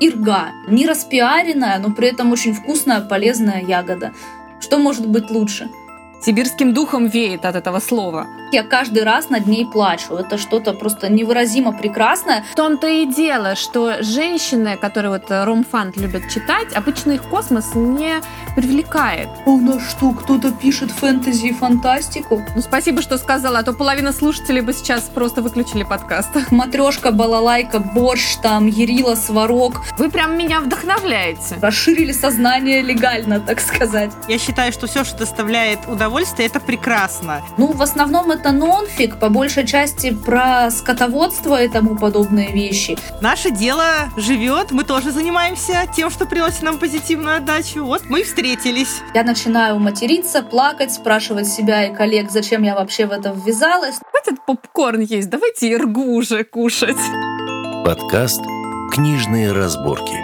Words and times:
Ирга. 0.00 0.52
Не 0.68 0.86
распиаренная, 0.86 1.78
но 1.78 1.92
при 1.92 2.08
этом 2.08 2.32
очень 2.32 2.54
вкусная, 2.54 3.00
полезная 3.00 3.62
ягода. 3.62 4.12
Что 4.60 4.78
может 4.78 5.06
быть 5.06 5.30
лучше? 5.30 5.68
Сибирским 6.20 6.74
духом 6.74 7.06
веет 7.06 7.44
от 7.44 7.54
этого 7.54 7.78
слова. 7.78 8.26
Я 8.50 8.64
каждый 8.64 9.04
раз 9.04 9.30
над 9.30 9.46
ней 9.46 9.64
плачу. 9.64 10.14
Это 10.14 10.36
что-то 10.36 10.72
просто 10.72 11.08
невыразимо 11.08 11.72
прекрасное. 11.72 12.44
В 12.50 12.56
том-то 12.56 12.88
и 12.88 13.06
дело, 13.06 13.54
что 13.54 14.02
женщины, 14.02 14.76
которые 14.76 15.12
вот 15.12 15.30
ромфант 15.30 15.96
любят 15.96 16.22
читать, 16.28 16.74
обычно 16.74 17.12
их 17.12 17.22
космос 17.22 17.74
не 17.74 18.16
привлекает. 18.58 19.28
А 19.46 19.50
у 19.50 19.60
нас 19.60 19.88
что, 19.88 20.10
кто-то 20.10 20.50
пишет 20.50 20.90
фэнтези 20.90 21.46
и 21.46 21.52
фантастику? 21.52 22.42
Ну, 22.56 22.60
спасибо, 22.60 23.02
что 23.02 23.16
сказала, 23.16 23.60
а 23.60 23.62
то 23.62 23.72
половина 23.72 24.12
слушателей 24.12 24.62
бы 24.62 24.72
сейчас 24.72 25.02
просто 25.02 25.42
выключили 25.42 25.84
подкаст. 25.84 26.30
Матрешка, 26.50 27.12
балалайка, 27.12 27.78
борщ, 27.78 28.34
там, 28.42 28.66
Ерила, 28.66 29.14
сварог. 29.14 29.82
Вы 29.96 30.10
прям 30.10 30.36
меня 30.36 30.60
вдохновляете. 30.60 31.56
Расширили 31.62 32.10
сознание 32.10 32.82
легально, 32.82 33.38
так 33.38 33.60
сказать. 33.60 34.10
Я 34.26 34.38
считаю, 34.38 34.72
что 34.72 34.88
все, 34.88 35.04
что 35.04 35.18
доставляет 35.18 35.78
удовольствие, 35.86 36.48
это 36.48 36.58
прекрасно. 36.58 37.42
Ну, 37.58 37.70
в 37.72 37.80
основном 37.80 38.32
это 38.32 38.50
нонфик, 38.50 39.20
по 39.20 39.28
большей 39.28 39.68
части 39.68 40.12
про 40.12 40.72
скотоводство 40.72 41.62
и 41.62 41.68
тому 41.68 41.94
подобные 41.94 42.50
вещи. 42.50 42.98
Наше 43.20 43.52
дело 43.52 44.08
живет, 44.16 44.72
мы 44.72 44.82
тоже 44.82 45.12
занимаемся 45.12 45.86
тем, 45.94 46.10
что 46.10 46.26
приносит 46.26 46.62
нам 46.62 46.78
позитивную 46.78 47.36
отдачу. 47.36 47.84
Вот 47.84 48.06
мы 48.06 48.22
и 48.22 48.24
встретились. 48.24 48.47
Я 49.14 49.24
начинаю 49.24 49.78
материться, 49.78 50.42
плакать, 50.42 50.90
спрашивать 50.90 51.46
себя 51.46 51.86
и 51.86 51.94
коллег, 51.94 52.30
зачем 52.30 52.62
я 52.62 52.74
вообще 52.74 53.04
в 53.04 53.10
это 53.10 53.36
ввязалась. 53.36 53.96
Хватит 54.10 54.42
попкорн 54.46 55.00
есть, 55.00 55.28
давайте 55.28 55.70
иргу 55.70 56.14
уже 56.14 56.44
кушать. 56.44 56.96
Подкаст 57.84 58.40
«Книжные 58.90 59.52
разборки». 59.52 60.16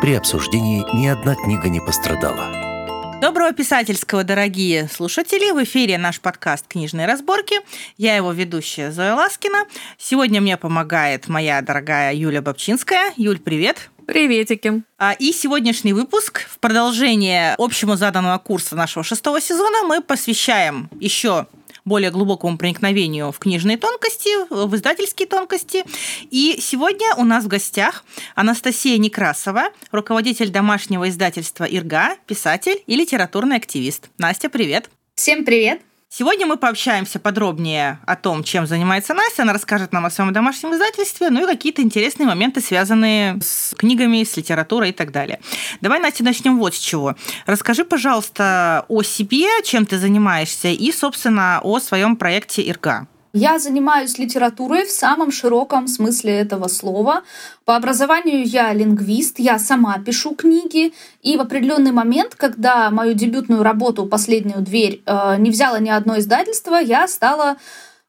При 0.00 0.14
обсуждении 0.14 0.84
ни 0.96 1.06
одна 1.06 1.36
книга 1.36 1.68
не 1.68 1.80
пострадала. 1.80 3.20
Доброго 3.20 3.52
писательского, 3.52 4.24
дорогие 4.24 4.88
слушатели! 4.88 5.52
В 5.52 5.62
эфире 5.62 5.96
наш 5.96 6.20
подкаст 6.20 6.66
«Книжные 6.66 7.06
разборки». 7.06 7.56
Я 7.96 8.16
его 8.16 8.32
ведущая 8.32 8.90
Зоя 8.90 9.14
Ласкина. 9.14 9.64
Сегодня 9.96 10.40
мне 10.40 10.56
помогает 10.56 11.28
моя 11.28 11.62
дорогая 11.62 12.14
Юля 12.14 12.42
Бабчинская. 12.42 13.12
Юль, 13.16 13.38
привет! 13.38 13.90
Приветики. 14.08 14.84
А, 14.96 15.12
и 15.12 15.32
сегодняшний 15.32 15.92
выпуск 15.92 16.46
в 16.48 16.58
продолжение 16.60 17.54
общему 17.58 17.94
заданного 17.94 18.38
курса 18.38 18.74
нашего 18.74 19.04
шестого 19.04 19.38
сезона 19.38 19.82
мы 19.82 20.00
посвящаем 20.00 20.88
еще 20.98 21.46
более 21.84 22.10
глубокому 22.10 22.56
проникновению 22.56 23.32
в 23.32 23.38
книжные 23.38 23.76
тонкости, 23.76 24.30
в 24.48 24.74
издательские 24.74 25.28
тонкости. 25.28 25.84
И 26.30 26.56
сегодня 26.58 27.14
у 27.18 27.24
нас 27.24 27.44
в 27.44 27.48
гостях 27.48 28.02
Анастасия 28.34 28.96
Некрасова, 28.96 29.64
руководитель 29.92 30.48
домашнего 30.48 31.06
издательства 31.10 31.64
«Ирга», 31.64 32.16
писатель 32.26 32.82
и 32.86 32.96
литературный 32.96 33.56
активист. 33.56 34.08
Настя, 34.16 34.48
привет! 34.48 34.88
Всем 35.16 35.44
привет! 35.44 35.82
Сегодня 36.10 36.46
мы 36.46 36.56
пообщаемся 36.56 37.20
подробнее 37.20 38.00
о 38.06 38.16
том, 38.16 38.42
чем 38.42 38.66
занимается 38.66 39.12
Настя. 39.12 39.42
Она 39.42 39.52
расскажет 39.52 39.92
нам 39.92 40.06
о 40.06 40.10
своем 40.10 40.32
домашнем 40.32 40.72
издательстве, 40.74 41.28
ну 41.28 41.44
и 41.44 41.46
какие-то 41.46 41.82
интересные 41.82 42.26
моменты, 42.26 42.62
связанные 42.62 43.38
с 43.42 43.74
книгами, 43.76 44.24
с 44.24 44.34
литературой 44.34 44.88
и 44.88 44.92
так 44.92 45.12
далее. 45.12 45.38
Давай, 45.82 46.00
Настя, 46.00 46.24
начнем 46.24 46.58
вот 46.58 46.74
с 46.74 46.78
чего. 46.78 47.14
Расскажи, 47.44 47.84
пожалуйста, 47.84 48.86
о 48.88 49.02
себе, 49.02 49.48
чем 49.64 49.84
ты 49.84 49.98
занимаешься, 49.98 50.68
и, 50.68 50.92
собственно, 50.92 51.60
о 51.62 51.78
своем 51.78 52.16
проекте 52.16 52.66
«Ирга». 52.66 53.06
Я 53.34 53.58
занимаюсь 53.58 54.18
литературой 54.18 54.86
в 54.86 54.90
самом 54.90 55.30
широком 55.30 55.86
смысле 55.86 56.32
этого 56.32 56.68
слова. 56.68 57.22
По 57.66 57.76
образованию 57.76 58.42
я 58.44 58.72
лингвист, 58.72 59.38
я 59.38 59.58
сама 59.58 59.98
пишу 59.98 60.34
книги, 60.34 60.94
и 61.22 61.36
в 61.36 61.40
определенный 61.42 61.92
момент, 61.92 62.34
когда 62.34 62.90
мою 62.90 63.12
дебютную 63.12 63.62
работу 63.62 64.06
«Последнюю 64.06 64.62
дверь» 64.62 65.02
э, 65.04 65.36
не 65.38 65.50
взяла 65.50 65.78
ни 65.78 65.90
одно 65.90 66.18
издательство, 66.18 66.76
я 66.76 67.06
стала 67.06 67.58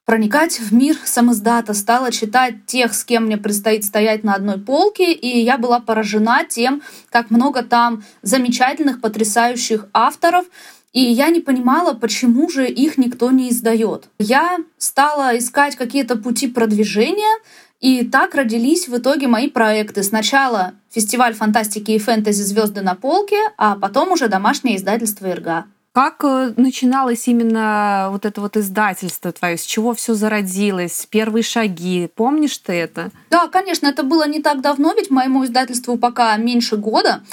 проникать 0.09 0.59
в 0.59 0.73
мир 0.73 0.97
самоздата, 1.03 1.75
стала 1.75 2.11
читать 2.11 2.65
тех, 2.65 2.95
с 2.95 3.03
кем 3.03 3.25
мне 3.25 3.37
предстоит 3.37 3.83
стоять 3.83 4.23
на 4.23 4.33
одной 4.33 4.57
полке, 4.57 5.13
и 5.13 5.41
я 5.41 5.59
была 5.59 5.79
поражена 5.79 6.45
тем, 6.45 6.81
как 7.11 7.29
много 7.29 7.61
там 7.61 8.03
замечательных, 8.23 9.01
потрясающих 9.01 9.85
авторов, 9.93 10.45
и 10.93 11.01
я 11.01 11.29
не 11.29 11.39
понимала, 11.39 11.93
почему 11.93 12.49
же 12.49 12.67
их 12.67 12.97
никто 12.97 13.31
не 13.31 13.49
издает. 13.49 14.09
Я 14.17 14.57
стала 14.77 15.37
искать 15.37 15.75
какие-то 15.75 16.15
пути 16.17 16.47
продвижения, 16.47 17.37
и 17.79 18.03
так 18.05 18.35
родились 18.35 18.87
в 18.87 18.97
итоге 18.97 19.27
мои 19.27 19.49
проекты. 19.49 20.03
Сначала 20.03 20.73
фестиваль 20.89 21.33
фантастики 21.33 21.91
и 21.91 21.99
фэнтези 21.99 22.41
«Звезды 22.41 22.81
на 22.81 22.95
полке», 22.95 23.39
а 23.57 23.75
потом 23.75 24.11
уже 24.11 24.27
домашнее 24.27 24.75
издательство 24.75 25.29
«Ирга». 25.31 25.65
Как 25.91 26.23
э, 26.23 26.53
начиналось 26.55 27.27
именно 27.27 28.09
вот 28.11 28.25
это 28.25 28.41
вот 28.41 28.57
издательство 28.57 29.31
твое? 29.31 29.57
С 29.57 29.63
чего 29.63 29.95
все 29.95 30.13
зародилось? 30.13 31.07
Первые 31.09 31.41
шаги? 31.41 32.09
Помнишь 32.13 32.59
ты 32.59 32.73
это? 32.73 33.09
Да, 33.31 33.47
конечно, 33.47 33.87
это 33.87 34.03
было 34.03 34.27
не 34.27 34.39
так 34.39 34.61
давно, 34.61 34.93
ведь 34.93 35.09
моему 35.09 35.43
издательству 35.45 35.97
пока 35.97 36.37
меньше 36.37 36.77
года. 36.77 37.23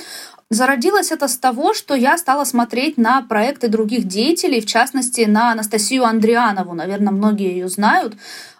Зародилось 0.48 1.10
это 1.10 1.26
с 1.26 1.36
того, 1.38 1.74
что 1.74 1.94
я 1.94 2.16
стала 2.16 2.44
смотреть 2.44 2.98
на 2.98 3.20
проекты 3.22 3.68
других 3.68 4.04
деятелей, 4.04 4.60
в 4.60 4.66
частности, 4.66 5.22
на 5.22 5.50
Анастасию 5.50 6.04
Андрианову, 6.04 6.72
наверное, 6.72 7.12
многие 7.12 7.50
ее 7.50 7.68
знают, 7.68 8.14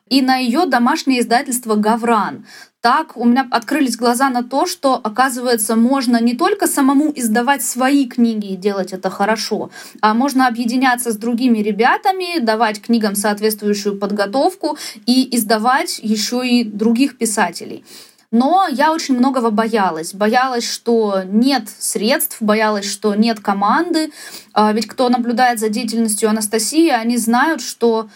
и 0.09 0.21
на 0.21 0.37
ее 0.37 0.67
домашнее 0.67 1.21
издательство 1.21 1.77
«Гавран». 1.77 2.45
Так 2.81 3.17
у 3.17 3.25
меня 3.25 3.47
открылись 3.51 3.97
глаза 3.97 4.31
на 4.31 4.45
то, 4.45 4.67
что, 4.67 4.95
оказывается, 4.95 5.75
можно 5.75 6.21
не 6.21 6.37
только 6.37 6.69
самому 6.69 7.13
издавать 7.15 7.63
свои 7.63 8.07
книги 8.07 8.53
и 8.53 8.57
делать 8.57 8.93
это 8.93 9.11
хорошо, 9.11 9.71
а 10.01 10.15
можно 10.15 10.47
объединяться 10.47 11.11
с 11.11 11.17
другими 11.17 11.59
ребятами, 11.59 12.39
давать 12.39 12.81
книгам 12.81 13.17
соответствующую 13.17 13.99
подготовку 13.99 14.79
и 15.05 15.37
издавать 15.37 15.99
еще 16.01 16.47
и 16.47 16.63
других 16.63 17.19
писателей. 17.19 17.85
Но 18.31 18.67
я 18.71 18.93
очень 18.93 19.17
многого 19.17 19.51
боялась. 19.51 20.15
Боялась, 20.15 20.69
что 20.69 21.23
нет 21.25 21.69
средств, 21.79 22.39
боялась, 22.41 22.91
что 22.91 23.15
нет 23.15 23.41
команды. 23.41 24.11
А 24.53 24.73
ведь 24.73 24.87
кто 24.87 25.09
наблюдает 25.09 25.59
за 25.59 25.69
деятельностью 25.69 26.29
Анастасии, 26.29 26.89
они 26.89 27.17
знают, 27.17 27.61
что 27.61 28.09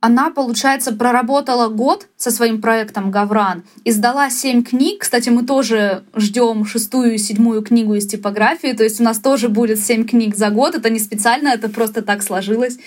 она, 0.00 0.30
получается, 0.30 0.92
проработала 0.92 1.68
год 1.68 2.06
со 2.16 2.30
своим 2.30 2.60
проектом 2.60 3.10
«Гавран», 3.10 3.64
издала 3.84 4.30
семь 4.30 4.62
книг. 4.62 5.00
Кстати, 5.00 5.28
мы 5.28 5.44
тоже 5.44 6.04
ждем 6.14 6.64
шестую 6.66 7.14
и 7.14 7.18
седьмую 7.18 7.62
книгу 7.62 7.94
из 7.94 8.06
типографии, 8.06 8.74
то 8.74 8.84
есть 8.84 9.00
у 9.00 9.04
нас 9.04 9.18
тоже 9.18 9.48
будет 9.48 9.80
семь 9.80 10.06
книг 10.06 10.36
за 10.36 10.50
год. 10.50 10.76
Это 10.76 10.88
не 10.88 11.00
специально, 11.00 11.48
это 11.48 11.68
просто 11.68 12.02
так 12.02 12.22
сложилось. 12.22 12.78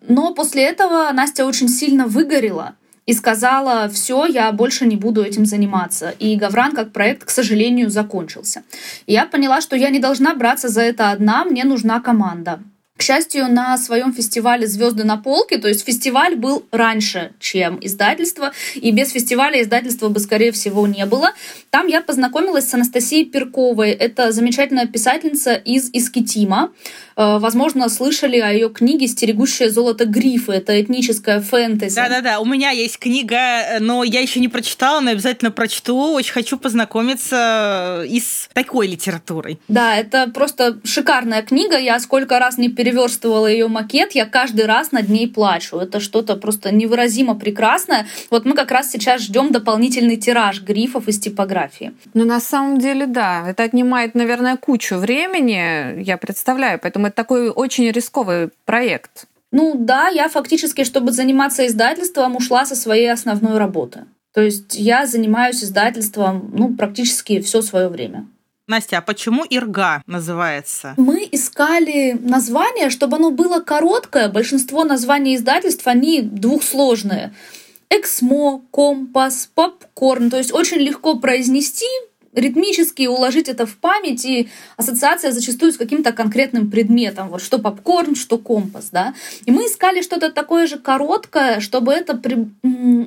Но 0.00 0.32
после 0.32 0.62
этого 0.62 1.10
Настя 1.12 1.44
очень 1.44 1.68
сильно 1.68 2.06
выгорела 2.06 2.76
и 3.08 3.14
сказала, 3.14 3.88
все, 3.88 4.26
я 4.26 4.52
больше 4.52 4.84
не 4.84 4.96
буду 4.96 5.22
этим 5.22 5.46
заниматься. 5.46 6.10
И 6.18 6.36
Гавран 6.36 6.72
как 6.72 6.92
проект, 6.92 7.24
к 7.24 7.30
сожалению, 7.30 7.88
закончился. 7.88 8.64
И 9.06 9.14
я 9.14 9.24
поняла, 9.24 9.62
что 9.62 9.76
я 9.76 9.88
не 9.88 9.98
должна 9.98 10.34
браться 10.34 10.68
за 10.68 10.82
это 10.82 11.10
одна, 11.10 11.46
мне 11.46 11.64
нужна 11.64 12.00
команда. 12.00 12.60
К 12.98 13.02
счастью, 13.02 13.46
на 13.48 13.78
своем 13.78 14.12
фестивале 14.12 14.66
«Звезды 14.66 15.04
на 15.04 15.16
полке», 15.16 15.58
то 15.58 15.68
есть 15.68 15.86
фестиваль 15.86 16.34
был 16.34 16.66
раньше, 16.72 17.30
чем 17.38 17.78
издательство, 17.80 18.52
и 18.74 18.90
без 18.90 19.12
фестиваля 19.12 19.62
издательства 19.62 20.08
бы, 20.08 20.18
скорее 20.18 20.50
всего, 20.50 20.84
не 20.88 21.06
было. 21.06 21.30
Там 21.70 21.86
я 21.86 22.00
познакомилась 22.00 22.68
с 22.68 22.74
Анастасией 22.74 23.24
Перковой. 23.24 23.90
Это 23.90 24.32
замечательная 24.32 24.86
писательница 24.86 25.54
из 25.54 25.90
Искитима. 25.92 26.72
Э, 27.18 27.38
возможно, 27.38 27.88
слышали 27.88 28.38
о 28.38 28.52
ее 28.52 28.68
книге 28.70 29.06
«Стерегущее 29.06 29.70
золото 29.70 30.04
грифы». 30.04 30.52
Это 30.52 30.80
этническая 30.80 31.40
фэнтези. 31.40 31.94
Да-да-да, 31.94 32.40
у 32.40 32.44
меня 32.44 32.70
есть 32.70 32.98
книга, 32.98 33.78
но 33.80 34.02
я 34.02 34.20
еще 34.20 34.40
не 34.40 34.48
прочитала, 34.48 35.00
но 35.00 35.10
обязательно 35.10 35.50
прочту. 35.50 36.14
Очень 36.14 36.32
хочу 36.32 36.58
познакомиться 36.58 38.04
и 38.08 38.20
с 38.20 38.48
такой 38.52 38.88
литературой. 38.88 39.58
Да, 39.68 39.96
это 39.96 40.30
просто 40.32 40.80
шикарная 40.84 41.42
книга. 41.42 41.76
Я 41.76 42.00
сколько 42.00 42.38
раз 42.38 42.58
не 42.58 42.68
переверстывала 42.88 43.46
ее 43.46 43.68
макет, 43.68 44.12
я 44.12 44.24
каждый 44.24 44.66
раз 44.66 44.92
над 44.92 45.08
ней 45.08 45.28
плачу. 45.28 45.76
Это 45.76 46.00
что-то 46.00 46.36
просто 46.36 46.72
невыразимо 46.72 47.34
прекрасное. 47.34 48.06
Вот 48.30 48.44
мы 48.44 48.54
как 48.54 48.70
раз 48.70 48.90
сейчас 48.90 49.22
ждем 49.22 49.52
дополнительный 49.52 50.16
тираж 50.16 50.62
грифов 50.62 51.08
из 51.08 51.18
типографии. 51.18 51.92
Ну, 52.14 52.24
на 52.24 52.40
самом 52.40 52.78
деле, 52.78 53.06
да. 53.06 53.44
Это 53.50 53.64
отнимает, 53.64 54.14
наверное, 54.14 54.56
кучу 54.56 54.96
времени, 54.96 56.02
я 56.02 56.16
представляю. 56.16 56.78
Поэтому 56.82 57.08
это 57.08 57.16
такой 57.16 57.50
очень 57.50 57.90
рисковый 57.90 58.48
проект. 58.64 59.26
Ну 59.50 59.74
да, 59.78 60.08
я 60.08 60.28
фактически, 60.28 60.84
чтобы 60.84 61.12
заниматься 61.12 61.66
издательством, 61.66 62.36
ушла 62.36 62.64
со 62.66 62.74
своей 62.74 63.12
основной 63.12 63.58
работы. 63.58 64.04
То 64.34 64.42
есть 64.42 64.74
я 64.78 65.06
занимаюсь 65.06 65.64
издательством 65.64 66.50
ну, 66.54 66.74
практически 66.74 67.40
все 67.40 67.62
свое 67.62 67.88
время. 67.88 68.26
Настя, 68.68 68.98
а 68.98 69.00
почему 69.00 69.44
Ирга 69.48 70.02
называется? 70.06 70.92
Мы 70.98 71.26
искали 71.32 72.12
название, 72.20 72.90
чтобы 72.90 73.16
оно 73.16 73.30
было 73.30 73.60
короткое. 73.60 74.28
Большинство 74.28 74.84
названий 74.84 75.36
издательств, 75.36 75.86
они 75.86 76.20
двухсложные. 76.20 77.34
Эксмо, 77.88 78.60
компас, 78.70 79.48
попкорн. 79.54 80.28
То 80.28 80.36
есть 80.36 80.52
очень 80.52 80.76
легко 80.76 81.14
произнести, 81.18 81.86
ритмически 82.34 83.06
уложить 83.06 83.48
это 83.48 83.64
в 83.64 83.76
память, 83.78 84.26
и 84.26 84.50
ассоциация 84.76 85.32
зачастую 85.32 85.72
с 85.72 85.78
каким-то 85.78 86.12
конкретным 86.12 86.70
предметом, 86.70 87.30
вот 87.30 87.42
что 87.42 87.58
попкорн, 87.58 88.14
что 88.14 88.36
компас, 88.36 88.90
да. 88.90 89.14
И 89.46 89.50
мы 89.50 89.66
искали 89.66 90.02
что-то 90.02 90.30
такое 90.30 90.66
же 90.66 90.78
короткое, 90.78 91.60
чтобы 91.60 91.92
это, 91.92 92.20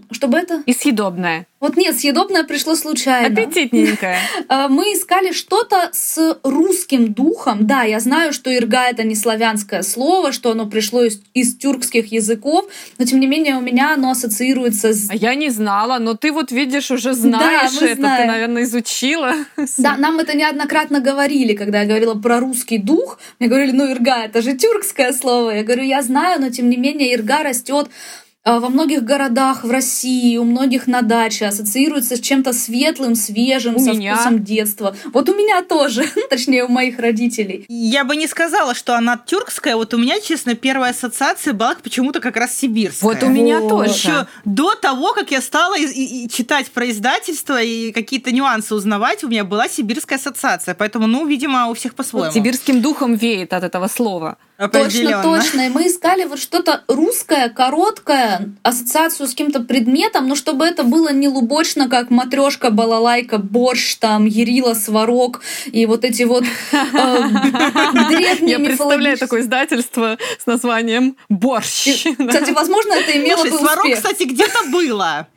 чтобы 0.10 0.38
это... 0.38 0.64
И 0.66 0.74
съедобное. 0.74 1.46
Вот 1.62 1.78
нет, 1.78 1.96
съедобное 1.98 2.44
пришло 2.44 2.76
случайно. 2.76 3.28
Аппетитненькое. 3.28 4.18
А, 4.48 4.68
мы 4.70 4.94
искали 4.94 5.32
что-то 5.32 5.92
с 5.94 6.40
русским 6.42 7.14
духом. 7.14 7.68
Да, 7.68 7.84
я 7.84 8.00
знаю, 8.00 8.34
что 8.34 8.54
ирга— 8.54 8.88
это 8.90 9.04
не 9.04 9.14
славянское 9.14 9.84
слово, 9.84 10.32
что 10.32 10.52
оно 10.52 10.66
пришло 10.66 11.04
из, 11.04 11.22
из 11.36 11.56
тюркских 11.56 12.12
языков, 12.12 12.66
но 12.98 13.06
тем 13.06 13.20
не 13.20 13.28
менее 13.28 13.58
у 13.58 13.62
меня 13.62 13.94
оно 13.94 14.10
ассоциируется 14.10 14.92
с... 14.92 15.12
А 15.12 15.16
я 15.16 15.36
не 15.36 15.52
знала, 15.52 16.00
но 16.00 16.16
ты 16.16 16.32
вот 16.32 16.52
видишь, 16.52 16.90
уже 16.90 17.14
знаешь 17.14 17.78
да, 17.80 17.86
это, 17.86 17.96
знаем. 17.96 18.22
ты, 18.22 18.28
наверное, 18.28 18.64
изучила. 18.64 19.34
Да, 19.78 19.98
нам 19.98 20.20
это 20.20 20.36
неоднократно 20.36 21.00
говорили, 21.00 21.54
когда 21.54 21.82
я 21.82 21.88
говорила 21.88 22.16
про 22.16 22.40
русский 22.40 22.80
дух. 22.80 23.20
Мне 23.40 23.48
говорили, 23.50 23.72
ну, 23.72 23.92
ирга— 23.92 24.24
это 24.26 24.42
же 24.42 24.58
тюркское 24.58 25.14
слово. 25.14 25.52
Я 25.52 25.64
говорю, 25.64 25.84
я 25.84 26.02
знаю, 26.02 26.42
но 26.42 26.50
тем 26.50 26.70
не 26.70 26.78
менее 26.78 27.14
ирга 27.14 27.44
растет 27.44 27.90
во 28.44 28.70
многих 28.70 29.04
городах 29.04 29.64
в 29.64 29.70
России, 29.70 30.36
у 30.38 30.44
многих 30.44 30.88
на 30.88 31.04
даче 31.04 31.46
ассоциируется 31.46 32.16
с 32.16 32.20
чем-то 32.20 32.54
светлым, 32.54 33.14
свежим, 33.14 33.76
у 33.76 33.80
со 33.80 33.92
меня. 33.92 34.16
вкусом 34.16 34.44
детства. 34.44 34.96
Вот 35.14 35.30
у 35.30 35.36
меня 35.36 35.62
тоже, 35.62 36.06
точнее, 36.30 36.66
у 36.66 36.68
моих 36.68 36.98
родителей. 36.98 37.66
Я 37.68 38.04
бы 38.04 38.16
не 38.16 38.26
сказала, 38.26 38.74
что 38.74 38.96
она 38.96 39.20
тюркская. 39.24 39.76
Вот 39.76 39.94
у 39.94 39.98
меня, 39.98 40.20
честно, 40.20 40.56
первая 40.56 40.92
ассоциация 40.92 41.54
была 41.54 41.76
почему-то 41.76 42.20
как 42.20 42.36
раз 42.36 42.58
сибирская. 42.58 43.14
Вот 43.14 43.22
у 43.22 43.28
меня 43.30 43.60
вот. 43.60 43.70
тоже. 43.70 43.92
Еще 43.92 44.28
до 44.44 44.74
того, 44.74 45.14
как 45.14 45.30
я 45.30 45.42
стала 45.42 45.78
и, 45.78 45.86
и, 45.86 46.26
и 46.26 46.30
читать 46.30 46.72
про 46.72 46.90
издательство 46.90 47.62
и 47.62 47.92
какие-то 47.92 48.32
нюансы 48.32 48.74
узнавать, 48.74 49.24
у 49.24 49.28
меня 49.28 49.44
была 49.44 49.68
сибирская 49.68 50.18
ассоциация. 50.18 50.74
Поэтому, 50.74 51.06
ну, 51.06 51.28
видимо, 51.28 51.68
у 51.68 51.76
всех 51.76 51.94
по-своему. 51.94 52.26
Вот 52.26 52.34
сибирским 52.34 52.82
духом 52.82 53.14
веет 53.14 53.54
от 53.54 53.64
этого 53.64 53.88
слова. 53.88 54.38
Точно, 54.70 55.24
точно. 55.24 55.68
И 55.68 55.70
мы 55.70 55.88
искали 55.88 56.26
вот 56.26 56.40
что-то 56.40 56.84
русское, 56.88 57.50
короткое, 57.50 58.31
ассоциацию 58.64 59.28
с 59.28 59.32
каким-то 59.32 59.62
предметом, 59.62 60.28
но 60.28 60.36
чтобы 60.36 60.66
это 60.66 60.84
было 60.84 61.12
не 61.12 61.28
лубочно, 61.28 61.90
как 61.90 62.10
матрешка, 62.10 62.70
балалайка, 62.70 63.38
борщ, 63.38 63.96
там, 63.96 64.26
Ерила, 64.26 64.74
Сварог 64.74 65.42
и 65.72 65.86
вот 65.86 66.06
эти 66.06 66.24
вот 66.24 66.44
э, 66.44 66.48
древние 68.10 68.52
Я 68.52 68.60
представляю 68.60 69.18
такое 69.18 69.42
издательство 69.42 70.18
с 70.40 70.46
названием 70.46 71.16
«Борщ». 71.30 72.06
Кстати, 72.06 72.52
возможно, 72.56 72.94
это 72.94 73.18
имело 73.18 73.44
бы 73.44 73.50
успех. 73.50 73.60
Сварог, 73.60 73.94
кстати, 73.96 74.24
где-то 74.24 74.70
было. 74.72 75.28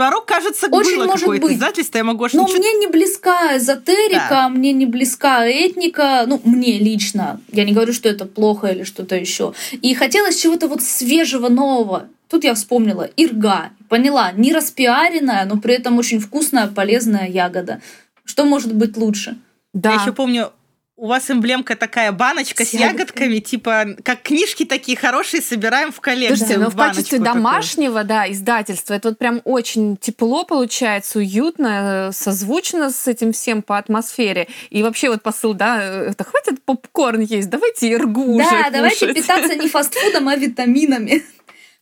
Сварог, 0.00 0.24
кажется, 0.24 0.68
Очень 0.70 0.96
было 0.96 1.04
может 1.04 1.20
какое-то 1.20 1.46
быть. 1.46 1.56
издательство, 1.56 1.98
я 1.98 2.04
могу 2.04 2.26
Но 2.32 2.46
мне 2.46 2.72
не 2.72 2.86
близка 2.86 3.58
эзотерика, 3.58 4.28
да. 4.30 4.48
мне 4.48 4.72
не 4.72 4.86
близка 4.86 5.46
этника, 5.46 6.24
ну, 6.26 6.40
мне 6.42 6.78
лично. 6.78 7.38
Я 7.52 7.64
не 7.64 7.72
говорю, 7.72 7.92
что 7.92 8.08
это 8.08 8.24
плохо 8.24 8.68
или 8.68 8.84
что-то 8.84 9.14
еще. 9.14 9.52
И 9.82 9.92
хотелось 9.92 10.40
чего-то 10.40 10.68
вот 10.68 10.80
свежего, 10.80 11.50
нового. 11.50 12.08
Тут 12.30 12.44
я 12.44 12.54
вспомнила 12.54 13.10
ирга. 13.18 13.72
Поняла, 13.90 14.32
не 14.32 14.54
распиаренная, 14.54 15.44
но 15.44 15.58
при 15.58 15.74
этом 15.74 15.98
очень 15.98 16.18
вкусная, 16.18 16.68
полезная 16.68 17.28
ягода. 17.28 17.82
Что 18.24 18.46
может 18.46 18.74
быть 18.74 18.96
лучше? 18.96 19.36
Да. 19.74 19.92
Я 19.92 20.00
еще 20.00 20.14
помню, 20.14 20.50
у 21.00 21.06
вас 21.06 21.30
эмблемка 21.30 21.76
такая 21.76 22.12
баночка 22.12 22.62
с, 22.62 22.68
с 22.68 22.74
ягодками, 22.74 23.38
типа 23.38 23.96
как 24.04 24.20
книжки 24.20 24.66
такие 24.66 24.98
хорошие 24.98 25.40
собираем 25.40 25.92
в 25.92 26.00
коллекцию. 26.00 26.36
Слушайте, 26.36 26.58
но 26.58 26.64
ну, 26.66 26.70
в 26.70 26.76
качестве 26.76 27.18
домашнего, 27.18 28.04
да, 28.04 28.30
издательства 28.30 28.92
это 28.92 29.08
вот 29.08 29.18
прям 29.18 29.40
очень 29.44 29.96
тепло 29.96 30.44
получается, 30.44 31.18
уютно, 31.18 32.10
э, 32.10 32.12
созвучно 32.12 32.90
с 32.90 33.08
этим 33.08 33.32
всем 33.32 33.62
по 33.62 33.78
атмосфере. 33.78 34.48
И 34.68 34.82
вообще 34.82 35.08
вот 35.08 35.22
посыл, 35.22 35.54
да, 35.54 35.82
это 35.82 36.22
хватит 36.22 36.62
попкорн 36.64 37.20
есть, 37.20 37.48
давайте 37.48 37.90
иргу 37.90 38.36
Да, 38.36 38.44
уже 38.44 38.70
давайте 38.70 39.06
кушать. 39.06 39.16
питаться 39.16 39.54
не 39.54 39.68
фастфудом, 39.68 40.28
а 40.28 40.36
витаминами. 40.36 41.24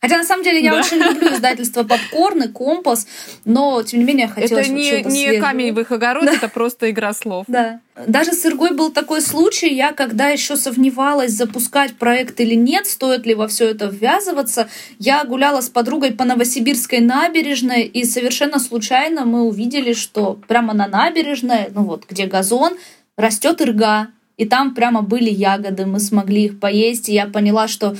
Хотя 0.01 0.17
на 0.17 0.23
самом 0.23 0.43
деле 0.43 0.61
я 0.61 0.71
да. 0.71 0.79
очень 0.79 0.97
люблю 0.97 1.33
издательство 1.33 1.83
Попкорн 1.83 2.43
и 2.43 2.47
Компас, 2.47 3.05
но 3.43 3.83
тем 3.83 3.99
не 3.99 4.05
менее 4.05 4.27
хотелось 4.29 4.67
Это 4.67 4.73
не, 4.73 4.91
не 5.03 5.25
свежего. 5.25 5.41
камень 5.41 5.73
в 5.73 5.79
их 5.79 5.91
огород, 5.91 6.25
да. 6.25 6.33
это 6.33 6.47
просто 6.47 6.89
игра 6.89 7.13
слов. 7.13 7.43
Да. 7.47 7.81
Даже 8.07 8.31
с 8.31 8.45
Иргой 8.45 8.71
был 8.71 8.91
такой 8.91 9.21
случай, 9.21 9.73
я 9.73 9.91
когда 9.91 10.29
еще 10.29 10.55
сомневалась, 10.55 11.31
запускать 11.31 11.95
проект 11.95 12.39
или 12.39 12.55
нет, 12.55 12.87
стоит 12.87 13.25
ли 13.25 13.35
во 13.35 13.49
все 13.49 13.71
это 13.71 13.87
ввязываться, 13.87 14.69
я 14.99 15.25
гуляла 15.25 15.59
с 15.59 15.69
подругой 15.69 16.11
по 16.11 16.23
Новосибирской 16.23 17.01
набережной, 17.01 17.83
и 17.83 18.05
совершенно 18.05 18.59
случайно 18.59 19.25
мы 19.25 19.41
увидели, 19.41 19.91
что 19.91 20.39
прямо 20.47 20.73
на 20.73 20.87
набережной, 20.87 21.67
ну 21.71 21.83
вот, 21.83 22.05
где 22.07 22.25
газон, 22.25 22.77
растет 23.17 23.61
ирга, 23.61 24.07
и 24.39 24.45
там 24.45 24.73
прямо 24.73 25.01
были 25.01 25.29
ягоды, 25.29 25.85
мы 25.85 25.99
смогли 25.99 26.45
их 26.45 26.59
поесть, 26.59 27.09
и 27.09 27.13
я 27.13 27.25
поняла, 27.25 27.67
что 27.67 27.97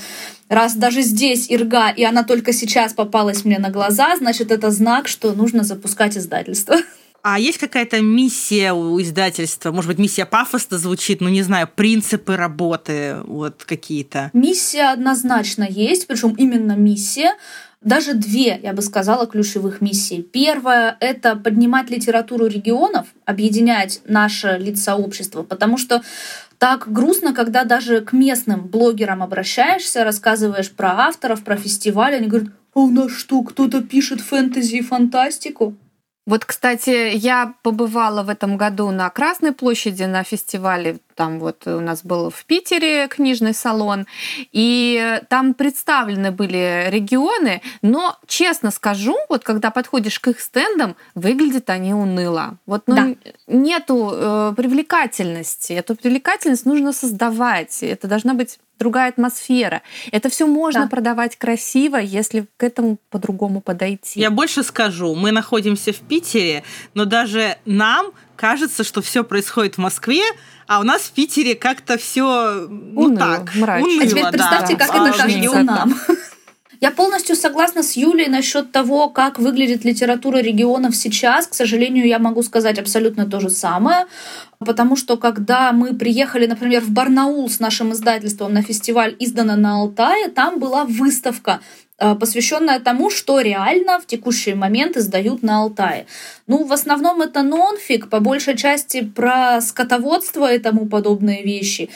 раз 0.47 0.74
даже 0.74 1.01
здесь 1.01 1.51
ирга, 1.51 1.89
и 1.89 2.03
она 2.06 2.24
только 2.24 2.53
сейчас 2.53 2.94
попалась 2.94 3.44
мне 3.44 3.59
на 3.59 3.69
глаза, 3.69 4.15
значит, 4.15 4.50
это 4.50 4.71
знак, 4.71 5.09
что 5.09 5.33
нужно 5.33 5.63
запускать 5.63 6.18
издательство. 6.18 6.77
А 7.21 7.38
есть 7.38 7.57
какая-то 7.57 8.00
миссия 8.01 8.71
у 8.71 9.01
издательства? 9.01 9.74
Может 9.74 9.89
быть, 9.89 10.00
миссия 10.00 10.25
пафосно 10.25 10.77
звучит, 10.77 11.19
ну, 11.19 11.27
не 11.27 11.44
знаю, 11.44 11.68
принципы 11.75 12.38
работы 12.38 13.18
вот 13.25 13.65
какие-то? 13.65 14.30
Миссия 14.31 14.94
однозначно 14.94 15.68
есть, 15.69 16.07
причем 16.07 16.33
именно 16.35 16.77
миссия. 16.77 17.33
Даже 17.81 18.13
две, 18.13 18.59
я 18.61 18.73
бы 18.73 18.81
сказала, 18.81 19.25
ключевых 19.25 19.79
миссии. 19.79 20.21
Первая— 20.21 20.97
это 20.99 21.37
поднимать 21.37 21.89
литературу 21.89 22.45
регионов, 22.45 23.07
объединять 23.23 24.01
наше 24.05 24.57
лиц-сообщество, 24.59 25.43
потому 25.43 25.77
что 25.77 26.03
так 26.57 26.91
грустно, 26.91 27.33
когда 27.33 27.63
даже 27.63 28.01
к 28.01 28.11
местным 28.11 28.67
блогерам 28.67 29.23
обращаешься, 29.23 30.03
рассказываешь 30.03 30.71
про 30.71 31.07
авторов, 31.07 31.45
про 31.45 31.55
фестиваль, 31.55 32.15
они 32.15 32.27
говорят, 32.27 32.49
а 32.75 32.79
у 32.79 32.89
нас 32.89 33.11
что, 33.11 33.41
кто-то 33.43 33.81
пишет 33.81 34.19
фэнтези 34.19 34.75
и 34.75 34.81
фантастику? 34.81 35.75
Вот, 36.25 36.45
кстати, 36.45 37.15
я 37.15 37.55
побывала 37.63 38.23
в 38.23 38.29
этом 38.29 38.55
году 38.57 38.91
на 38.91 39.09
Красной 39.09 39.51
площади 39.51 40.03
на 40.03 40.23
фестивале. 40.23 40.99
Там 41.19 41.38
вот 41.39 41.68
у 41.68 41.81
нас 41.81 42.06
был 42.06 42.30
в 42.30 42.45
Питере 42.45 43.10
книжный 43.10 43.54
салон. 43.54 44.07
И 44.54 45.19
там 45.27 45.54
представлены 45.54 46.31
были 46.31 46.88
регионы. 46.89 47.62
Но, 47.81 48.18
честно 48.25 48.71
скажу, 48.71 49.18
вот 49.27 49.44
когда 49.44 49.69
подходишь 49.69 50.18
к 50.21 50.30
их 50.30 50.39
стендам, 50.39 50.95
выглядят 51.16 51.69
они 51.69 51.94
уныло. 51.94 52.57
Вот 52.66 52.83
ну, 52.88 52.95
да. 52.95 53.16
нету 53.48 54.12
э, 54.13 54.54
привлекательности. 54.56 55.73
Эту 55.73 55.97
привлекательность 55.97 56.66
нужно 56.66 56.94
создавать. 56.94 57.83
Это 57.83 58.07
должна 58.07 58.33
быть 58.33 58.57
другая 58.80 59.09
атмосфера. 59.09 59.81
Это 60.14 60.30
все 60.30 60.47
можно 60.47 60.83
да. 60.83 60.88
продавать 60.88 61.35
красиво, 61.35 61.97
если 61.97 62.45
к 62.56 62.64
этому 62.64 62.97
по-другому 63.09 63.59
подойти. 63.59 64.21
Я 64.21 64.31
больше 64.31 64.64
скажу, 64.64 65.16
мы 65.16 65.31
находимся 65.31 65.92
в 65.92 65.99
Питере, 65.99 66.64
но 66.94 67.04
даже 67.04 67.57
нам 67.66 68.14
кажется, 68.39 68.85
что 68.85 69.01
все 69.01 69.25
происходит 69.25 69.75
в 69.75 69.79
Москве, 69.79 70.21
а 70.65 70.79
у 70.79 70.83
нас 70.83 71.01
в 71.01 71.11
Питере 71.11 71.55
как-то 71.55 71.97
все 71.97 72.67
ну 72.69 73.01
уныло, 73.01 73.17
так, 73.17 73.55
мрачно. 73.55 73.87
уныло. 73.87 74.03
А 74.03 74.07
теперь 74.07 74.27
представьте, 74.31 74.75
да. 74.77 74.85
как 74.85 74.95
а, 74.95 75.07
это 75.07 75.17
кажется 75.17 75.63
нам. 75.63 75.99
Я 76.81 76.91
полностью 76.91 77.35
согласна 77.35 77.83
с 77.83 77.97
Юлей 77.97 78.27
насчет 78.29 78.71
того, 78.71 79.09
как 79.09 79.37
выглядит 79.37 79.83
литература 79.83 80.37
регионов 80.37 80.95
сейчас. 80.95 81.47
К 81.47 81.53
сожалению, 81.53 82.07
я 82.07 82.19
могу 82.19 82.41
сказать 82.41 82.79
абсолютно 82.79 83.25
то 83.25 83.41
же 83.41 83.49
самое. 83.49 84.05
Потому 84.59 84.95
что 84.95 85.17
когда 85.17 85.73
мы 85.73 85.93
приехали, 85.93 86.47
например, 86.47 86.81
в 86.81 86.89
Барнаул 86.91 87.49
с 87.49 87.59
нашим 87.59 87.91
издательством 87.91 88.53
на 88.53 88.61
фестиваль 88.61 89.13
«Издано 89.19 89.57
на 89.57 89.81
Алтае», 89.81 90.29
там 90.29 90.59
была 90.59 90.85
выставка 90.85 91.59
посвященная 92.19 92.79
тому, 92.79 93.09
что 93.09 93.41
реально 93.41 93.99
в 93.99 94.06
текущий 94.06 94.53
момент 94.53 94.97
издают 94.97 95.44
на 95.44 95.59
Алтае. 95.59 96.06
Ну, 96.47 96.63
в 96.63 96.73
основном 96.73 97.21
это 97.21 97.44
нонфик, 97.44 98.09
по 98.09 98.19
большей 98.19 98.56
части 98.56 99.03
про 99.03 99.61
скотоводство 99.61 100.53
и 100.53 100.59
тому 100.59 100.85
подобные 100.85 101.44
вещи 101.44 101.89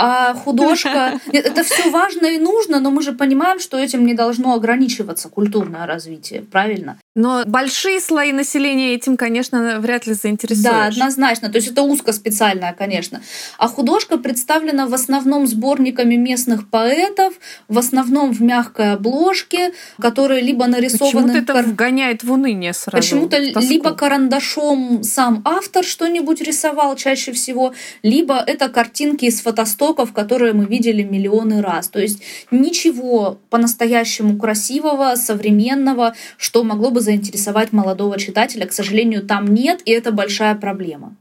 а 0.00 0.32
художка... 0.34 1.18
Нет, 1.32 1.44
это 1.44 1.64
все 1.64 1.90
важно 1.90 2.26
и 2.26 2.38
нужно, 2.38 2.78
но 2.78 2.92
мы 2.92 3.02
же 3.02 3.12
понимаем, 3.12 3.58
что 3.58 3.76
этим 3.76 4.06
не 4.06 4.14
должно 4.14 4.54
ограничиваться 4.54 5.28
культурное 5.28 5.86
развитие, 5.86 6.42
правильно? 6.42 6.98
Но 7.16 7.42
большие 7.44 8.00
слои 8.00 8.30
населения 8.30 8.94
этим, 8.94 9.16
конечно, 9.16 9.80
вряд 9.80 10.06
ли 10.06 10.14
заинтересуют. 10.14 10.62
Да, 10.62 10.86
однозначно. 10.86 11.48
То 11.48 11.56
есть 11.56 11.66
это 11.72 11.82
узкоспециальное, 11.82 12.72
конечно. 12.78 13.20
А 13.58 13.66
художка 13.66 14.18
представлена 14.18 14.86
в 14.86 14.94
основном 14.94 15.48
сборниками 15.48 16.14
местных 16.14 16.70
поэтов, 16.70 17.34
в 17.66 17.76
основном 17.76 18.32
в 18.32 18.40
мягкой 18.40 18.92
обложке, 18.92 19.72
которые 20.00 20.42
либо 20.42 20.68
нарисованы... 20.68 21.32
Почему-то 21.32 21.38
это 21.38 21.52
кар... 21.54 21.64
вгоняет 21.64 22.22
в 22.22 22.30
уныние 22.30 22.72
сразу. 22.72 22.96
Почему-то 22.96 23.36
либо 23.36 23.90
карандашом 23.96 25.02
сам 25.02 25.42
автор 25.44 25.84
что-нибудь 25.84 26.40
рисовал 26.40 26.94
чаще 26.94 27.32
всего, 27.32 27.74
либо 28.04 28.36
это 28.36 28.68
картинки 28.68 29.24
из 29.24 29.40
фотостора 29.40 29.87
ТикТоков, 29.88 30.12
которые 30.12 30.52
мы 30.52 30.64
видели 30.66 31.02
миллионы 31.02 31.62
раз. 31.62 31.88
То 31.88 32.00
есть 32.00 32.22
ничего 32.50 33.38
по-настоящему 33.50 34.38
красивого, 34.38 35.16
современного, 35.16 36.14
что 36.36 36.64
могло 36.64 36.90
бы 36.90 37.00
заинтересовать 37.00 37.72
молодого 37.72 38.18
читателя, 38.18 38.66
к 38.66 38.72
сожалению, 38.72 39.22
там 39.22 39.46
нет, 39.46 39.80
и 39.84 39.92
это 39.92 40.12
большая 40.12 40.54
проблема. 40.54 41.16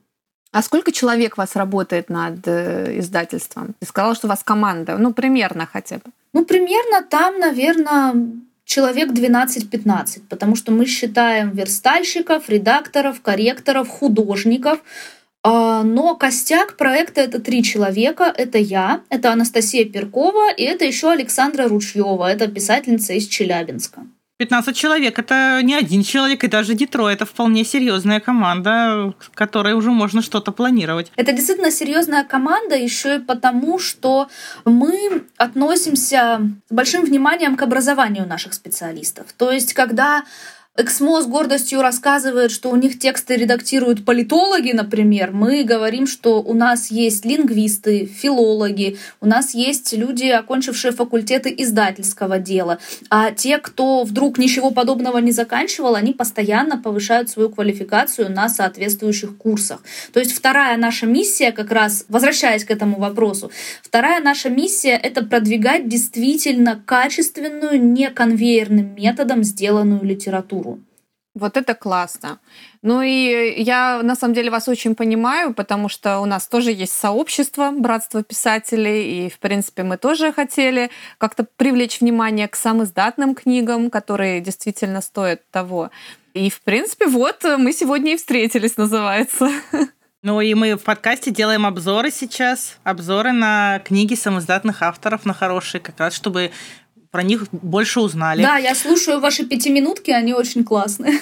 А 0.51 0.61
сколько 0.61 0.91
человек 0.91 1.37
у 1.37 1.41
вас 1.41 1.55
работает 1.55 2.09
над 2.09 2.47
э, 2.47 2.99
издательством? 2.99 3.75
Ты 3.79 3.85
сказала, 3.85 4.15
что 4.15 4.27
у 4.27 4.29
вас 4.29 4.43
команда. 4.43 4.97
Ну, 4.97 5.13
примерно 5.13 5.67
хотя 5.71 5.95
бы. 5.95 6.11
Ну, 6.33 6.45
примерно 6.45 7.03
там, 7.09 7.39
наверное, 7.39 8.13
человек 8.65 9.11
12-15, 9.11 10.21
потому 10.29 10.55
что 10.55 10.71
мы 10.71 10.85
считаем 10.85 11.51
верстальщиков, 11.51 12.49
редакторов, 12.49 13.21
корректоров, 13.21 13.87
художников. 13.87 14.79
А, 15.49 15.83
но 15.83 16.15
костяк 16.15 16.75
проекта 16.75 17.21
это 17.21 17.39
три 17.39 17.63
человека. 17.63 18.33
Это 18.35 18.57
я, 18.57 19.01
это 19.09 19.31
Анастасия 19.31 19.85
Перкова 19.85 20.51
и 20.51 20.63
это 20.63 20.83
еще 20.83 21.09
Александра 21.09 21.69
Ручьева. 21.69 22.29
Это 22.29 22.47
писательница 22.47 23.13
из 23.13 23.27
Челябинска. 23.27 24.01
15 24.39 24.75
человек– 24.75 25.17
это 25.19 25.61
не 25.63 25.73
один 25.73 26.03
человек, 26.03 26.43
и 26.43 26.47
даже 26.47 26.75
Детройт– 26.75 27.15
это 27.21 27.25
вполне 27.25 27.63
серьезная 27.63 28.19
команда, 28.19 29.15
которой 29.33 29.73
уже 29.73 29.89
можно 29.89 30.21
что-то 30.21 30.51
планировать. 30.51 31.11
Это 31.15 31.31
действительно 31.31 31.71
серьезная 31.71 32.23
команда 32.23 32.75
еще 32.75 33.15
и 33.15 33.19
потому, 33.19 33.79
что 33.79 34.27
мы 34.63 35.23
относимся 35.37 36.41
с 36.69 36.73
большим 36.73 37.05
вниманием 37.05 37.55
к 37.55 37.63
образованию 37.63 38.27
наших 38.27 38.53
специалистов. 38.53 39.25
То 39.35 39.51
есть, 39.51 39.73
когда 39.73 40.23
Эксмо 40.79 41.23
с 41.23 41.25
гордостью 41.25 41.81
рассказывает, 41.81 42.51
что 42.51 42.69
у 42.69 42.75
них 42.75 42.99
тексты 42.99 43.35
редактируют 43.35 44.05
политологи, 44.05 44.73
например. 44.73 45.31
Мы 45.31 45.63
говорим, 45.63 46.05
что 46.05 46.39
у 46.39 46.53
нас 46.53 46.91
есть 46.91 47.25
лингвисты, 47.25 48.05
филологи, 48.05 48.99
у 49.19 49.25
нас 49.25 49.55
есть 49.55 49.93
люди, 49.93 50.27
окончившие 50.27 50.91
факультеты 50.91 51.51
издательского 51.57 52.37
дела. 52.37 52.77
А 53.09 53.31
те, 53.31 53.57
кто 53.57 54.03
вдруг 54.03 54.37
ничего 54.37 54.69
подобного 54.69 55.17
не 55.17 55.31
заканчивал, 55.31 55.95
они 55.95 56.13
постоянно 56.13 56.77
повышают 56.77 57.31
свою 57.31 57.49
квалификацию 57.49 58.31
на 58.31 58.47
соответствующих 58.47 59.35
курсах. 59.35 59.81
То 60.13 60.19
есть 60.19 60.31
вторая 60.31 60.77
наша 60.77 61.07
миссия, 61.07 61.51
как 61.51 61.71
раз 61.71 62.05
возвращаясь 62.07 62.65
к 62.65 62.69
этому 62.69 62.99
вопросу, 62.99 63.49
вторая 63.81 64.21
наша 64.21 64.51
миссия— 64.51 64.99
это 65.03 65.25
продвигать 65.25 65.89
действительно 65.89 66.79
качественную, 66.85 67.83
не 67.83 68.11
конвейерным 68.11 68.93
методом 68.93 69.43
сделанную 69.43 70.03
литературу. 70.03 70.66
Вот 71.37 71.55
это 71.55 71.75
классно. 71.75 72.39
Ну 72.81 73.03
и 73.03 73.61
я 73.61 74.01
на 74.01 74.15
самом 74.15 74.33
деле 74.33 74.49
вас 74.49 74.67
очень 74.67 74.95
понимаю, 74.95 75.53
потому 75.53 75.87
что 75.87 76.19
у 76.19 76.25
нас 76.25 76.47
тоже 76.47 76.71
есть 76.71 76.93
сообщество 76.93 77.71
Братство 77.71 78.23
писателей, 78.23 79.27
и 79.27 79.29
в 79.29 79.37
принципе 79.37 79.83
мы 79.83 79.97
тоже 79.97 80.33
хотели 80.33 80.89
как-то 81.19 81.45
привлечь 81.57 82.01
внимание 82.01 82.47
к 82.47 82.55
самым 82.55 82.85
издатным 82.85 83.35
книгам, 83.35 83.91
которые 83.91 84.41
действительно 84.41 85.01
стоят 85.01 85.41
того. 85.51 85.91
И 86.33 86.49
в 86.49 86.61
принципе 86.61 87.05
вот 87.05 87.43
мы 87.43 87.71
сегодня 87.71 88.13
и 88.13 88.17
встретились, 88.17 88.77
называется. 88.77 89.51
Ну 90.23 90.41
и 90.41 90.55
мы 90.55 90.75
в 90.75 90.83
подкасте 90.83 91.29
делаем 91.29 91.67
обзоры 91.67 92.09
сейчас, 92.09 92.79
обзоры 92.83 93.31
на 93.31 93.79
книги 93.85 94.15
самоиздатных 94.15 94.81
авторов, 94.81 95.25
на 95.25 95.33
хорошие, 95.33 95.79
как 95.79 95.99
раз 95.99 96.15
чтобы 96.15 96.51
про 97.11 97.23
них 97.23 97.47
больше 97.51 97.99
узнали. 97.99 98.41
Да, 98.41 98.57
я 98.57 98.75
слушаю 98.75 99.19
ваши 99.19 99.45
пятиминутки, 99.45 100.11
они 100.11 100.33
очень 100.33 100.63
классные. 100.63 101.19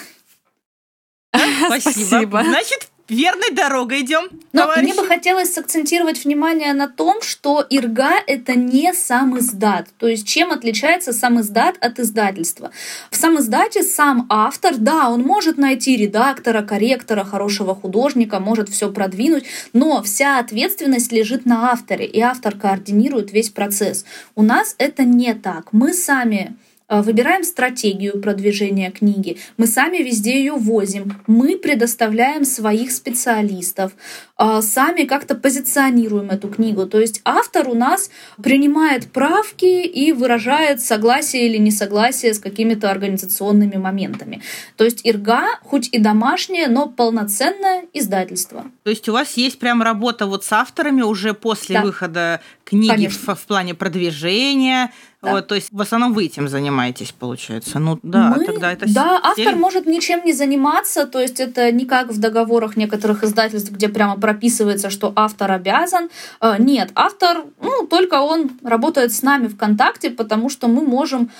Спасибо. 1.66 1.92
Спасибо. 1.92 2.44
Значит, 2.44 2.90
верной 3.08 3.52
дорогой 3.52 4.02
идем. 4.02 4.30
Но 4.52 4.62
товарищи. 4.62 4.84
мне 4.84 4.94
бы 4.94 5.08
хотелось 5.08 5.54
сакцентировать 5.54 6.24
внимание 6.24 6.74
на 6.74 6.88
том, 6.88 7.22
что 7.22 7.66
Ирга— 7.70 8.14
это 8.28 8.56
не 8.56 8.94
сам 8.94 9.38
издат. 9.38 9.88
То 9.98 10.08
есть 10.08 10.28
чем 10.28 10.52
отличается 10.52 11.14
сам 11.14 11.40
издат 11.42 11.78
от 11.82 12.00
издательства? 12.00 12.72
В 13.12 13.16
сам 13.16 13.40
издате 13.40 13.84
сам 13.84 14.26
автор, 14.30 14.76
да, 14.78 15.10
он 15.10 15.22
может 15.22 15.58
найти 15.58 15.96
редактора, 15.96 16.62
корректора, 16.62 17.24
хорошего 17.24 17.76
художника, 17.76 18.40
может 18.40 18.70
все 18.70 18.92
продвинуть, 18.92 19.46
но 19.74 20.02
вся 20.02 20.40
ответственность 20.40 21.12
лежит 21.12 21.46
на 21.46 21.72
авторе, 21.72 22.06
и 22.06 22.20
автор 22.22 22.58
координирует 22.58 23.32
весь 23.32 23.50
процесс. 23.50 24.06
У 24.36 24.42
нас 24.42 24.76
это 24.78 25.04
не 25.04 25.34
так. 25.34 25.74
Мы 25.74 25.94
сами 25.94 26.56
выбираем 26.90 27.44
стратегию 27.44 28.22
продвижения 28.22 28.92
книги, 28.92 29.38
мы 29.58 29.68
сами 29.68 29.98
везде 29.98 30.38
ее 30.40 30.54
возим, 30.54 31.22
мы 31.28 31.58
предоставляем 31.58 32.46
своих 32.46 32.92
специалистов, 32.92 33.94
э, 34.38 34.62
сами 34.62 35.04
как-то 35.04 35.36
позиционируем 35.36 36.30
эту 36.30 36.48
книгу. 36.50 36.86
То 36.86 37.00
есть 37.00 37.22
автор 37.26 37.68
у 37.68 37.74
нас 37.74 38.10
принимает 38.42 39.08
правки 39.08 39.66
и 39.66 40.12
выражает 40.12 40.82
согласие 40.82 41.48
или 41.48 41.58
несогласие 41.58 42.34
с 42.34 42.40
какими-то 42.40 42.92
организационными 42.92 43.78
моментами. 43.78 44.42
То 44.78 44.84
есть 44.84 45.02
Ирга, 45.04 45.60
хоть 45.64 45.90
и 45.92 46.00
домашнее, 46.00 46.68
но 46.68 46.88
полноценное 46.88 47.86
издательство. 47.94 48.66
То 48.84 48.90
есть 48.90 49.10
у 49.10 49.14
вас 49.14 49.38
есть 49.38 49.60
прям 49.60 49.82
работа 49.82 50.28
вот 50.28 50.44
с 50.44 50.52
авторами 50.52 51.02
уже 51.02 51.34
после 51.34 51.78
да. 51.78 51.82
выхода 51.82 52.42
книги 52.66 53.08
в, 53.08 53.36
в 53.36 53.46
плане 53.48 53.74
продвижения, 53.74 54.92
да. 55.26 55.32
Вот, 55.32 55.48
то 55.48 55.56
есть 55.56 55.70
в 55.72 55.82
основном 55.82 56.14
вы 56.14 56.26
этим 56.26 56.48
занимаетесь, 56.48 57.12
получается. 57.12 57.80
Ну 57.80 58.00
да, 58.04 58.36
Мы, 58.38 58.46
тогда 58.46 58.72
это 58.72 58.86
Да, 58.94 59.20
автор 59.24 59.56
может 59.56 59.88
ничем 59.88 60.24
не 60.24 60.34
заниматься, 60.34 61.08
то 61.08 61.20
есть 61.20 61.40
это 61.40 61.72
не 61.72 61.86
как 61.86 62.12
в 62.12 62.20
договорах 62.20 62.78
некоторых 62.78 63.24
издательств, 63.24 63.72
где 63.72 63.90
прямо 63.90 64.20
прописывается, 64.20 64.90
что 64.90 65.12
автор 65.16 65.52
обязан. 65.52 66.10
Э, 66.42 66.56
нет, 66.60 66.92
автор, 66.94 67.46
ну, 67.62 67.88
только 67.88 68.22
он 68.22 68.52
работает 68.64 69.14
с 69.14 69.24
нами 69.24 69.48
в 69.48 69.58
контакте, 69.58 70.12
потому 70.12 70.50
что 70.50 70.68
мы 70.68 70.84
можем 70.84 71.32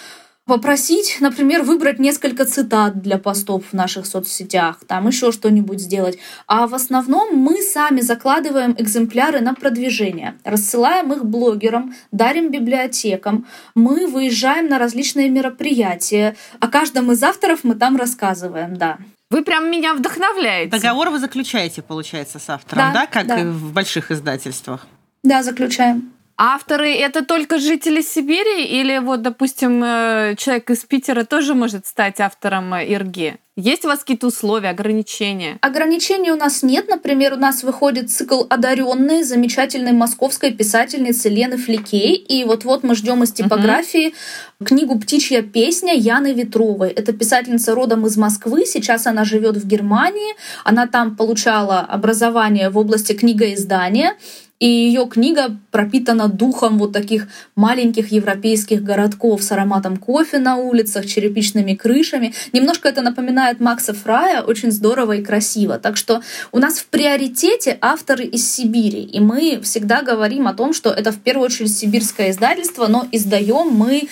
попросить, 0.46 1.18
например, 1.20 1.64
выбрать 1.64 2.00
несколько 2.00 2.46
цитат 2.46 3.02
для 3.02 3.18
постов 3.18 3.66
в 3.72 3.74
наших 3.74 4.06
соцсетях, 4.06 4.80
там 4.88 5.08
еще 5.08 5.32
что-нибудь 5.32 5.82
сделать. 5.82 6.18
А 6.48 6.68
в 6.68 6.76
основном 6.76 7.36
мы 7.36 7.62
сами 7.62 8.02
закладываем 8.02 8.76
экземпляры 8.78 9.42
на 9.42 9.54
продвижение, 9.54 10.36
рассылаем 10.44 11.12
их 11.14 11.26
блогерам, 11.26 11.96
дарим 12.12 12.52
библиотекам, 12.52 13.48
мы 13.74 14.08
выезжаем 14.08 14.70
на 14.70 14.78
различные 14.78 15.30
мероприятия. 15.30 16.36
О 16.60 16.68
каждом 16.68 17.12
из 17.12 17.24
авторов 17.24 17.64
мы 17.64 17.76
там 17.76 17.98
рассказываем, 17.98 18.78
да. 18.78 18.98
Вы 19.32 19.44
прям 19.44 19.72
меня 19.72 19.96
вдохновляете. 19.96 20.70
Договор 20.70 21.10
вы 21.10 21.20
заключаете, 21.20 21.82
получается, 21.82 22.38
с 22.38 22.48
автором, 22.50 22.94
да, 22.94 23.02
да? 23.02 23.08
как 23.08 23.26
да. 23.26 23.40
и 23.40 23.46
в 23.46 23.74
больших 23.74 24.12
издательствах? 24.12 24.86
Да, 25.24 25.42
заключаем. 25.42 26.15
Авторы 26.38 26.94
это 26.94 27.24
только 27.24 27.60
жители 27.60 28.02
Сибири 28.02 28.66
или 28.66 28.98
вот, 28.98 29.22
допустим, 29.22 29.82
э, 29.82 30.36
человек 30.38 30.70
из 30.70 30.84
Питера 30.84 31.24
тоже 31.24 31.54
может 31.54 31.86
стать 31.88 32.20
автором 32.20 32.74
э, 32.74 32.94
Ирги? 32.94 33.38
Есть 33.58 33.86
у 33.86 33.88
вас 33.88 34.00
какие-то 34.00 34.28
условия, 34.28 34.72
ограничения? 34.72 35.58
Ограничений 35.62 36.30
у 36.30 36.36
нас 36.36 36.62
нет. 36.62 36.90
Например, 36.90 37.36
у 37.36 37.38
нас 37.38 37.64
выходит 37.64 38.12
цикл 38.12 38.44
«Одаренные» 38.50 39.24
замечательной 39.24 39.94
московской 39.94 40.52
писательницы 40.52 41.30
Лены 41.30 41.56
Фликей. 41.56 42.16
И 42.16 42.44
вот-вот 42.44 42.84
мы 42.84 42.96
ждем 42.96 43.24
из 43.24 43.32
типографии 43.32 44.10
uh-huh. 44.10 44.66
книгу 44.66 45.00
«Птичья 45.00 45.42
песня» 45.42 45.94
Яны 45.94 46.34
Ветровой. 46.34 46.90
Это 46.90 47.14
писательница 47.14 47.74
родом 47.74 48.06
из 48.06 48.18
Москвы. 48.18 48.66
Сейчас 48.66 49.08
она 49.08 49.24
живет 49.24 49.56
в 49.56 49.66
Германии. 49.66 50.36
Она 50.66 50.86
там 50.86 51.16
получала 51.16 51.80
образование 51.80 52.70
в 52.70 52.78
области 52.78 53.14
книгоиздания. 53.14 54.18
И 54.60 54.68
ее 54.68 55.06
книга 55.08 55.58
пропитана 55.70 56.30
духом 56.30 56.78
вот 56.78 56.94
таких 56.94 57.28
маленьких 57.56 58.14
европейских 58.14 58.84
городков 58.84 59.44
с 59.44 59.52
ароматом 59.52 59.98
кофе 59.98 60.40
на 60.40 60.56
улицах, 60.56 61.06
черепичными 61.06 61.74
крышами. 61.74 62.34
Немножко 62.54 62.88
это 62.88 63.02
напоминает 63.02 63.60
Макса 63.60 63.94
Фрая, 63.94 64.42
очень 64.42 64.72
здорово 64.72 65.18
и 65.18 65.24
красиво. 65.24 65.78
Так 65.78 65.98
что 65.98 66.22
у 66.54 66.60
нас 66.60 66.80
в 66.80 66.86
приоритете 66.86 67.78
авторы 67.82 68.24
из 68.24 68.50
Сибири. 68.50 69.04
И 69.04 69.20
мы 69.20 69.60
всегда 69.62 70.02
говорим 70.02 70.48
о 70.48 70.54
том, 70.54 70.74
что 70.74 70.90
это 70.90 71.12
в 71.12 71.20
первую 71.20 71.48
очередь 71.48 71.76
сибирское 71.78 72.32
издательство, 72.32 72.88
но 72.88 73.06
издаем 73.12 73.68
мы 73.68 74.08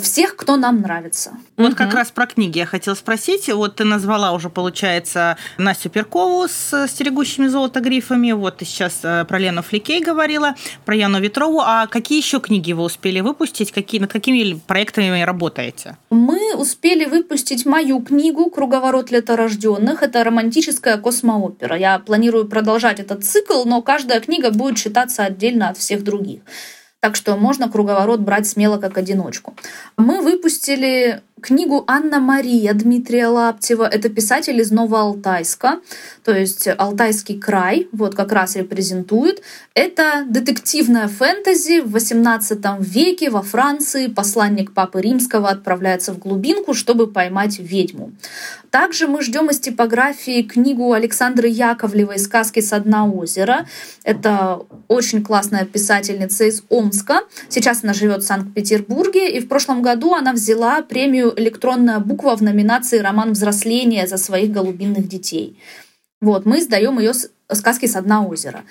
всех, 0.00 0.36
кто 0.36 0.56
нам 0.56 0.80
нравится. 0.80 1.32
Вот 1.56 1.70
угу. 1.70 1.76
как 1.76 1.94
раз 1.94 2.10
про 2.10 2.26
книги 2.26 2.58
я 2.58 2.66
хотела 2.66 2.94
спросить. 2.94 3.48
Вот 3.52 3.76
ты 3.76 3.84
назвала 3.84 4.32
уже, 4.32 4.50
получается, 4.50 5.36
Настю 5.58 5.90
Перкову 5.90 6.48
с 6.48 6.86
«Стерегущими 6.88 7.46
золото 7.46 7.80
грифами». 7.80 8.32
Вот 8.32 8.58
ты 8.58 8.64
сейчас 8.64 9.00
э, 9.02 9.24
про 9.24 9.38
Лену 9.38 9.62
Фликей 9.62 10.02
говорила, 10.02 10.54
про 10.84 10.94
Яну 10.94 11.20
Ветрову. 11.20 11.60
А 11.60 11.86
какие 11.86 12.18
еще 12.18 12.40
книги 12.40 12.72
вы 12.72 12.82
успели 12.82 13.20
выпустить? 13.20 13.72
Какие, 13.72 14.00
над 14.00 14.12
какими 14.12 14.58
проектами 14.66 15.22
работаете? 15.22 15.96
Мы 16.10 16.54
успели 16.56 17.04
выпустить 17.04 17.66
мою 17.66 18.00
книгу 18.00 18.50
«Круговорот 18.50 19.10
леторожденных». 19.10 20.02
Это 20.02 20.24
романтическая 20.24 20.98
космоопера. 20.98 21.76
Я 21.76 21.98
планирую 21.98 22.46
продолжать 22.48 23.00
этот 23.00 23.24
цикл, 23.24 23.64
но 23.64 23.82
каждая 23.82 24.20
книга 24.20 24.50
будет 24.50 24.76
читаться 24.76 25.24
отдельно 25.24 25.68
от 25.68 25.76
всех 25.76 26.02
других. 26.04 26.40
Так 27.04 27.16
что 27.16 27.36
можно 27.36 27.68
круговорот 27.68 28.20
брать 28.20 28.48
смело 28.48 28.78
как 28.78 28.96
одиночку. 28.96 29.54
Мы 29.98 30.22
выпустили 30.22 31.20
книгу 31.44 31.84
«Анна-Мария» 31.86 32.72
Дмитрия 32.72 33.26
Лаптева. 33.26 33.86
Это 33.86 34.08
писатель 34.08 34.58
из 34.60 34.70
Новоалтайска, 34.70 35.80
то 36.24 36.32
есть 36.32 36.66
Алтайский 36.66 37.38
край, 37.38 37.86
вот 37.92 38.14
как 38.14 38.32
раз 38.32 38.56
репрезентует. 38.56 39.42
Это 39.74 40.24
детективная 40.26 41.06
фэнтези 41.06 41.80
в 41.80 41.94
XVIII 41.94 42.82
веке 42.82 43.28
во 43.28 43.42
Франции. 43.42 44.06
Посланник 44.06 44.72
Папы 44.72 45.02
Римского 45.02 45.50
отправляется 45.50 46.14
в 46.14 46.18
глубинку, 46.18 46.72
чтобы 46.72 47.08
поймать 47.08 47.58
ведьму. 47.58 48.12
Также 48.70 49.06
мы 49.06 49.22
ждем 49.22 49.50
из 49.50 49.60
типографии 49.60 50.42
книгу 50.42 50.92
Александры 50.94 51.46
Яковлевой 51.46 52.18
«Сказки 52.18 52.58
с 52.58 52.76
дна 52.80 53.06
озера». 53.06 53.66
Это 54.02 54.62
очень 54.88 55.22
классная 55.22 55.64
писательница 55.64 56.44
из 56.44 56.64
Омска. 56.70 57.20
Сейчас 57.48 57.84
она 57.84 57.92
живет 57.92 58.24
в 58.24 58.26
Санкт-Петербурге. 58.26 59.30
И 59.30 59.40
в 59.40 59.46
прошлом 59.46 59.80
году 59.80 60.14
она 60.14 60.32
взяла 60.32 60.82
премию 60.82 61.33
«Электронная 61.36 61.98
буква» 61.98 62.36
в 62.36 62.42
номинации 62.42 62.98
«Роман 62.98 63.32
взросления» 63.32 64.06
за 64.06 64.16
своих 64.16 64.50
голубинных 64.50 65.08
детей. 65.08 65.58
Вот, 66.20 66.46
мы 66.46 66.60
сдаем 66.60 66.98
ее 66.98 67.12
сказки 67.52 67.86
с 67.86 68.00
дна 68.00 68.26
озера. 68.26 68.64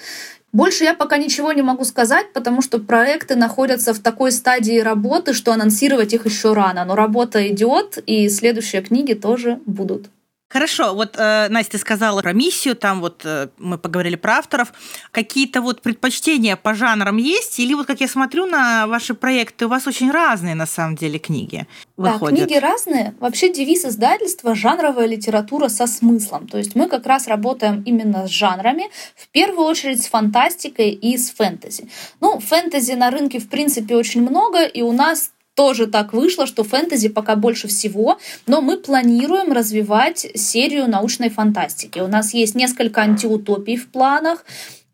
Больше 0.52 0.84
я 0.84 0.94
пока 0.94 1.18
ничего 1.18 1.52
не 1.52 1.64
могу 1.64 1.84
сказать, 1.84 2.32
потому 2.32 2.62
что 2.62 2.80
проекты 2.80 3.36
находятся 3.36 3.94
в 3.94 4.00
такой 4.00 4.32
стадии 4.32 4.80
работы, 4.80 5.34
что 5.34 5.52
анонсировать 5.52 6.14
их 6.14 6.26
еще 6.26 6.54
рано. 6.54 6.86
Но 6.86 6.96
работа 6.96 7.48
идет, 7.48 7.98
и 8.06 8.30
следующие 8.30 8.84
книги 8.84 9.14
тоже 9.14 9.60
будут. 9.66 10.10
Хорошо, 10.54 10.94
вот 10.94 11.16
э, 11.18 11.48
Настя 11.50 11.80
сказала 11.80 12.22
про 12.22 12.32
миссию, 12.32 12.76
там 12.76 13.02
вот 13.02 13.22
э, 13.26 13.48
мы 13.58 13.80
поговорили 13.80 14.16
про 14.16 14.34
авторов. 14.34 14.72
Какие-то 15.10 15.62
вот 15.62 15.82
предпочтения 15.82 16.56
по 16.56 16.76
жанрам 16.76 17.18
есть? 17.18 17.58
Или 17.58 17.74
вот 17.74 17.88
как 17.88 18.02
я 18.02 18.08
смотрю 18.08 18.46
на 18.46 18.86
ваши 18.86 19.16
проекты, 19.16 19.66
у 19.66 19.70
вас 19.70 19.88
очень 19.88 20.12
разные 20.12 20.54
на 20.54 20.68
самом 20.68 20.96
деле 20.96 21.18
книги 21.18 21.66
выходят? 21.98 22.40
Да, 22.40 22.46
книги 22.46 22.60
разные. 22.60 23.16
Вообще 23.20 23.52
девиз 23.52 23.84
издательства– 23.84 24.54
жанровая 24.56 25.08
литература 25.08 25.70
со 25.70 25.88
смыслом. 25.88 26.48
То 26.48 26.60
есть 26.60 26.76
мы 26.76 26.88
как 26.88 27.08
раз 27.08 27.28
работаем 27.28 27.82
именно 27.82 28.28
с 28.28 28.30
жанрами, 28.30 28.92
в 29.16 29.30
первую 29.30 29.66
очередь 29.66 30.04
с 30.04 30.08
фантастикой 30.08 30.92
и 30.92 31.18
с 31.18 31.32
фэнтези. 31.32 31.90
Ну, 32.22 32.40
фэнтези 32.40 32.92
на 32.92 33.10
рынке 33.10 33.40
в 33.40 33.50
принципе 33.50 33.96
очень 33.96 34.22
много, 34.22 34.66
и 34.66 34.84
у 34.84 34.92
нас 34.92 35.32
тоже 35.56 35.88
так 35.88 36.14
вышло, 36.14 36.46
что 36.48 36.64
фэнтези 36.64 37.10
пока 37.10 37.36
больше 37.36 37.68
всего, 37.68 38.20
но 38.48 38.62
мы 38.62 38.78
планируем 38.78 39.52
развивать 39.52 40.28
серию 40.36 40.90
научной 40.90 41.30
фантастики. 41.30 42.00
У 42.00 42.08
нас 42.08 42.34
есть 42.34 42.56
несколько 42.56 43.02
антиутопий 43.02 43.78
в 43.78 43.90
планах. 43.90 44.46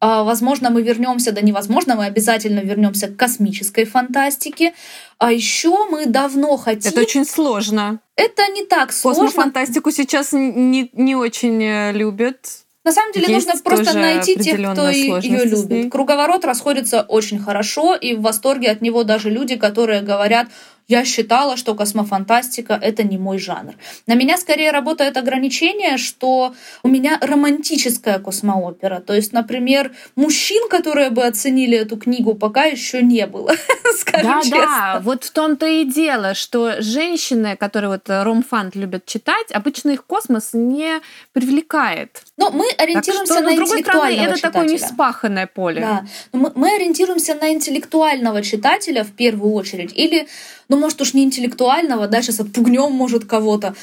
А, 0.01 0.23
возможно, 0.23 0.69
мы 0.69 0.81
вернемся, 0.81 1.31
да 1.31 1.41
невозможно, 1.41 1.95
мы 1.95 2.05
обязательно 2.05 2.59
вернемся 2.59 3.07
к 3.07 3.17
космической 3.17 3.83
фантастике. 3.83 4.73
А 5.17 5.31
еще 5.31 5.87
мы 5.89 6.05
давно 6.05 6.55
хотим... 6.57 6.91
Это 6.91 7.01
очень 7.01 7.25
сложно. 7.25 7.99
Это 8.15 8.47
не 8.47 8.65
так 8.65 8.93
сложно. 8.93 9.25
Космофантастику 9.25 9.91
сейчас 9.91 10.31
не, 10.31 10.89
не 10.93 11.15
очень 11.15 11.61
э, 11.61 11.91
любят. 11.91 12.65
На 12.85 12.93
самом 12.93 13.11
деле 13.11 13.33
Есть 13.33 13.47
нужно 13.47 13.61
просто 13.61 13.93
найти 13.93 14.35
тех, 14.35 14.55
кто 14.71 14.89
ее 14.89 15.45
любит. 15.45 15.91
Круговорот 15.91 16.45
расходится 16.45 17.01
очень 17.01 17.39
хорошо, 17.39 17.95
и 17.95 18.15
в 18.15 18.21
восторге 18.21 18.71
от 18.71 18.81
него 18.81 19.03
даже 19.03 19.29
люди, 19.29 19.57
которые 19.57 20.01
говорят, 20.01 20.47
я 20.89 21.05
считала, 21.05 21.55
что 21.55 21.75
космофантастика— 21.75 22.77
это 22.81 23.03
не 23.03 23.17
мой 23.17 23.37
жанр. 23.37 23.75
На 24.07 24.15
меня 24.15 24.37
скорее 24.37 24.71
работает 24.71 25.17
ограничение, 25.17 25.97
что 25.97 26.55
у 26.83 26.87
меня 26.87 27.19
романтическая 27.21 28.17
космоопера. 28.17 28.99
То 28.99 29.13
есть, 29.13 29.31
например, 29.31 29.91
мужчин, 30.15 30.67
которые 30.67 31.11
бы 31.11 31.23
оценили 31.23 31.77
эту 31.77 31.95
книгу, 31.95 32.33
пока 32.33 32.65
еще 32.65 33.03
не 33.03 33.27
было, 33.27 33.51
да, 34.11 34.41
честно. 34.41 34.59
Да, 34.59 34.99
вот 35.03 35.23
в 35.23 35.31
том-то 35.31 35.67
и 35.67 35.85
дело, 35.85 36.33
что 36.33 36.81
женщины, 36.81 37.55
которые 37.55 37.91
вот 37.91 38.09
ромфант 38.09 38.75
любят 38.75 39.05
читать, 39.05 39.51
обычно 39.51 39.91
их 39.91 40.05
космос 40.05 40.49
не 40.53 41.01
привлекает. 41.33 42.23
Но 42.35 42.49
мы 42.49 42.67
ориентируемся 42.79 43.33
что, 43.35 43.43
на 43.43 43.53
интеллектуального 43.53 44.07
стороны, 44.07 44.27
это 44.27 44.37
читателя. 44.37 44.51
такое 44.51 44.73
неспаханное 44.73 45.47
поле. 45.47 45.81
Да. 45.81 46.05
Но 46.33 46.39
мы, 46.39 46.51
мы 46.55 46.75
ориентируемся 46.75 47.35
на 47.35 47.53
интеллектуального 47.53 48.41
читателя 48.41 49.03
в 49.03 49.11
первую 49.11 49.53
очередь. 49.53 49.93
Или 49.95 50.27
ну, 50.69 50.77
может 50.77 51.01
уж 51.01 51.13
не 51.13 51.23
интеллектуального, 51.23 52.07
да, 52.07 52.21
сейчас 52.21 52.39
отпугнем, 52.39 52.91
может, 52.91 53.25
кого-то, 53.25 53.75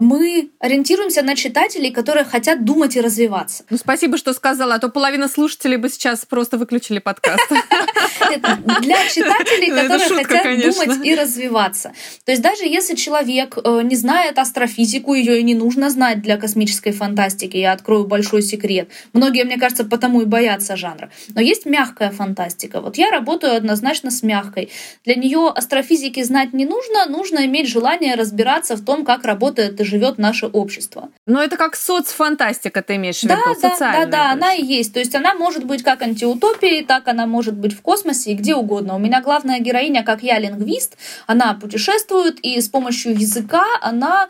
мы 0.00 0.50
ориентируемся 0.58 1.22
на 1.22 1.36
читателей, 1.36 1.92
которые 1.92 2.24
хотят 2.24 2.64
думать 2.64 2.96
и 2.96 3.00
развиваться. 3.00 3.64
Ну, 3.70 3.76
спасибо, 3.76 4.18
что 4.18 4.32
сказала, 4.32 4.74
а 4.74 4.78
то 4.80 4.88
половина 4.88 5.28
слушателей 5.28 5.76
бы 5.76 5.88
сейчас 5.88 6.24
просто 6.26 6.58
выключили 6.58 6.98
подкаст. 6.98 7.48
Для 7.48 9.08
читателей, 9.08 9.70
которые 9.70 10.24
хотят 10.24 10.60
думать 10.60 11.06
и 11.06 11.14
развиваться. 11.14 11.92
То 12.24 12.32
есть 12.32 12.42
даже 12.42 12.64
если 12.64 12.96
человек 12.96 13.56
э, 13.62 13.82
не 13.84 13.94
знает 13.94 14.38
астрофизику, 14.38 15.14
ее 15.14 15.38
и 15.38 15.42
не 15.44 15.54
нужно 15.54 15.90
знать 15.90 16.22
для 16.22 16.38
космической 16.38 16.90
фантастики, 16.90 17.56
я 17.56 17.72
открою 17.72 18.04
большой 18.04 18.42
секрет. 18.42 18.88
Многие, 19.12 19.44
мне 19.44 19.58
кажется, 19.58 19.84
потому 19.84 20.22
и 20.22 20.24
боятся 20.24 20.76
жанра. 20.76 21.10
Но 21.28 21.40
есть 21.40 21.66
мягкая 21.66 22.10
фантастика. 22.10 22.80
Вот 22.80 22.96
я 22.96 23.10
работаю 23.10 23.56
однозначно 23.56 24.10
с 24.10 24.22
мягкой. 24.24 24.70
Для 25.04 25.14
нее 25.14 25.52
астрофизики 25.54 26.22
знать 26.22 26.52
не 26.52 26.64
нужно, 26.64 27.06
нужно 27.06 27.46
иметь 27.46 27.68
желание 27.68 28.16
разбираться 28.16 28.74
в 28.74 28.84
том, 28.84 29.04
как 29.04 29.24
работает 29.24 29.83
и 29.84 29.86
живет 29.86 30.18
наше 30.18 30.46
общество. 30.46 31.10
Но 31.26 31.42
это 31.42 31.56
как 31.56 31.76
соцфантастика, 31.76 32.82
ты 32.82 32.96
имеешь 32.96 33.20
в 33.20 33.24
виду? 33.24 33.34
Да, 33.34 33.68
да, 33.68 33.78
да, 33.78 34.06
да, 34.06 34.30
она 34.32 34.54
и 34.54 34.64
есть. 34.64 34.92
То 34.92 34.98
есть 34.98 35.14
она 35.14 35.34
может 35.34 35.64
быть 35.64 35.82
как 35.82 36.02
антиутопией, 36.02 36.84
так 36.84 37.08
она 37.08 37.26
может 37.26 37.54
быть 37.54 37.72
в 37.72 37.82
космосе 37.82 38.32
и 38.32 38.34
где 38.34 38.54
угодно. 38.54 38.94
У 38.96 38.98
меня 38.98 39.20
главная 39.20 39.60
героиня, 39.60 40.02
как 40.02 40.22
я, 40.22 40.38
лингвист, 40.38 40.96
она 41.26 41.54
путешествует, 41.54 42.38
и 42.40 42.60
с 42.60 42.68
помощью 42.68 43.12
языка 43.12 43.64
она 43.80 44.28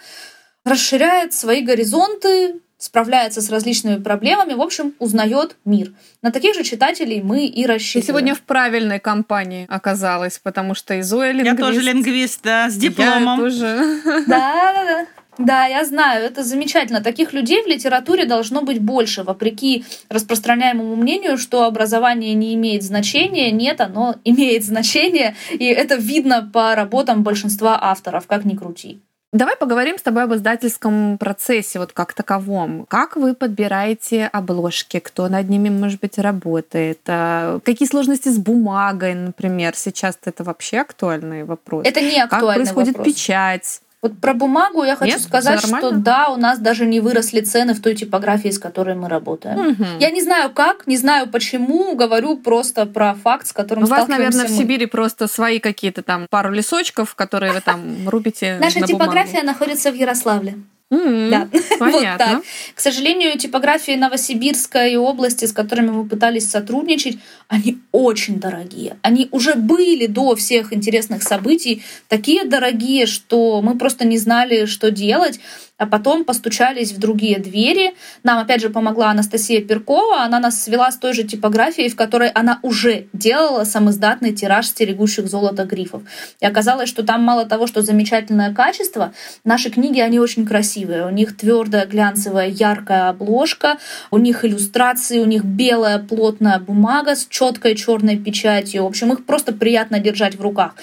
расширяет 0.65 1.35
свои 1.35 1.63
горизонты, 1.63 2.61
справляется 2.79 3.41
с 3.41 3.51
различными 3.51 4.03
проблемами, 4.03 4.53
в 4.55 4.61
общем, 4.61 4.95
узнает 4.99 5.57
мир. 5.65 5.93
На 6.23 6.31
таких 6.31 6.55
же 6.55 6.65
читателей 6.65 7.23
мы 7.23 7.47
и 7.47 7.67
рассчитываем. 7.67 8.03
Ты 8.03 8.09
сегодня 8.09 8.35
в 8.35 8.43
правильной 8.43 9.01
компании 9.01 9.67
оказалась, 9.71 10.39
потому 10.39 10.75
что 10.75 10.95
и 10.95 11.03
Зоя 11.03 11.33
лингвист. 11.33 11.59
Я 11.59 11.65
тоже 11.65 11.81
лингвист, 11.81 12.41
да, 12.43 12.69
с 12.69 12.77
дипломом. 12.77 13.39
Я 13.39 13.45
тоже. 13.45 14.01
Да, 14.27 14.73
да, 14.75 14.85
да. 14.85 15.07
Да, 15.39 15.67
я 15.67 15.85
знаю, 15.85 16.25
это 16.25 16.45
замечательно. 16.45 17.03
Таких 17.03 17.33
людей 17.33 17.63
в 17.63 17.67
литературе 17.67 18.25
должно 18.25 18.63
быть 18.63 18.81
больше, 18.81 19.23
вопреки 19.23 19.85
распространяемому 20.09 20.97
мнению, 20.97 21.39
что 21.39 21.65
образование 21.65 22.35
не 22.35 22.55
имеет 22.55 22.83
значения. 22.83 23.51
Нет, 23.51 23.81
оно 23.81 24.17
имеет 24.25 24.65
значение, 24.65 25.35
и 25.51 25.65
это 25.67 25.97
видно 25.97 26.49
по 26.53 26.75
работам 26.75 27.23
большинства 27.23 27.79
авторов, 27.81 28.27
как 28.27 28.45
ни 28.45 28.55
крути. 28.55 29.01
Давай 29.35 29.57
поговорим 29.57 29.99
с 29.99 30.03
тобой 30.03 30.23
об 30.23 30.35
издательском 30.35 31.19
процессе 31.19 31.81
вот 31.81 31.93
как 31.93 32.13
таковом. 32.13 32.87
Как 32.89 33.17
вы 33.17 33.35
подбираете 33.35 34.27
обложки? 34.27 35.01
Кто 35.01 35.29
над 35.29 35.49
ними, 35.49 35.71
может 35.71 35.99
быть, 36.01 36.19
работает? 36.19 37.01
А 37.09 37.59
какие 37.65 37.89
сложности 37.89 38.29
с 38.29 38.39
бумагой, 38.39 39.15
например? 39.15 39.75
Сейчас 39.75 40.17
это 40.25 40.45
вообще 40.45 40.79
актуальный 40.79 41.43
вопрос. 41.43 41.85
Это 41.85 42.01
не 42.01 42.21
актуальный 42.21 42.65
Как 42.67 42.75
происходит 42.75 42.97
вопрос. 42.97 43.13
печать? 43.13 43.81
Вот 44.05 44.21
про 44.21 44.35
бумагу 44.35 44.85
я 44.85 44.97
хочу 44.97 45.15
Нет? 45.15 45.23
сказать, 45.23 45.61
что 45.61 45.91
да, 45.91 46.29
у 46.29 46.37
нас 46.37 46.59
даже 46.59 46.85
не 46.85 47.01
выросли 47.01 47.41
цены 47.41 47.73
в 47.73 47.81
той 47.81 47.95
типографии, 47.95 48.51
с 48.51 48.59
которой 48.59 48.95
мы 48.95 49.09
работаем. 49.09 49.69
Угу. 49.69 49.85
Я 49.99 50.11
не 50.11 50.21
знаю 50.21 50.51
как, 50.51 50.87
не 50.87 50.99
знаю 50.99 51.27
почему, 51.27 51.97
говорю 51.97 52.37
просто 52.37 52.85
про 52.85 53.15
факт, 53.15 53.47
с 53.47 53.55
которым 53.55 53.85
У 53.85 53.87
вас, 53.87 54.07
наверное, 54.07 54.47
в 54.47 54.51
мы. 54.51 54.57
Сибири 54.59 54.85
просто 54.85 55.27
свои 55.27 55.59
какие-то 55.59 56.03
там 56.03 56.27
пару 56.29 56.51
лесочков, 56.53 57.15
которые 57.15 57.55
вы 57.55 57.63
там 57.63 57.81
рубите 58.07 58.59
Наша 58.61 58.81
на 58.81 58.87
типография 58.87 59.43
находится 59.43 59.91
в 59.91 59.95
Ярославле. 59.95 60.57
М, 60.91 61.31
Да, 61.31 61.49
вот 61.53 61.79
Понятно. 61.79 62.19
так. 62.19 62.43
К 62.75 62.81
сожалению, 62.81 63.39
типографии 63.39 63.93
Новосибирска 63.97 64.87
и 64.87 64.97
области, 64.97 65.45
с 65.47 65.53
которыми 65.53 65.91
мы 65.91 66.07
пытались 66.07 66.49
сотрудничать, 66.49 67.19
они 67.49 67.79
очень 67.93 68.39
дорогие. 68.39 68.97
Они 69.03 69.29
уже 69.31 69.55
были 69.55 70.07
до 70.07 70.37
всех 70.37 70.73
интересных 70.73 71.23
событий 71.23 71.83
такие 72.09 72.45
дорогие, 72.45 73.07
что 73.07 73.61
мы 73.63 73.77
просто 73.79 74.07
не 74.07 74.19
знали, 74.19 74.67
что 74.67 74.91
делать 74.91 75.41
а 75.85 75.87
потом 75.87 76.25
постучались 76.25 76.93
в 76.93 76.99
другие 76.99 77.39
двери. 77.39 77.95
Нам, 78.23 78.39
опять 78.39 78.63
же, 78.63 78.71
помогла 78.71 79.11
Анастасия 79.11 79.61
Перкова. 79.61 80.23
Она 80.23 80.41
нас 80.41 80.63
свела 80.63 80.91
с 80.91 80.97
той 80.97 81.13
же 81.13 81.25
типографией, 81.25 81.91
в 81.91 81.97
которой 81.97 82.31
она 82.31 82.59
уже 82.63 83.07
делала 83.13 83.65
самоиздатный 83.65 84.33
тираж 84.33 84.67
стерегущих 84.67 85.29
золото 85.29 85.65
грифов. 85.65 86.03
И 86.41 86.47
оказалось, 86.47 86.89
что 86.89 87.03
там 87.03 87.23
мало 87.23 87.45
того, 87.45 87.67
что 87.67 87.83
замечательное 87.83 88.55
качество, 88.55 89.13
наши 89.45 89.69
книги, 89.69 90.01
они 90.01 90.19
очень 90.19 90.47
красивые. 90.47 91.07
У 91.07 91.11
них 91.11 91.37
твердая, 91.37 91.85
глянцевая, 91.85 92.49
яркая 92.49 93.11
обложка, 93.11 93.77
у 94.11 94.17
них 94.17 94.43
иллюстрации, 94.47 95.19
у 95.19 95.27
них 95.27 95.45
белая 95.45 95.99
плотная 95.99 96.59
бумага 96.61 97.15
с 97.15 97.27
четкой 97.27 97.75
черной 97.75 98.17
печатью. 98.17 98.85
В 98.85 98.87
общем, 98.87 99.13
их 99.13 99.27
просто 99.27 99.53
приятно 99.53 99.99
держать 99.99 100.37
в 100.37 100.41
руках. 100.41 100.77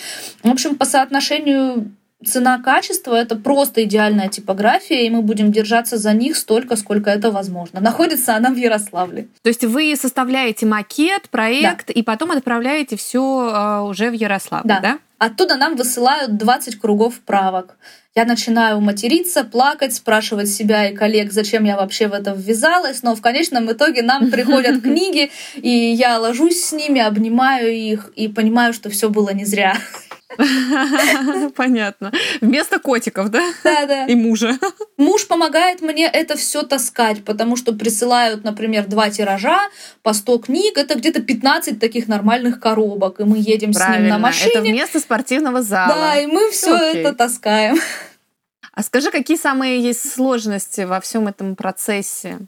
В 0.44 0.52
общем, 0.52 0.76
по 0.76 0.86
соотношению 0.86 1.92
цена-качество— 2.26 3.16
это 3.16 3.36
просто 3.36 3.84
идеальная 3.84 4.30
типография, 4.30 5.06
и 5.06 5.10
мы 5.10 5.22
будем 5.22 5.52
держаться 5.52 5.98
за 5.98 6.14
них 6.14 6.36
столько, 6.38 6.76
сколько 6.76 7.10
это 7.10 7.32
возможно. 7.32 7.80
Находится 7.80 8.36
она 8.36 8.50
в 8.52 8.56
Ярославле. 8.58 9.28
То 9.42 9.50
есть 9.50 9.64
вы 9.64 9.96
составляете 9.96 10.66
макет, 10.66 11.30
проект, 11.30 11.90
и 11.90 12.04
потом 12.04 12.32
отправляете 12.32 12.96
все 12.96 13.86
уже 13.90 14.10
в 14.10 14.14
Ярославль, 14.14 14.68
Да. 14.68 14.80
да? 14.80 14.98
Оттуда 15.18 15.56
нам 15.56 15.76
высылают 15.76 16.36
20 16.38 16.80
кругов 16.80 17.20
правок. 17.20 17.78
Я 18.16 18.26
начинаю 18.26 18.82
материться, 18.82 19.44
плакать, 19.44 19.94
спрашивать 19.94 20.50
себя 20.50 20.90
и 20.90 20.96
коллег, 20.96 21.32
зачем 21.32 21.64
я 21.64 21.78
вообще 21.78 22.08
в 22.08 22.14
это 22.14 22.32
ввязалась, 22.38 23.04
но 23.04 23.16
в 23.16 23.22
конечном 23.22 23.72
итоге 23.72 24.02
нам 24.02 24.32
приходят 24.32 24.82
книги, 24.84 25.32
и 25.56 25.70
я 25.70 26.20
ложусь 26.20 26.62
с 26.64 26.74
ними, 26.74 27.00
обнимаю 27.00 27.72
их 27.72 28.12
и 28.16 28.28
понимаю, 28.28 28.74
что 28.74 28.90
все 28.90 29.10
было 29.10 29.30
не 29.30 29.46
зря. 29.46 29.78
Понятно. 31.56 32.12
Вместо 32.42 32.80
котиков, 32.80 33.30
да? 33.30 33.42
Да, 33.64 33.86
да. 33.86 34.06
И 34.06 34.16
мужа. 34.16 34.58
Муж 34.98 35.28
помогает 35.28 35.82
мне 35.82 36.06
это 36.08 36.36
все 36.38 36.64
таскать, 36.64 37.24
потому 37.24 37.56
что 37.56 37.74
присылают, 37.74 38.44
например, 38.44 38.88
два 38.88 39.10
тиража 39.10 39.60
по 40.04 40.14
100 40.14 40.38
книг. 40.40 40.78
Это 40.78 40.96
где-то 40.96 41.22
15 41.22 41.80
таких 41.80 42.08
нормальных 42.08 42.60
коробок. 42.60 43.20
И 43.20 43.24
мы 43.24 43.38
едем 43.38 43.74
Правильно. 43.74 43.98
с 43.98 44.02
ним 44.02 44.10
на 44.10 44.20
машине. 44.20 44.52
Это 44.54 44.62
вместо 44.62 45.00
спортивного 45.00 45.62
зала. 45.62 45.94
Да, 45.94 46.20
и 46.20 46.28
мы 46.28 46.52
все 46.52 46.76
это 46.76 47.14
таскаем. 47.14 47.78
А 48.74 48.84
скажи, 48.84 49.12
какие 49.12 49.38
самые 49.38 49.82
есть 49.82 50.14
сложности 50.14 50.82
во 50.82 51.02
всем 51.02 51.28
этом 51.28 51.56
процессе? 51.56 52.40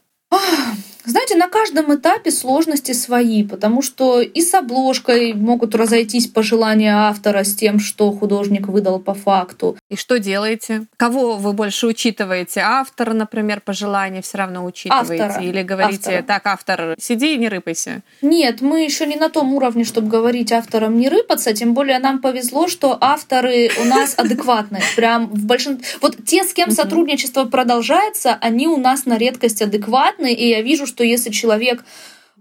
Знаете, 1.06 1.36
на 1.36 1.50
каждом 1.50 1.94
этапе 1.94 2.32
сложности 2.32 2.94
свои, 2.94 3.44
потому 3.44 3.82
что 3.82 4.22
и 4.22 4.42
с 4.42 4.54
обложкой 4.54 5.34
могут 5.34 5.76
разойтись 5.76 6.28
пожелания 6.28 6.96
автора 6.96 7.44
с 7.44 7.56
тем, 7.56 7.80
что 7.80 8.12
художник 8.12 8.68
выдал 8.68 9.00
по 9.00 9.14
факту. 9.14 9.78
И 9.90 9.98
что 9.98 10.18
делаете? 10.18 10.86
Кого 10.96 11.36
вы 11.36 11.52
больше 11.52 11.88
учитываете? 11.88 12.62
Автора, 12.62 13.14
например, 13.14 13.60
пожелания 13.60 14.22
все 14.22 14.38
равно 14.38 14.64
учитываете? 14.64 15.24
Автора. 15.24 15.44
Или 15.44 15.62
говорите, 15.64 16.10
Автора. 16.10 16.24
так, 16.24 16.48
автор, 16.48 16.96
сиди 17.00 17.36
и 17.36 17.38
не 17.38 17.50
рыпайся? 17.50 18.02
Нет, 18.22 18.62
мы 18.62 18.84
еще 18.84 19.06
не 19.06 19.18
на 19.18 19.30
том 19.30 19.54
уровне, 19.54 19.84
чтобы 19.84 20.08
говорить 20.08 20.54
авторам 20.54 20.98
не 20.98 21.10
рыпаться, 21.10 21.54
тем 21.54 21.74
более 21.74 22.00
нам 22.00 22.20
повезло, 22.20 22.70
что 22.70 22.98
авторы 23.02 23.70
у 23.82 23.86
нас 23.86 24.14
адекватные. 24.18 24.84
Прям 24.96 25.28
в 25.28 25.46
большинстве... 25.46 25.86
Вот 26.00 26.16
те, 26.26 26.46
с 26.46 26.54
кем 26.54 26.72
сотрудничество 26.72 27.44
продолжается, 27.44 28.38
они 28.40 28.68
у 28.68 28.78
нас 28.78 29.06
на 29.06 29.18
редкость 29.18 29.62
адекватны, 29.62 30.34
и 30.34 30.48
я 30.48 30.62
вижу, 30.62 30.88
что 30.94 31.04
если 31.04 31.32
человек 31.32 31.84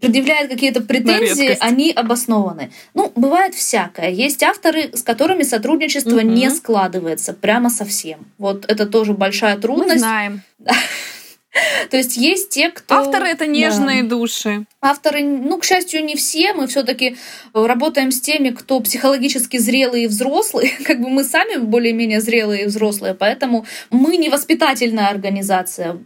предъявляет 0.00 0.50
какие-то 0.50 0.80
претензии, 0.82 1.56
они 1.60 1.92
обоснованы. 1.92 2.72
Ну, 2.92 3.12
бывает 3.14 3.54
всякое. 3.54 4.10
Есть 4.10 4.42
авторы, 4.42 4.90
с 4.92 5.02
которыми 5.02 5.44
сотрудничество 5.44 6.20
Мгм. 6.20 6.34
не 6.34 6.50
складывается 6.50 7.32
прямо 7.32 7.70
совсем. 7.70 8.26
Вот 8.36 8.64
это 8.68 8.86
тоже 8.86 9.12
большая 9.14 9.54
Мы 9.56 9.62
трудность. 9.62 10.00
знаем. 10.00 10.42
То 11.90 11.98
есть 11.98 12.16
есть 12.16 12.48
те, 12.48 12.70
кто... 12.70 12.94
Авторы— 12.96 13.26
это 13.28 13.44
Да. 13.44 13.50
нежные 13.50 14.02
души. 14.02 14.64
Авторы, 14.80 15.22
ну, 15.22 15.58
к 15.58 15.64
счастью, 15.64 16.02
не 16.04 16.16
все. 16.16 16.52
Мы 16.54 16.66
все-таки 16.66 17.16
работаем 17.52 18.10
с 18.10 18.20
теми, 18.20 18.50
кто 18.50 18.80
психологически 18.80 19.58
зрелые 19.58 20.04
и 20.04 20.08
взрослые. 20.08 20.72
Как 20.84 21.00
бы 21.00 21.10
мы 21.10 21.22
сами 21.24 21.58
более-менее 21.58 22.20
зрелые 22.22 22.62
и 22.62 22.66
взрослые, 22.66 23.14
поэтому 23.14 23.66
мы 23.90 24.16
не 24.16 24.30
воспитательная 24.30 25.08
организация. 25.10 25.98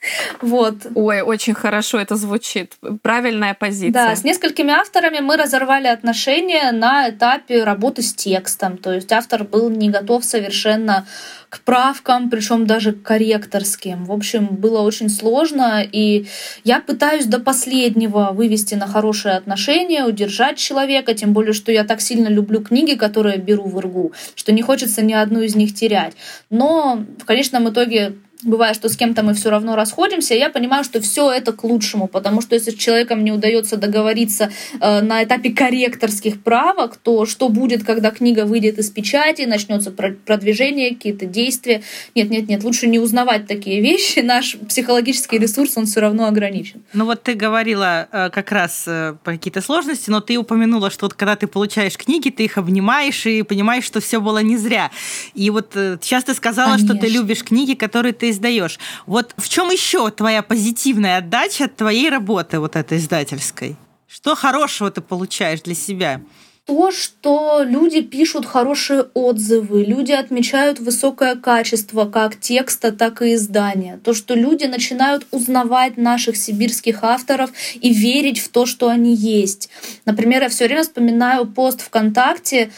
Вот. 0.42 0.74
Ой, 0.94 1.22
очень 1.22 1.54
хорошо 1.54 1.98
это 1.98 2.16
звучит. 2.16 2.76
Правильная 3.02 3.54
позиция. 3.54 3.92
Да, 3.92 4.16
с 4.16 4.24
несколькими 4.24 4.72
авторами 4.72 5.20
мы 5.20 5.36
разорвали 5.36 5.88
отношения 5.88 6.70
на 6.72 7.10
этапе 7.10 7.64
работы 7.64 8.02
с 8.02 8.14
текстом. 8.14 8.78
То 8.78 8.92
есть 8.92 9.12
автор 9.12 9.44
был 9.44 9.68
не 9.70 9.90
готов 9.90 10.24
совершенно 10.24 11.06
к 11.48 11.60
правкам, 11.60 12.28
причем 12.28 12.66
даже 12.66 12.92
к 12.92 13.02
корректорским. 13.02 14.04
В 14.04 14.12
общем, 14.12 14.46
было 14.46 14.82
очень 14.82 15.08
сложно, 15.08 15.82
и 15.82 16.26
я 16.62 16.80
пытаюсь 16.80 17.24
до 17.24 17.40
последнего 17.40 18.32
вывести 18.32 18.74
на 18.74 18.86
хорошие 18.86 19.34
отношения, 19.34 20.04
удержать 20.04 20.58
человека, 20.58 21.14
тем 21.14 21.32
более, 21.32 21.54
что 21.54 21.72
я 21.72 21.84
так 21.84 22.02
сильно 22.02 22.28
люблю 22.28 22.62
книги, 22.62 22.94
которые 22.94 23.38
беру 23.38 23.64
в 23.64 23.78
ИРГУ, 23.78 24.12
что 24.34 24.52
не 24.52 24.60
хочется 24.60 25.00
ни 25.00 25.14
одну 25.14 25.40
из 25.40 25.56
них 25.56 25.74
терять. 25.74 26.14
Но 26.50 27.06
в 27.18 27.24
конечном 27.24 27.70
итоге 27.70 28.16
бывает, 28.42 28.76
что 28.76 28.88
с 28.88 28.96
кем-то 28.96 29.22
мы 29.22 29.34
все 29.34 29.50
равно 29.50 29.74
расходимся, 29.74 30.34
я 30.34 30.48
понимаю, 30.48 30.84
что 30.84 31.00
все 31.00 31.30
это 31.32 31.52
к 31.52 31.64
лучшему, 31.64 32.06
потому 32.06 32.40
что 32.40 32.54
если 32.54 32.70
с 32.70 32.74
человеком 32.74 33.24
не 33.24 33.32
удается 33.32 33.76
договориться 33.76 34.50
э, 34.80 35.00
на 35.00 35.24
этапе 35.24 35.50
корректорских 35.50 36.42
правок, 36.42 36.96
то 36.96 37.26
что 37.26 37.48
будет, 37.48 37.84
когда 37.84 38.10
книга 38.10 38.44
выйдет 38.44 38.78
из 38.78 38.90
печати, 38.90 39.42
начнется 39.42 39.90
про- 39.90 40.12
продвижение, 40.12 40.94
какие-то 40.94 41.26
действия? 41.26 41.82
Нет, 42.14 42.30
нет, 42.30 42.48
нет, 42.48 42.62
лучше 42.62 42.86
не 42.86 42.98
узнавать 42.98 43.46
такие 43.46 43.80
вещи. 43.80 44.20
Наш 44.20 44.56
психологический 44.68 45.38
ресурс, 45.38 45.76
он 45.76 45.86
все 45.86 46.00
равно 46.00 46.26
ограничен. 46.26 46.82
Ну 46.92 47.06
вот 47.06 47.22
ты 47.24 47.34
говорила 47.34 48.08
э, 48.12 48.30
как 48.30 48.52
раз 48.52 48.84
э, 48.86 49.14
про 49.24 49.32
какие-то 49.32 49.60
сложности, 49.60 50.10
но 50.10 50.20
ты 50.20 50.36
упомянула, 50.36 50.90
что 50.90 51.06
вот 51.06 51.14
когда 51.14 51.34
ты 51.34 51.46
получаешь 51.48 51.96
книги, 51.96 52.30
ты 52.30 52.44
их 52.44 52.56
обнимаешь 52.58 53.26
и 53.26 53.42
понимаешь, 53.42 53.84
что 53.84 54.00
все 54.00 54.20
было 54.20 54.38
не 54.38 54.56
зря. 54.56 54.90
И 55.34 55.50
вот 55.50 55.72
э, 55.74 55.98
сейчас 56.00 56.24
ты 56.24 56.34
сказала, 56.34 56.78
что 56.78 56.92
ты 56.92 57.00
Конечно. 57.00 57.18
любишь 57.18 57.42
книги, 57.42 57.74
которые 57.74 58.12
ты 58.12 58.27
издаешь. 58.30 58.78
Вот 59.06 59.34
в 59.36 59.48
чем 59.48 59.70
еще 59.70 60.10
твоя 60.10 60.42
позитивная 60.42 61.18
отдача 61.18 61.64
от 61.64 61.76
твоей 61.76 62.10
работы 62.10 62.58
вот 62.60 62.76
этой 62.76 62.98
издательской? 62.98 63.76
Что 64.06 64.34
хорошего 64.34 64.90
ты 64.90 65.00
получаешь 65.00 65.62
для 65.62 65.74
себя? 65.74 66.20
то, 66.68 66.90
что 66.90 67.62
люди 67.62 68.02
пишут 68.02 68.44
хорошие 68.44 69.06
отзывы, 69.14 69.84
люди 69.84 70.12
отмечают 70.12 70.80
высокое 70.80 71.34
качество 71.34 72.04
как 72.04 72.38
текста, 72.38 72.92
так 72.92 73.22
и 73.22 73.32
издания. 73.34 73.98
То, 74.04 74.12
что 74.12 74.34
люди 74.34 74.66
начинают 74.66 75.26
узнавать 75.30 75.96
наших 75.96 76.36
сибирских 76.36 77.02
авторов 77.02 77.50
и 77.80 77.94
верить 77.94 78.38
в 78.38 78.50
то, 78.50 78.66
что 78.66 78.90
они 78.90 79.14
есть. 79.14 79.70
Например, 80.04 80.42
я 80.42 80.50
все 80.50 80.66
время 80.66 80.82
вспоминаю 80.82 81.46
пост 81.46 81.80
ВКонтакте 81.80 82.70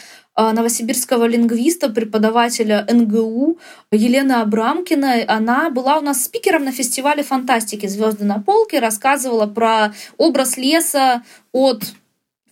новосибирского 0.53 1.25
лингвиста, 1.27 1.89
преподавателя 1.91 2.87
НГУ 2.91 3.59
Елены 3.93 4.33
Абрамкиной. 4.33 5.23
Она 5.23 5.71
была 5.71 5.99
у 5.99 6.01
нас 6.01 6.25
спикером 6.25 6.65
на 6.65 6.73
фестивале 6.73 7.23
фантастики 7.23 7.87
«Звезды 7.87 8.25
на 8.25 8.41
полке», 8.41 8.81
рассказывала 8.81 9.47
про 9.47 9.93
образ 10.17 10.57
леса 10.57 11.23
от 11.53 11.83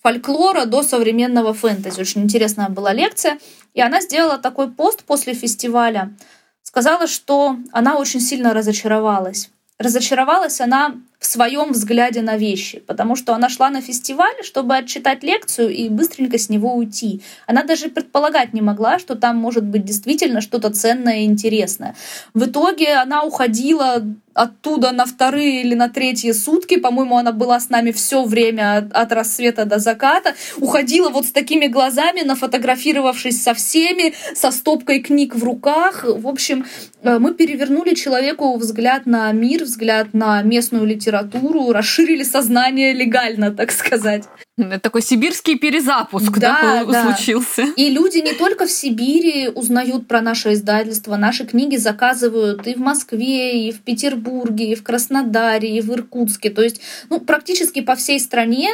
фольклора 0.02 0.64
до 0.64 0.82
современного 0.82 1.54
фэнтези. 1.54 2.00
Очень 2.00 2.22
интересная 2.22 2.68
была 2.68 2.92
лекция. 2.92 3.38
И 3.74 3.80
она 3.80 4.00
сделала 4.00 4.38
такой 4.38 4.70
пост 4.70 5.04
после 5.04 5.34
фестиваля. 5.34 6.14
Сказала, 6.62 7.06
что 7.06 7.56
она 7.72 7.96
очень 7.96 8.20
сильно 8.20 8.54
разочаровалась. 8.54 9.50
Разочаровалась 9.78 10.60
она 10.60 10.96
в 11.18 11.26
своем 11.26 11.72
взгляде 11.72 12.22
на 12.22 12.36
вещи, 12.36 12.80
потому 12.86 13.16
что 13.16 13.34
она 13.34 13.48
шла 13.48 13.70
на 13.70 13.80
фестиваль, 13.80 14.36
чтобы 14.42 14.76
отчитать 14.76 15.24
лекцию 15.24 15.70
и 15.70 15.88
быстренько 15.88 16.38
с 16.38 16.48
него 16.48 16.74
уйти. 16.74 17.22
Она 17.46 17.64
даже 17.64 17.88
предполагать 17.88 18.52
не 18.52 18.60
могла, 18.60 18.98
что 18.98 19.16
там 19.16 19.36
может 19.36 19.64
быть 19.64 19.84
действительно 19.84 20.40
что-то 20.40 20.70
ценное 20.70 21.20
и 21.20 21.24
интересное. 21.24 21.96
В 22.34 22.44
итоге 22.44 22.94
она 22.94 23.24
уходила 23.24 24.04
оттуда 24.38 24.92
на 24.92 25.04
вторые 25.04 25.62
или 25.62 25.74
на 25.74 25.88
третьи 25.88 26.32
сутки. 26.32 26.78
По-моему, 26.78 27.16
она 27.16 27.32
была 27.32 27.58
с 27.58 27.70
нами 27.70 27.90
все 27.90 28.24
время 28.24 28.88
от, 28.92 29.12
рассвета 29.12 29.64
до 29.64 29.78
заката. 29.78 30.34
Уходила 30.58 31.10
вот 31.10 31.26
с 31.26 31.32
такими 31.32 31.66
глазами, 31.66 32.22
нафотографировавшись 32.22 33.42
со 33.42 33.54
всеми, 33.54 34.14
со 34.34 34.50
стопкой 34.50 35.00
книг 35.00 35.34
в 35.34 35.42
руках. 35.42 36.04
В 36.06 36.28
общем, 36.28 36.66
э, 37.02 37.18
мы 37.18 37.34
перевернули 37.34 37.94
человеку 37.94 38.56
взгляд 38.56 39.06
на 39.06 39.32
мир, 39.32 39.64
взгляд 39.64 40.14
на 40.14 40.42
местную 40.42 40.86
литературу, 40.86 41.07
расширили 41.10 42.22
сознание 42.22 42.92
легально, 42.92 43.50
так 43.50 43.72
сказать. 43.72 44.24
Это 44.56 44.80
такой 44.80 45.02
сибирский 45.02 45.56
перезапуск, 45.56 46.38
Да, 46.38 46.58
да, 46.60 46.84
да. 46.84 47.02
случился. 47.04 47.62
И 47.76 47.90
люди 47.90 48.18
не 48.18 48.32
только 48.32 48.66
в 48.66 48.70
Сибири 48.70 49.48
узнают 49.48 50.08
про 50.08 50.20
наше 50.20 50.52
издательство, 50.52 51.16
наши 51.16 51.46
книги 51.46 51.76
заказывают 51.76 52.66
и 52.66 52.74
в 52.74 52.78
Москве, 52.78 53.68
и 53.68 53.72
в 53.72 53.80
Петербурге, 53.80 54.72
и 54.72 54.74
в 54.74 54.82
Краснодаре, 54.82 55.76
и 55.76 55.80
в 55.80 55.92
Иркутске. 55.92 56.50
То 56.50 56.62
есть, 56.62 56.80
ну, 57.08 57.20
практически 57.20 57.80
по 57.80 57.94
всей 57.94 58.18
стране 58.18 58.68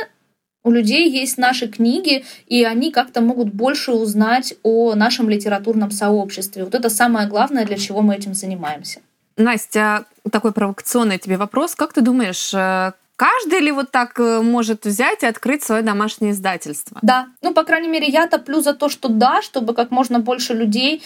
у 0.64 0.70
людей 0.70 1.11
есть 1.11 1.37
наши 1.37 1.68
книги, 1.68 2.25
и 2.47 2.64
они 2.64 2.90
как-то 2.90 3.20
могут 3.20 3.53
больше 3.53 3.92
узнать 3.92 4.55
о 4.62 4.94
нашем 4.94 5.29
литературном 5.29 5.90
сообществе. 5.90 6.64
Вот 6.64 6.75
это 6.75 6.88
самое 6.88 7.29
главное, 7.29 7.66
для 7.66 7.77
чего 7.77 8.01
мы 8.01 8.16
этим 8.16 8.33
занимаемся. 8.33 9.01
Настя, 9.37 10.05
такой 10.31 10.53
провокационный 10.53 11.18
тебе 11.18 11.37
вопрос. 11.37 11.75
Как 11.75 11.92
ты 11.92 12.01
думаешь, 12.01 12.55
э, 12.55 12.92
каждый 13.16 13.61
ли 13.61 13.73
вот 13.73 13.90
так 13.90 14.18
э, 14.18 14.40
может 14.40 14.85
взять 14.85 15.23
и 15.23 15.27
открыть 15.27 15.62
свое 15.62 15.83
домашнее 15.83 16.33
издательство? 16.33 16.99
Да, 17.03 17.27
ну, 17.42 17.53
по 17.53 17.64
крайней 17.64 17.88
мере, 17.88 18.07
я 18.07 18.27
топлю 18.27 18.61
за 18.61 18.75
то, 18.75 18.88
что 18.88 19.09
да, 19.09 19.42
чтобы 19.42 19.75
как 19.75 19.90
можно 19.90 20.20
больше 20.20 20.55
людей 20.55 21.03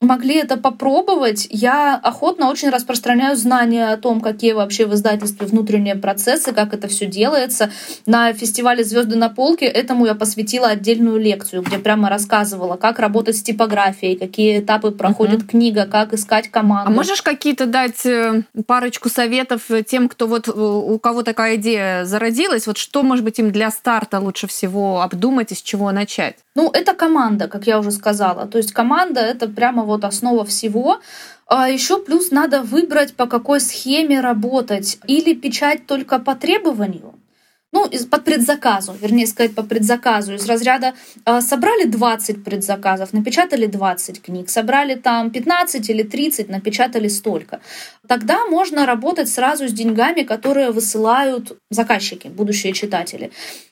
могли 0.00 0.36
это 0.36 0.56
попробовать. 0.56 1.46
Я 1.50 1.96
охотно 1.96 2.48
очень 2.50 2.70
распространяю 2.70 3.36
знания 3.36 3.88
о 3.88 3.96
том, 3.96 4.20
какие 4.20 4.52
вообще 4.52 4.86
в 4.86 4.94
издательстве 4.94 5.46
внутренние 5.46 5.94
процессы, 5.94 6.52
как 6.52 6.72
это 6.72 6.88
все 6.88 7.06
делается. 7.06 7.70
На 8.06 8.32
фестивале 8.32 8.82
Звезды 8.82 9.16
на 9.16 9.28
полке 9.28 9.66
этому 9.66 10.06
я 10.06 10.14
посвятила 10.14 10.68
отдельную 10.68 11.18
лекцию, 11.18 11.62
где 11.62 11.78
прямо 11.78 12.08
рассказывала, 12.08 12.76
как 12.76 12.98
работать 12.98 13.36
с 13.36 13.42
типографией, 13.42 14.16
какие 14.16 14.60
этапы 14.60 14.90
проходит 14.90 15.46
книга, 15.46 15.86
как 15.86 16.14
искать 16.14 16.50
команду. 16.50 16.90
А 16.90 16.94
можешь 16.94 17.22
какие-то 17.22 17.66
дать 17.66 18.06
э, 18.06 18.42
парочку 18.66 19.10
советов 19.10 19.70
э, 19.70 19.82
тем, 19.82 20.08
кто 20.08 20.26
вот 20.26 20.48
э, 20.48 20.52
у 20.52 20.98
кого 20.98 21.22
такая 21.22 21.56
идея 21.56 22.04
зародилась, 22.04 22.66
вот 22.66 22.78
что, 22.78 23.02
может 23.02 23.24
быть, 23.24 23.38
им 23.38 23.52
для 23.52 23.70
старта 23.70 24.18
лучше 24.18 24.46
всего 24.46 25.02
обдумать 25.02 25.52
и 25.52 25.54
с 25.54 25.62
чего 25.62 25.92
начать? 25.92 26.36
Ну, 26.56 26.68
это 26.72 26.94
команда, 26.94 27.46
как 27.46 27.66
я 27.66 27.78
уже 27.78 27.92
сказала. 27.92 28.46
То 28.46 28.58
есть 28.58 28.72
команда— 28.72 29.20
это 29.20 29.48
прямо 29.48 29.84
вот 29.84 30.04
основа 30.04 30.44
всего. 30.44 31.00
А 31.46 31.68
еще 31.68 32.02
плюс 32.02 32.30
надо 32.30 32.62
выбрать, 32.62 33.14
по 33.14 33.26
какой 33.26 33.60
схеме 33.60 34.20
работать. 34.20 34.98
Или 35.06 35.34
печать 35.34 35.86
только 35.86 36.18
по 36.18 36.34
требованию, 36.34 37.14
ну, 37.72 37.88
под 38.10 38.24
предзаказу, 38.24 38.94
вернее 39.00 39.26
сказать, 39.26 39.54
по 39.54 39.62
предзаказу. 39.62 40.34
Из 40.34 40.46
разряда 40.46 40.94
э, 41.24 41.40
собрали 41.40 41.84
20 41.84 42.44
предзаказов, 42.44 43.12
напечатали 43.12 43.66
20 43.66 44.22
книг, 44.22 44.50
собрали 44.50 44.94
там 44.94 45.30
15 45.30 45.90
или 45.90 46.02
30, 46.02 46.48
напечатали 46.48 47.08
столько. 47.08 47.60
Тогда 48.08 48.46
можно 48.46 48.86
работать 48.86 49.28
сразу 49.28 49.68
с 49.68 49.72
деньгами, 49.72 50.22
которые 50.22 50.72
высылают 50.72 51.58
заказчики, 51.70 52.28
будущие 52.28 52.72
читатели. 52.72 53.30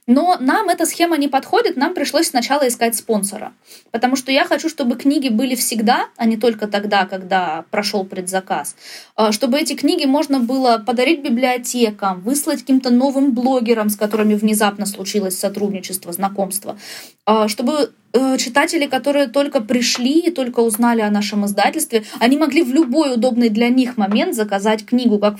Но 0.09 0.39
нам 0.41 0.71
эта 0.71 0.87
схема 0.87 1.19
не 1.19 1.29
подходит, 1.29 1.77
нам 1.77 1.93
пришлось 1.93 2.29
сначала 2.29 2.67
искать 2.67 2.97
спонсора. 2.97 3.53
Потому 3.91 4.17
что 4.17 4.33
я 4.33 4.47
хочу, 4.47 4.71
чтобы 4.71 4.97
книги 4.97 5.29
были 5.29 5.55
всегда, 5.55 6.07
а 6.17 6.25
не 6.25 6.39
только 6.39 6.67
тогда, 6.67 7.05
когда 7.05 7.67
прошел 7.71 8.05
предзаказ. 8.05 8.75
А, 9.17 9.33
чтобы 9.33 9.59
эти 9.59 9.75
книги 9.75 10.07
можно 10.07 10.41
было 10.41 10.79
подарить 10.79 11.23
библиотекам, 11.23 12.23
выслать 12.23 12.61
каким-то 12.61 12.89
новым 12.89 13.33
блогерам, 13.33 13.88
с 13.91 13.97
которыми 13.97 14.35
внезапно 14.35 14.87
случилось 14.87 15.39
сотрудничество, 15.39 16.13
знакомство. 16.13 16.79
А, 17.27 17.49
чтобы 17.49 17.93
э, 18.13 18.37
читатели, 18.39 18.87
которые 18.87 19.29
только 19.29 19.61
пришли 19.61 20.21
и 20.21 20.31
только 20.31 20.61
узнали 20.61 21.01
о 21.01 21.11
нашем 21.11 21.47
издательстве, 21.47 22.05
они 22.21 22.37
могли 22.37 22.63
в 22.63 22.73
любой 22.73 23.15
удобный 23.15 23.49
для 23.49 23.69
них 23.69 23.97
момент 23.97 24.35
заказать 24.35 24.87
книгу, 24.87 25.19
как 25.19 25.37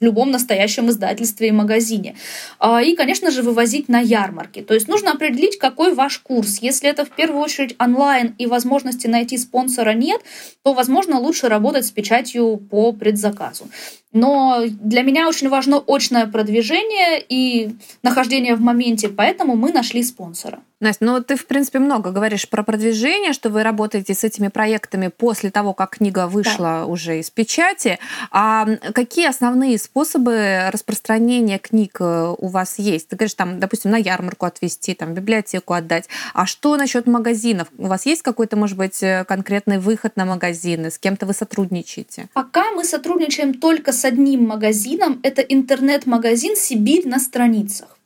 в 0.00 0.04
любом 0.04 0.30
настоящем 0.30 0.88
издательстве 0.88 1.48
и 1.48 1.52
магазине. 1.52 2.16
А, 2.58 2.82
и, 2.82 2.94
конечно 2.94 3.30
же, 3.30 3.42
вывозить 3.42 3.88
на 3.88 4.00
ярмарки. 4.00 4.62
То 4.62 4.74
есть 4.74 4.88
нужно 4.88 5.12
определить, 5.12 5.58
какой 5.58 5.94
ваш 5.94 6.18
курс. 6.18 6.58
Если 6.60 6.88
это 6.88 7.04
в 7.04 7.10
первую 7.10 7.42
очередь 7.42 7.76
онлайн 7.78 8.34
и 8.38 8.46
возможности 8.46 9.06
найти 9.06 9.38
спонсора 9.38 9.94
нет, 9.94 10.20
то, 10.62 10.72
возможно, 10.72 11.18
лучше 11.18 11.48
работать 11.48 11.86
с 11.86 11.90
печатью 11.90 12.56
по 12.70 12.92
предзаказу. 12.92 13.68
Но 14.12 14.62
для 14.66 15.02
меня 15.02 15.28
очень 15.28 15.48
важно 15.48 15.82
очное 15.86 16.26
продвижение 16.26 17.22
и 17.28 17.70
нахождение 18.02 18.54
в 18.54 18.60
моменте, 18.60 19.08
поэтому 19.08 19.54
мы 19.54 19.72
нашли 19.72 20.02
спонсора. 20.02 20.60
Настя, 20.80 21.04
ну 21.04 21.20
ты, 21.20 21.34
в 21.34 21.46
принципе, 21.46 21.80
много 21.80 22.12
говоришь 22.12 22.48
про 22.48 22.62
продвижение, 22.62 23.32
что 23.32 23.50
вы 23.50 23.64
работаете 23.64 24.14
с 24.14 24.22
этими 24.22 24.46
проектами 24.46 25.08
после 25.08 25.50
того, 25.50 25.74
как 25.74 25.96
книга 25.96 26.28
вышла 26.28 26.80
да. 26.80 26.86
уже 26.86 27.18
из 27.18 27.30
печати. 27.30 27.98
А 28.30 28.64
какие 28.94 29.26
основные 29.26 29.76
способы 29.78 30.68
распространения 30.70 31.58
книг 31.58 31.96
э, 31.98 32.34
у 32.38 32.46
вас 32.46 32.78
есть? 32.78 33.08
Ты 33.08 33.16
говоришь, 33.16 33.34
там, 33.34 33.58
допустим, 33.58 33.90
на 33.90 33.96
ярмарку 33.96 34.46
отвезти, 34.46 34.94
там, 34.94 35.10
в 35.10 35.12
библиотеку 35.14 35.74
отдать. 35.74 36.08
А 36.32 36.46
что 36.46 36.76
насчет 36.76 37.08
магазинов? 37.08 37.66
У 37.76 37.88
вас 37.88 38.06
есть 38.06 38.22
какой-то, 38.22 38.56
может 38.56 38.76
быть, 38.76 39.02
э, 39.02 39.24
конкретный 39.24 39.78
выход 39.78 40.14
на 40.14 40.26
магазины? 40.26 40.92
С 40.92 40.98
кем-то 40.98 41.26
вы 41.26 41.34
сотрудничаете? 41.34 42.28
Пока 42.34 42.70
мы 42.70 42.84
сотрудничаем 42.84 43.54
только 43.54 43.92
с 43.92 44.04
одним 44.04 44.46
магазином. 44.46 45.18
Это 45.24 45.42
интернет-магазин 45.42 46.54
«Сибирь 46.54 47.08
на 47.08 47.18
страницах». 47.18 47.97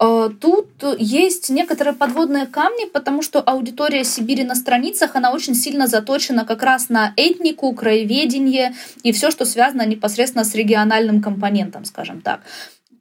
Э, 0.00 0.30
тут 0.40 0.68
есть 0.98 1.50
некоторые 1.50 1.94
подводные 1.94 2.46
камни, 2.46 2.86
потому 2.86 3.22
что 3.22 3.40
аудитория 3.40 4.04
Сибири 4.04 4.44
на 4.44 4.54
страницах, 4.54 5.16
она 5.16 5.32
очень 5.32 5.54
сильно 5.54 5.86
заточена 5.86 6.44
как 6.44 6.62
раз 6.62 6.88
на 6.88 7.12
этнику, 7.16 7.72
краеведение 7.74 8.74
и 9.02 9.12
все, 9.12 9.30
что 9.30 9.44
связано 9.44 9.84
непосредственно 9.86 10.44
с 10.44 10.54
региональным 10.54 11.20
компонентом, 11.20 11.84
скажем 11.84 12.20
так. 12.20 12.40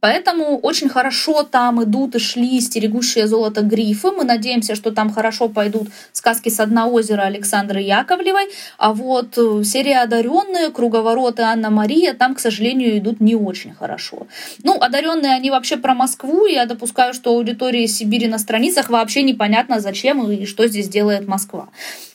Поэтому 0.07 0.57
очень 0.59 0.87
хорошо 0.87 1.43
там 1.43 1.83
идут 1.83 2.15
и 2.15 2.19
шли 2.19 2.61
стерегущие 2.61 3.27
золото 3.27 3.61
грифы. 3.61 4.11
Мы 4.11 4.23
надеемся, 4.23 4.73
что 4.73 4.91
там 4.91 5.11
хорошо 5.11 5.49
пойдут 5.49 5.89
сказки 6.13 6.47
с 6.47 6.65
дна 6.65 6.87
озера 6.87 7.23
Александры 7.23 7.81
Яковлевой. 7.81 8.47
А 8.77 8.93
вот 8.93 9.37
э, 9.37 9.63
серия 9.65 10.03
«Одаренные», 10.03 10.69
«Круговороты» 10.69 11.41
Анна 11.41 11.69
Мария 11.69 12.13
там, 12.13 12.35
к 12.35 12.39
сожалению, 12.39 12.97
идут 12.97 13.19
не 13.19 13.35
очень 13.35 13.73
хорошо. 13.73 14.27
Ну, 14.63 14.79
«Одаренные» 14.79 15.33
они 15.33 15.51
вообще 15.51 15.75
про 15.75 15.93
Москву. 15.93 16.45
Я 16.45 16.65
допускаю, 16.65 17.13
что 17.13 17.31
аудитории 17.31 17.85
Сибири 17.85 18.29
на 18.29 18.39
страницах 18.39 18.89
вообще 18.89 19.23
непонятно, 19.23 19.81
зачем 19.81 20.31
и 20.31 20.45
что 20.45 20.67
здесь 20.67 20.87
делает 20.87 21.27
Москва. 21.27 21.67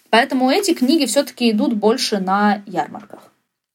Поэтому 0.09 0.51
эти 0.51 0.73
книги 0.73 1.05
все-таки 1.05 1.51
идут 1.51 1.75
больше 1.75 2.21
на 2.21 2.63
ярмарках. 2.65 3.32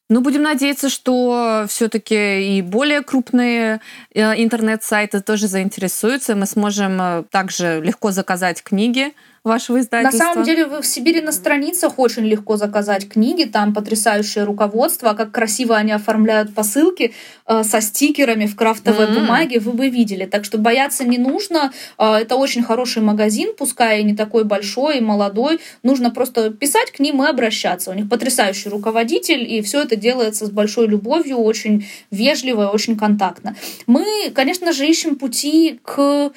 Ну, 0.09 0.21
будем 0.21 0.41
надеяться, 0.41 0.89
что 0.89 1.65
все-таки 1.67 2.57
и 2.57 2.61
более 2.61 3.01
крупные 3.01 3.81
э, 4.13 4.41
интернет-сайты 4.41 5.21
тоже 5.21 5.47
заинтересуются. 5.47 6.33
Мы 6.35 6.45
сможем 6.45 7.01
э, 7.01 7.23
также 7.29 7.81
легко 7.81 8.11
заказать 8.11 8.63
книги 8.63 9.13
вашего 9.47 9.79
издательства? 9.79 10.25
На 10.25 10.33
самом 10.33 10.45
деле 10.45 10.65
вы 10.65 10.81
в 10.81 10.85
Сибири 10.85 11.21
на 11.21 11.31
страницах 11.31 11.97
очень 11.97 12.23
легко 12.23 12.57
заказать 12.57 13.09
книги, 13.09 13.45
там 13.45 13.73
потрясающее 13.73 14.43
руководство, 14.43 15.13
как 15.13 15.31
красиво 15.31 15.75
они 15.75 15.91
оформляют 15.91 16.53
посылки 16.53 17.13
э, 17.47 17.63
со 17.63 17.81
стикерами 17.81 18.45
в 18.45 18.55
крафтовой 18.55 19.05
mm-hmm. 19.07 19.19
бумаге, 19.19 19.59
вы 19.59 19.71
бы 19.71 19.89
видели. 19.89 20.25
Так 20.25 20.45
что 20.45 20.57
бояться 20.57 21.03
не 21.03 21.17
нужно. 21.17 21.71
Э, 21.97 22.15
это 22.15 22.35
очень 22.35 22.61
хороший 22.61 23.01
магазин, 23.01 23.53
пускай 23.57 24.01
и 24.01 24.03
не 24.03 24.15
такой 24.15 24.43
большой 24.43 24.99
и 24.99 25.01
молодой. 25.01 25.59
Нужно 25.81 26.11
просто 26.11 26.51
писать 26.51 26.91
к 26.91 26.99
ним 26.99 27.23
и 27.23 27.27
обращаться. 27.27 27.91
У 27.91 27.93
них 27.93 28.09
потрясающий 28.09 28.69
руководитель, 28.69 29.43
и 29.51 29.61
все 29.61 29.81
это 29.81 29.95
делается 29.95 30.45
с 30.45 30.49
большой 30.51 30.87
любовью, 30.87 31.37
очень 31.37 31.87
вежливо, 32.11 32.67
очень 32.67 32.97
контактно. 32.97 33.55
Мы, 33.87 34.31
конечно 34.33 34.73
же, 34.73 34.85
ищем 34.85 35.15
пути 35.15 35.79
к 35.83 36.31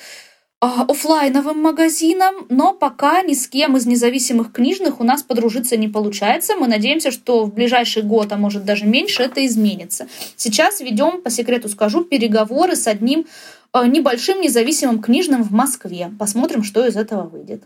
офлайновым 0.61 1.59
магазинам, 1.59 2.47
но 2.51 2.75
пока 2.75 3.23
ни 3.23 3.33
с 3.33 3.49
кем 3.49 3.79
из 3.79 3.87
независимых 3.87 4.53
книжных 4.53 5.01
у 5.01 5.05
нас 5.05 5.23
подружиться 5.23 5.79
не 5.79 5.89
получается. 5.89 6.55
Мы 6.55 6.69
надеемся, 6.69 7.11
что 7.11 7.45
в 7.45 7.55
ближайший 7.55 8.03
год, 8.03 8.31
а 8.33 8.37
может 8.37 8.67
даже 8.67 8.85
меньше, 8.85 9.23
это 9.23 9.45
изменится. 9.47 10.07
Сейчас 10.37 10.81
ведем, 10.81 11.23
по 11.23 11.31
секрету 11.31 11.71
скажу, 11.71 12.05
переговоры 12.05 12.77
с 12.77 12.87
одним 12.87 13.27
а, 13.73 13.87
небольшим 13.87 14.43
независимым 14.43 15.01
книжным 15.01 15.43
в 15.43 15.51
Москве. 15.51 16.13
Посмотрим, 16.19 16.63
что 16.63 16.87
из 16.87 16.97
этого 16.97 17.23
выйдет. 17.27 17.63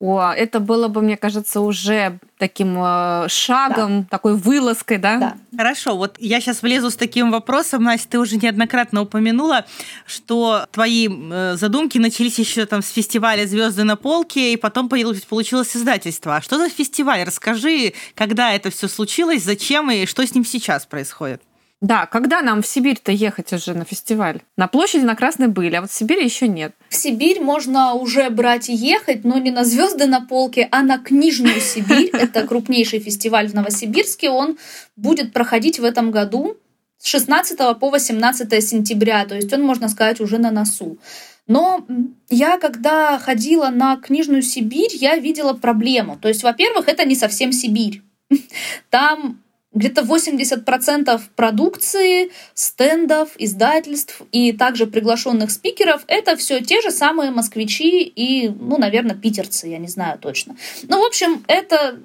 О, 0.00 0.30
это 0.30 0.60
было 0.60 0.86
бы, 0.86 1.02
мне 1.02 1.16
кажется, 1.16 1.60
уже 1.60 2.20
таким 2.38 2.76
э, 2.78 3.26
шагом, 3.28 4.02
да. 4.02 4.08
такой 4.10 4.36
вылазкой, 4.36 4.98
да? 4.98 5.18
Да. 5.18 5.36
Хорошо, 5.56 5.96
вот 5.96 6.14
я 6.20 6.40
сейчас 6.40 6.62
влезу 6.62 6.90
с 6.90 6.94
таким 6.96 7.32
вопросом, 7.32 7.82
Настя, 7.82 8.10
ты 8.10 8.18
уже 8.20 8.36
неоднократно 8.36 9.02
упомянула, 9.02 9.66
что 10.06 10.66
твои 10.70 11.08
э, 11.08 11.56
задумки 11.56 11.98
начались 11.98 12.38
еще 12.38 12.64
там 12.66 12.80
с 12.80 12.90
фестиваля 12.90 13.44
Звезды 13.44 13.82
на 13.82 13.96
полке, 13.96 14.52
и 14.52 14.56
потом 14.56 14.88
появилось, 14.88 15.22
получилось 15.22 15.76
издательство. 15.76 16.36
А 16.36 16.42
что 16.42 16.58
за 16.58 16.68
фестиваль? 16.68 17.24
Расскажи, 17.24 17.94
когда 18.14 18.52
это 18.52 18.70
все 18.70 18.86
случилось, 18.86 19.42
зачем 19.42 19.90
и 19.90 20.06
что 20.06 20.24
с 20.24 20.32
ним 20.32 20.44
сейчас 20.44 20.86
происходит? 20.86 21.42
Да, 21.80 22.06
когда 22.06 22.42
нам 22.42 22.62
в 22.62 22.66
Сибирь-то 22.66 23.12
ехать 23.12 23.52
уже 23.52 23.72
на 23.72 23.84
фестиваль? 23.84 24.40
На 24.56 24.66
площади 24.66 25.04
на 25.04 25.14
Красной 25.14 25.46
были, 25.46 25.76
а 25.76 25.82
вот 25.82 25.90
в 25.90 25.94
Сибири 25.94 26.24
еще 26.24 26.48
нет. 26.48 26.74
В 26.88 26.94
Сибирь 26.94 27.40
можно 27.40 27.94
уже 27.94 28.30
брать 28.30 28.68
и 28.68 28.74
ехать, 28.74 29.24
но 29.24 29.38
не 29.38 29.52
на 29.52 29.64
звезды 29.64 30.06
на 30.06 30.20
полке, 30.20 30.66
а 30.72 30.82
на 30.82 30.98
книжную 30.98 31.60
Сибирь. 31.60 32.10
Это 32.12 32.46
крупнейший 32.46 32.98
фестиваль 32.98 33.48
в 33.48 33.54
Новосибирске. 33.54 34.30
Он 34.30 34.58
будет 34.96 35.32
проходить 35.32 35.78
в 35.78 35.84
этом 35.84 36.10
году 36.10 36.56
с 36.98 37.06
16 37.06 37.56
по 37.78 37.90
18 37.90 38.64
сентября, 38.64 39.24
то 39.24 39.36
есть 39.36 39.52
он, 39.52 39.62
можно 39.62 39.88
сказать, 39.88 40.20
уже 40.20 40.38
на 40.38 40.50
носу. 40.50 40.98
Но 41.46 41.86
я, 42.28 42.58
когда 42.58 43.18
ходила 43.18 43.68
на 43.68 43.96
книжную 43.96 44.42
Сибирь, 44.42 44.94
я 44.94 45.16
видела 45.16 45.54
проблему. 45.54 46.18
То 46.20 46.28
есть, 46.28 46.42
во-первых, 46.42 46.88
это 46.88 47.04
не 47.04 47.14
совсем 47.14 47.52
Сибирь. 47.52 48.02
Там 48.90 49.40
где-то 49.72 50.02
80% 50.02 51.20
продукции, 51.36 52.30
стендов, 52.54 53.30
издательств 53.38 54.22
и 54.32 54.52
также 54.52 54.86
приглашенных 54.86 55.50
спикеров 55.50 56.02
это 56.06 56.36
все 56.36 56.60
те 56.60 56.80
же 56.80 56.90
самые 56.90 57.30
москвичи 57.30 58.02
и, 58.02 58.48
ну, 58.48 58.78
наверное, 58.78 59.14
питерцы, 59.14 59.68
я 59.68 59.78
не 59.78 59.88
знаю 59.88 60.18
точно. 60.18 60.56
Ну, 60.88 61.02
в 61.02 61.06
общем, 61.06 61.44
это 61.48 61.98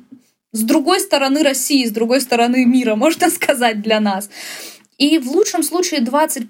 с 0.52 0.62
другой 0.62 1.00
стороны 1.00 1.42
России, 1.42 1.86
с 1.86 1.92
другой 1.92 2.22
стороны 2.22 2.66
мира, 2.66 2.96
можно 3.06 3.30
сказать, 3.30 3.82
для 3.82 4.00
нас. 4.00 4.30
И 4.98 5.18
в 5.18 5.32
лучшем 5.32 5.64
случае 5.64 6.02
20% 6.02 6.50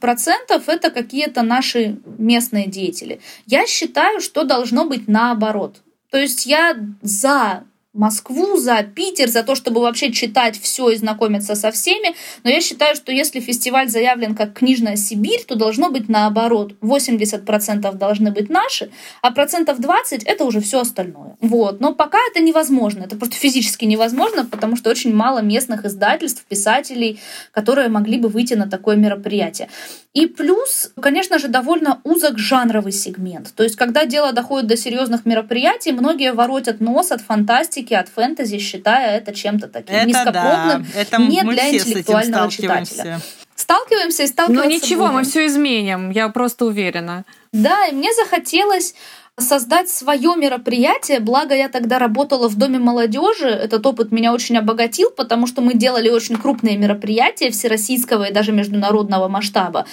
это 0.67 0.91
какие-то 0.91 1.43
наши 1.43 1.97
местные 2.17 2.67
деятели. 2.67 3.21
Я 3.45 3.65
считаю, 3.65 4.19
что 4.19 4.43
должно 4.43 4.85
быть 4.85 5.07
наоборот. 5.07 5.77
То 6.09 6.17
есть 6.17 6.45
я 6.45 6.77
за 7.01 7.63
Москву, 7.93 8.57
за 8.57 8.81
Питер, 8.81 9.29
за 9.29 9.43
то, 9.43 9.53
чтобы 9.53 9.81
вообще 9.81 10.11
читать 10.11 10.59
все 10.59 10.89
и 10.89 10.95
знакомиться 10.95 11.53
со 11.53 11.71
всеми. 11.71 12.15
Но 12.43 12.49
я 12.49 12.59
считаю, 12.59 12.95
что 12.95 13.11
если 13.11 13.39
фестиваль 13.39 13.87
заявлен 13.87 14.33
как 14.33 14.53
«Книжная 14.53 14.95
Сибирь», 14.95 15.43
то 15.47 15.53
должно 15.53 15.91
быть 15.91 16.09
наоборот. 16.09 16.73
80% 16.81 17.93
должны 17.93 18.31
быть 18.31 18.49
наши, 18.49 18.89
а 19.21 19.29
процентов 19.29 19.79
20% 19.79 20.23
это 20.25 20.43
уже 20.43 20.59
все 20.59 20.79
остальное. 20.79 21.37
Вот. 21.39 21.81
Но 21.81 21.93
пока 21.93 22.17
это 22.31 22.41
невозможно. 22.41 23.03
Это 23.03 23.15
просто 23.15 23.35
физически 23.35 23.85
невозможно, 23.85 24.43
потому 24.45 24.75
что 24.75 24.89
очень 24.89 25.13
мало 25.13 25.43
местных 25.43 25.85
издательств, 25.85 26.43
писателей, 26.45 27.19
которые 27.51 27.89
могли 27.89 28.17
бы 28.17 28.27
выйти 28.27 28.55
на 28.55 28.67
такое 28.67 28.95
мероприятие. 28.95 29.69
И 30.13 30.27
плюс, 30.27 30.91
конечно 30.99 31.37
же, 31.39 31.47
довольно 31.47 31.99
узок 32.03 32.37
жанровый 32.37 32.91
сегмент. 32.91 33.53
То 33.55 33.63
есть, 33.63 33.75
когда 33.75 34.05
дело 34.05 34.31
доходит 34.31 34.67
до 34.67 34.77
серьезных 34.77 35.25
мероприятий, 35.25 35.91
многие 35.91 36.33
воротят 36.33 36.79
нос 36.79 37.11
от 37.11 37.21
фантастики, 37.21 37.82
от 37.91 38.09
фэнтези, 38.09 38.57
считая 38.59 39.17
это 39.17 39.33
чем-то 39.33 39.67
таким 39.67 39.95
это 39.95 40.07
низкопробным, 40.07 40.87
да. 40.93 40.99
это 40.99 41.17
не 41.21 41.41
для 41.41 41.69
интеллектуального 41.69 42.49
читателя. 42.49 43.19
Сталкиваемся 43.55 44.23
и 44.23 44.27
сталкиваемся. 44.27 44.69
Ну 44.69 44.75
ничего, 44.75 45.05
будем. 45.05 45.15
мы 45.15 45.23
все 45.23 45.45
изменим, 45.45 46.09
я 46.09 46.29
просто 46.29 46.65
уверена. 46.65 47.25
Да, 47.51 47.85
и 47.87 47.91
мне 47.93 48.11
захотелось 48.13 48.95
создать 49.37 49.89
свое 49.89 50.35
мероприятие. 50.35 51.19
Благо, 51.19 51.55
я 51.55 51.69
тогда 51.69 51.97
работала 51.99 52.47
в 52.47 52.55
Доме 52.55 52.79
молодежи. 52.79 53.47
Этот 53.47 53.85
опыт 53.85 54.11
меня 54.11 54.33
очень 54.33 54.57
обогатил, 54.57 55.09
потому 55.11 55.47
что 55.47 55.61
мы 55.61 55.73
делали 55.73 56.09
очень 56.09 56.35
крупные 56.35 56.77
мероприятия 56.77 57.49
всероссийского 57.49 58.25
и 58.25 58.33
даже 58.33 58.51
международного 58.51 59.27
масштаба. 59.27 59.85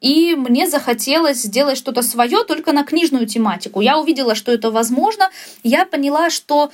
И 0.00 0.34
мне 0.34 0.66
захотелось 0.66 1.42
сделать 1.42 1.76
что-то 1.76 2.02
свое 2.02 2.44
только 2.44 2.72
на 2.72 2.84
книжную 2.84 3.26
тематику. 3.26 3.80
Я 3.80 3.98
увидела, 3.98 4.34
что 4.34 4.50
это 4.50 4.70
возможно. 4.70 5.30
Я 5.62 5.84
поняла, 5.84 6.30
что 6.30 6.72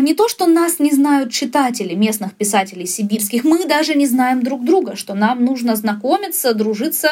не 0.00 0.14
то, 0.14 0.28
что 0.28 0.46
нас 0.46 0.78
не 0.78 0.90
знают 0.90 1.32
читатели 1.32 1.94
местных 1.94 2.34
писателей 2.34 2.86
сибирских, 2.86 3.44
мы 3.44 3.66
даже 3.66 3.94
не 3.94 4.06
знаем 4.06 4.42
друг 4.42 4.64
друга, 4.64 4.96
что 4.96 5.12
нам 5.12 5.44
нужно 5.44 5.76
знакомиться, 5.76 6.54
дружиться, 6.54 7.10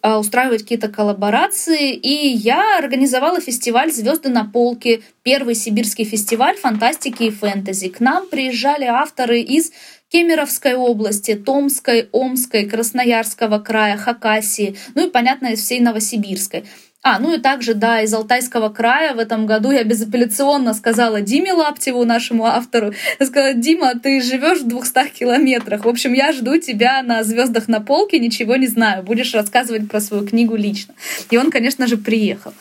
а, 0.00 0.18
устраивать 0.18 0.62
какие-то 0.62 0.88
коллаборации. 0.88 1.92
И 1.92 2.28
я 2.28 2.78
организовала 2.78 3.40
фестиваль 3.40 3.92
«Звезды 3.92 4.30
на 4.30 4.44
полке», 4.44 5.02
первый 5.22 5.54
сибирский 5.54 6.04
фестиваль 6.04 6.56
фантастики 6.56 7.24
и 7.24 7.30
фэнтези. 7.30 7.88
К 7.88 8.00
нам 8.00 8.28
приезжали 8.28 8.84
авторы 8.84 9.40
из 9.40 9.72
Кемеровской 10.08 10.74
области, 10.74 11.34
Томской, 11.34 12.08
Омской, 12.12 12.64
Красноярского 12.66 13.58
края, 13.58 13.96
Хакасии, 13.96 14.76
ну 14.94 15.08
и, 15.08 15.10
понятно, 15.10 15.48
из 15.48 15.60
всей 15.60 15.80
Новосибирской. 15.80 16.64
А, 17.08 17.20
ну 17.20 17.32
и 17.32 17.38
также, 17.38 17.74
да, 17.74 18.02
из 18.02 18.12
Алтайского 18.12 18.68
края 18.68 19.14
в 19.14 19.20
этом 19.20 19.46
году 19.46 19.70
я 19.70 19.84
безапелляционно 19.84 20.74
сказала 20.74 21.20
Диме 21.20 21.52
Лаптеву, 21.52 22.04
нашему 22.04 22.46
автору, 22.46 22.94
сказала, 23.24 23.54
Дима, 23.54 23.94
ты 23.94 24.20
живешь 24.20 24.62
в 24.62 24.66
200 24.66 25.10
километрах. 25.10 25.84
В 25.84 25.88
общем, 25.88 26.14
я 26.14 26.32
жду 26.32 26.58
тебя 26.58 27.04
на 27.04 27.22
звездах 27.22 27.68
на 27.68 27.80
полке, 27.80 28.18
ничего 28.18 28.56
не 28.56 28.66
знаю. 28.66 29.04
Будешь 29.04 29.32
рассказывать 29.34 29.88
про 29.88 30.00
свою 30.00 30.26
книгу 30.26 30.56
лично. 30.56 30.94
И 31.30 31.36
он, 31.36 31.52
конечно 31.52 31.86
же, 31.86 31.96
приехал. 31.96 32.52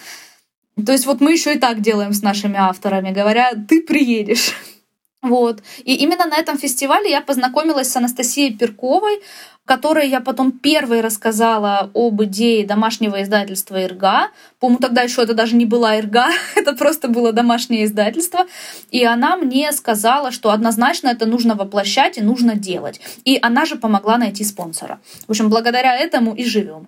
То 0.86 0.91
есть 0.91 1.08
вот 1.08 1.21
мы 1.21 1.31
еще 1.31 1.55
и 1.55 1.58
так 1.58 1.81
делаем 1.81 2.13
с 2.13 2.21
нашими 2.21 2.60
авторами, 2.60 3.10
говоря, 3.10 3.49
ты 3.67 3.81
приедешь. 3.81 4.53
Вот. 5.23 5.63
И 5.86 5.95
именно 5.95 6.27
на 6.27 6.38
этом 6.38 6.60
фестивале 6.60 7.10
я 7.10 7.19
познакомилась 7.19 7.89
с 7.89 7.95
Анастасией 7.95 8.55
Перковой, 8.55 9.21
которой 9.65 10.08
я 10.08 10.21
потом 10.21 10.51
первой 10.51 11.01
рассказала 11.01 11.89
об 11.93 12.23
идее 12.23 12.65
домашнего 12.65 13.23
издательства 13.23 13.84
ИРГА. 13.84 14.30
По-моему, 14.60 14.80
тогда 14.80 15.01
еще 15.01 15.23
это 15.23 15.34
даже 15.34 15.56
не 15.56 15.65
была 15.65 15.99
ИРГА, 15.99 16.30
это 16.56 16.73
просто 16.73 17.08
было 17.08 17.34
домашнее 17.34 17.86
издательство. 17.86 18.45
И 18.91 19.04
она 19.04 19.36
мне 19.38 19.71
сказала, 19.71 20.32
что 20.32 20.51
однозначно 20.51 21.10
это 21.10 21.25
нужно 21.25 21.56
воплощать 21.56 22.17
и 22.17 22.21
нужно 22.21 22.56
делать. 22.56 23.01
И 23.25 23.39
она 23.41 23.65
же 23.65 23.75
помогла 23.75 24.17
найти 24.17 24.43
спонсора. 24.43 24.99
В 25.28 25.32
общем, 25.32 25.49
благодаря 25.49 25.97
этому 25.97 26.36
и 26.36 26.45
живем. 26.45 26.88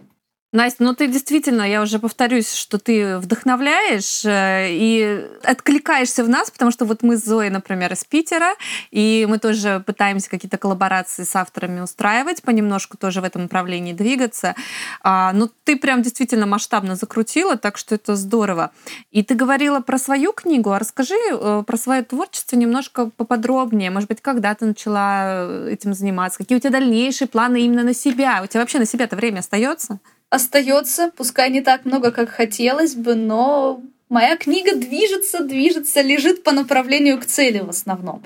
Настя, 0.53 0.83
ну 0.86 0.95
ты 0.95 1.07
действительно, 1.07 1.69
я 1.69 1.81
уже 1.81 1.99
повторюсь, 1.99 2.53
что 2.53 2.79
ты 2.79 3.17
вдохновляешь 3.17 4.23
э, 4.23 4.67
и 4.69 5.25
откликаешься 5.43 6.23
в 6.23 6.29
нас, 6.29 6.49
потому 6.49 6.71
что 6.71 6.86
вот 6.86 7.03
мы 7.03 7.17
с 7.17 7.25
Зоей, 7.25 7.49
например, 7.49 7.91
из 7.91 8.05
Питера, 8.05 8.55
и 8.89 9.27
мы 9.29 9.39
тоже 9.39 9.83
пытаемся 9.86 10.29
какие-то 10.29 10.57
коллаборации 10.57 11.23
с 11.23 11.36
авторами 11.36 11.81
устраивать, 11.81 12.43
понемножку 12.43 12.95
тоже 12.95 13.19
в 13.19 13.25
этом 13.25 13.41
направлении 13.43 13.91
двигаться. 13.91 14.55
А, 15.01 15.33
ну 15.33 15.49
ты 15.65 15.75
прям 15.75 16.01
действительно 16.01 16.45
масштабно 16.45 16.95
закрутила, 16.95 17.57
так 17.57 17.77
что 17.77 17.95
это 17.95 18.15
здорово. 18.15 18.71
И 19.12 19.23
ты 19.23 19.36
говорила 19.36 19.81
про 19.81 19.97
свою 19.97 20.31
книгу, 20.31 20.71
а 20.71 20.79
расскажи 20.79 21.17
э, 21.29 21.63
про 21.67 21.77
свое 21.77 22.03
творчество 22.03 22.55
немножко 22.55 23.10
поподробнее. 23.17 23.91
Может 23.91 24.07
быть, 24.07 24.21
когда 24.21 24.55
ты 24.55 24.65
начала 24.65 25.43
э, 25.43 25.71
этим 25.73 25.93
заниматься? 25.93 26.38
Какие 26.38 26.57
у 26.57 26.62
тебя 26.62 26.71
дальнейшие 26.71 27.27
планы 27.27 27.63
именно 27.63 27.83
на 27.83 27.93
себя? 27.93 28.39
У 28.41 28.47
тебя 28.47 28.62
вообще 28.62 28.79
на 28.79 28.86
себя-то 28.86 29.17
время 29.17 29.39
остается? 29.39 29.99
Остается, 30.30 31.12
пускай 31.16 31.50
не 31.50 31.62
так 31.62 31.86
много, 31.86 32.12
как 32.12 32.30
хотелось 32.30 32.96
бы, 32.96 33.16
но 33.16 33.82
моя 34.10 34.38
книга 34.38 34.76
движется, 34.76 35.44
движется, 35.44 36.02
лежит 36.02 36.44
по 36.44 36.52
направлению 36.52 37.20
к 37.20 37.26
цели 37.26 37.60
в 37.60 37.70
основном. 37.70 38.24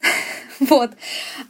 Вот. 0.60 0.90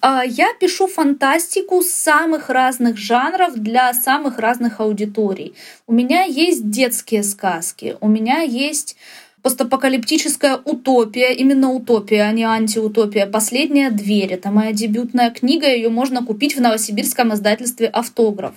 А, 0.03 0.23
я 0.23 0.53
пишу 0.61 0.87
фантастику 0.87 1.81
самых 1.81 2.51
разных 2.51 2.99
жанров 2.99 3.55
для 3.55 3.95
самых 3.95 4.39
разных 4.39 4.81
аудиторий. 4.81 5.55
У 5.87 5.95
меня 5.95 6.25
есть 6.25 6.69
детские 6.69 7.23
сказки, 7.23 7.97
у 8.03 8.09
меня 8.09 8.41
есть 8.41 8.97
постапокалиптическая 9.41 10.59
утопия, 10.63 11.33
именно 11.33 11.71
утопия, 11.71 12.25
а 12.25 12.33
не 12.33 12.45
антиутопия. 12.45 13.27
«Последняя 13.27 13.91
дверь»— 13.91 14.33
это 14.35 14.51
моя 14.51 14.73
дебютная 14.73 15.31
книга, 15.31 15.67
ее 15.69 15.89
можно 15.89 16.23
купить 16.23 16.55
в 16.55 16.61
новосибирском 16.61 17.33
издательстве 17.33 17.87
«Автограф». 17.87 18.55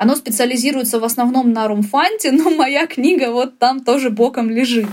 Оно 0.00 0.16
специализируется 0.16 0.98
в 0.98 1.04
основном 1.04 1.52
на 1.52 1.68
румфанте, 1.68 2.32
но 2.32 2.48
моя 2.48 2.86
книга 2.86 3.30
вот 3.30 3.58
там 3.58 3.84
тоже 3.84 4.08
боком 4.08 4.48
лежит. 4.48 4.88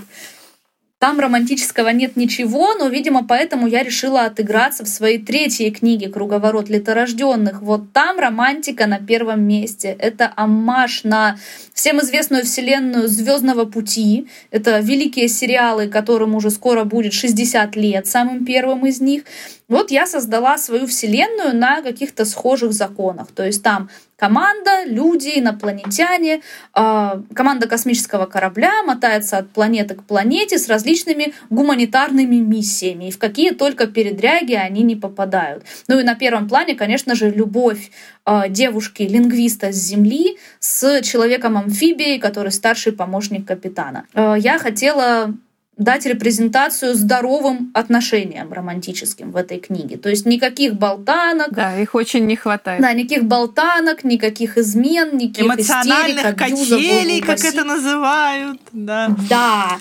Там 0.99 1.19
романтического 1.19 1.89
нет 1.89 2.17
ничего, 2.17 2.73
но, 2.73 2.89
видимо, 2.89 3.25
поэтому 3.25 3.67
я 3.67 3.83
решила 3.83 4.25
отыграться 4.25 4.83
в 4.83 4.89
своей 4.89 5.19
третьей 5.19 5.71
книге 5.71 6.09
«Круговорот 6.09 6.67
леторожденных». 6.67 7.61
Вот 7.61 7.93
там 7.93 8.19
романтика 8.19 8.85
на 8.85 8.99
первом 8.99 9.43
месте. 9.43 9.95
Это 9.97 10.33
аммаж 10.35 11.05
на 11.05 11.37
всем 11.73 12.01
известную 12.01 12.43
вселенную 12.43 13.07
«Звездного 13.07 13.63
пути». 13.63 14.27
Это 14.51 14.79
великие 14.79 15.29
сериалы, 15.29 15.87
которым 15.87 16.35
уже 16.35 16.49
скоро 16.49 16.83
будет 16.83 17.13
60 17.13 17.77
лет, 17.77 18.07
самым 18.07 18.43
первым 18.43 18.85
из 18.87 18.99
них. 18.99 19.23
Вот 19.69 19.91
я 19.91 20.07
создала 20.07 20.57
свою 20.57 20.87
вселенную 20.87 21.53
на 21.55 21.81
каких-то 21.81 22.23
схожих 22.23 22.71
законах. 22.71 23.27
То 23.35 23.45
есть 23.45 23.61
там 23.63 23.89
команда, 24.15 24.85
люди, 24.85 25.33
инопланетяне, 25.35 26.41
э, 26.73 27.21
команда 27.33 27.67
космического 27.67 28.27
корабля 28.27 28.81
мотается 28.83 29.37
от 29.37 29.49
планеты 29.49 29.95
к 29.95 30.03
планете 30.03 30.57
с 30.57 30.69
различными 30.69 31.33
гуманитарными 31.49 32.37
миссиями. 32.37 33.09
И 33.09 33.11
в 33.11 33.19
какие 33.19 33.51
только 33.51 33.87
передряги 33.87 34.53
они 34.53 34.83
не 34.83 34.95
попадают. 34.95 35.65
Ну 35.89 35.99
и 35.99 36.03
на 36.03 36.15
первом 36.15 36.47
плане, 36.47 36.73
конечно 36.73 37.13
же, 37.13 37.29
любовь 37.29 37.91
э, 38.25 38.43
девушки-лингвиста 38.47 39.73
с 39.73 39.75
Земли 39.75 40.37
с 40.59 41.01
человеком-амфибией, 41.01 42.19
который 42.19 42.53
старший 42.53 42.93
помощник 42.93 43.45
капитана. 43.45 44.05
Э, 44.13 44.35
я 44.37 44.59
хотела 44.59 45.33
дать 45.77 46.05
репрезентацию 46.05 46.95
здоровым 46.95 47.71
отношениям 47.73 48.51
романтическим 48.51 49.31
в 49.31 49.35
этой 49.35 49.59
книге. 49.59 49.97
То 49.97 50.09
есть 50.09 50.25
никаких 50.25 50.73
болтанок. 50.73 51.51
Да, 51.51 51.79
их 51.79 51.93
очень 51.95 52.25
не 52.25 52.35
хватает. 52.35 52.81
Да, 52.81 52.93
никаких 52.93 53.25
болтанок, 53.25 54.03
никаких 54.03 54.57
измен, 54.57 55.17
никаких 55.17 55.45
Эмоциональных 55.45 56.25
истерик, 56.25 56.37
качелей, 56.37 57.21
как 57.21 57.39
это 57.39 57.63
называют. 57.63 58.59
Да. 58.71 59.15
да. 59.29 59.77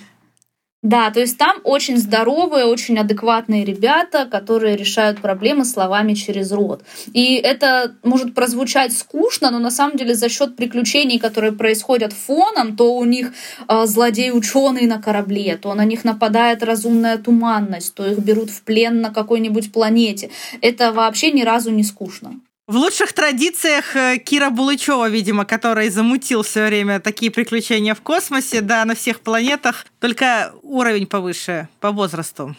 Да, 0.86 1.10
то 1.10 1.18
есть 1.18 1.36
там 1.36 1.56
очень 1.64 1.98
здоровые, 1.98 2.64
очень 2.64 2.96
адекватные 2.96 3.64
ребята, 3.64 4.24
которые 4.24 4.76
решают 4.76 5.20
проблемы 5.20 5.64
словами 5.64 6.14
через 6.14 6.52
рот. 6.52 6.84
И 7.12 7.34
это 7.34 7.96
может 8.04 8.36
прозвучать 8.36 8.96
скучно, 8.96 9.50
но 9.50 9.58
на 9.58 9.72
самом 9.72 9.96
деле 9.96 10.14
за 10.14 10.28
счет 10.28 10.54
приключений, 10.54 11.18
которые 11.18 11.50
происходят 11.50 12.12
фоном, 12.12 12.76
то 12.76 12.94
у 12.94 13.04
них 13.04 13.32
э, 13.66 13.86
злодей 13.86 14.30
ученый 14.30 14.86
на 14.86 15.02
корабле, 15.02 15.56
то 15.56 15.74
на 15.74 15.84
них 15.84 16.04
нападает 16.04 16.62
разумная 16.62 17.18
туманность, 17.18 17.92
то 17.96 18.06
их 18.06 18.20
берут 18.20 18.50
в 18.50 18.62
плен 18.62 19.00
на 19.00 19.10
какой-нибудь 19.10 19.72
планете. 19.72 20.30
Это 20.60 20.92
вообще 20.92 21.32
ни 21.32 21.42
разу 21.42 21.72
не 21.72 21.82
скучно. 21.82 22.38
В 22.68 22.74
лучших 22.74 23.12
традициях 23.12 23.94
э, 23.94 24.18
Кира 24.18 24.50
Булычева, 24.50 25.08
видимо, 25.08 25.44
который 25.44 25.88
замутил 25.88 26.42
все 26.42 26.66
время 26.66 26.98
такие 26.98 27.30
приключения 27.30 27.94
в 27.94 28.00
космосе, 28.00 28.60
да, 28.60 28.84
на 28.84 28.96
всех 28.96 29.20
планетах, 29.20 29.86
только 30.00 30.52
уровень 30.62 31.06
повыше 31.06 31.68
по 31.78 31.92
возрасту. 31.92 32.56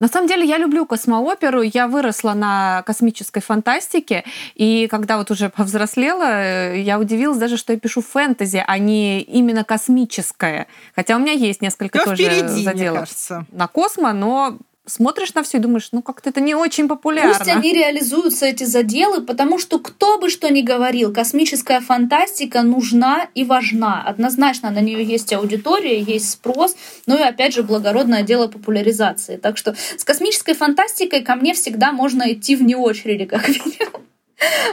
На 0.00 0.08
самом 0.08 0.28
деле 0.28 0.46
я 0.46 0.56
люблю 0.56 0.86
космооперу, 0.86 1.60
я 1.60 1.88
выросла 1.88 2.32
на 2.32 2.82
космической 2.86 3.40
фантастике, 3.40 4.24
и 4.54 4.88
когда 4.90 5.18
вот 5.18 5.30
уже 5.30 5.50
повзрослела, 5.50 6.72
э, 6.72 6.80
я 6.80 6.98
удивилась 6.98 7.36
даже, 7.36 7.58
что 7.58 7.74
я 7.74 7.78
пишу 7.78 8.00
фэнтези, 8.00 8.64
а 8.66 8.78
не 8.78 9.20
именно 9.20 9.62
космическое. 9.62 10.68
Хотя 10.96 11.16
у 11.16 11.18
меня 11.18 11.32
есть 11.32 11.60
несколько 11.60 11.98
но 11.98 12.04
тоже 12.04 12.24
впереди, 12.24 12.64
заделов 12.64 13.10
на 13.52 13.68
космо, 13.68 14.14
но 14.14 14.56
смотришь 14.86 15.34
на 15.34 15.42
все 15.42 15.58
и 15.58 15.60
думаешь, 15.60 15.88
ну 15.92 16.02
как-то 16.02 16.30
это 16.30 16.40
не 16.40 16.54
очень 16.54 16.88
популярно. 16.88 17.34
Пусть 17.34 17.50
они 17.50 17.72
реализуются, 17.72 18.46
эти 18.46 18.64
заделы, 18.64 19.22
потому 19.22 19.58
что 19.58 19.78
кто 19.78 20.18
бы 20.18 20.30
что 20.30 20.50
ни 20.50 20.60
говорил, 20.60 21.12
космическая 21.12 21.80
фантастика 21.80 22.62
нужна 22.62 23.28
и 23.34 23.44
важна. 23.44 24.02
Однозначно 24.06 24.70
на 24.70 24.80
нее 24.80 25.02
есть 25.02 25.32
аудитория, 25.32 26.00
есть 26.00 26.30
спрос, 26.30 26.76
ну 27.06 27.16
и 27.16 27.22
опять 27.22 27.54
же 27.54 27.62
благородное 27.62 28.22
дело 28.22 28.48
популяризации. 28.48 29.36
Так 29.36 29.56
что 29.56 29.74
с 29.96 30.04
космической 30.04 30.54
фантастикой 30.54 31.22
ко 31.22 31.34
мне 31.36 31.54
всегда 31.54 31.92
можно 31.92 32.32
идти 32.32 32.56
вне 32.56 32.76
очереди, 32.76 33.24
как 33.24 33.48
минимум. 33.48 34.02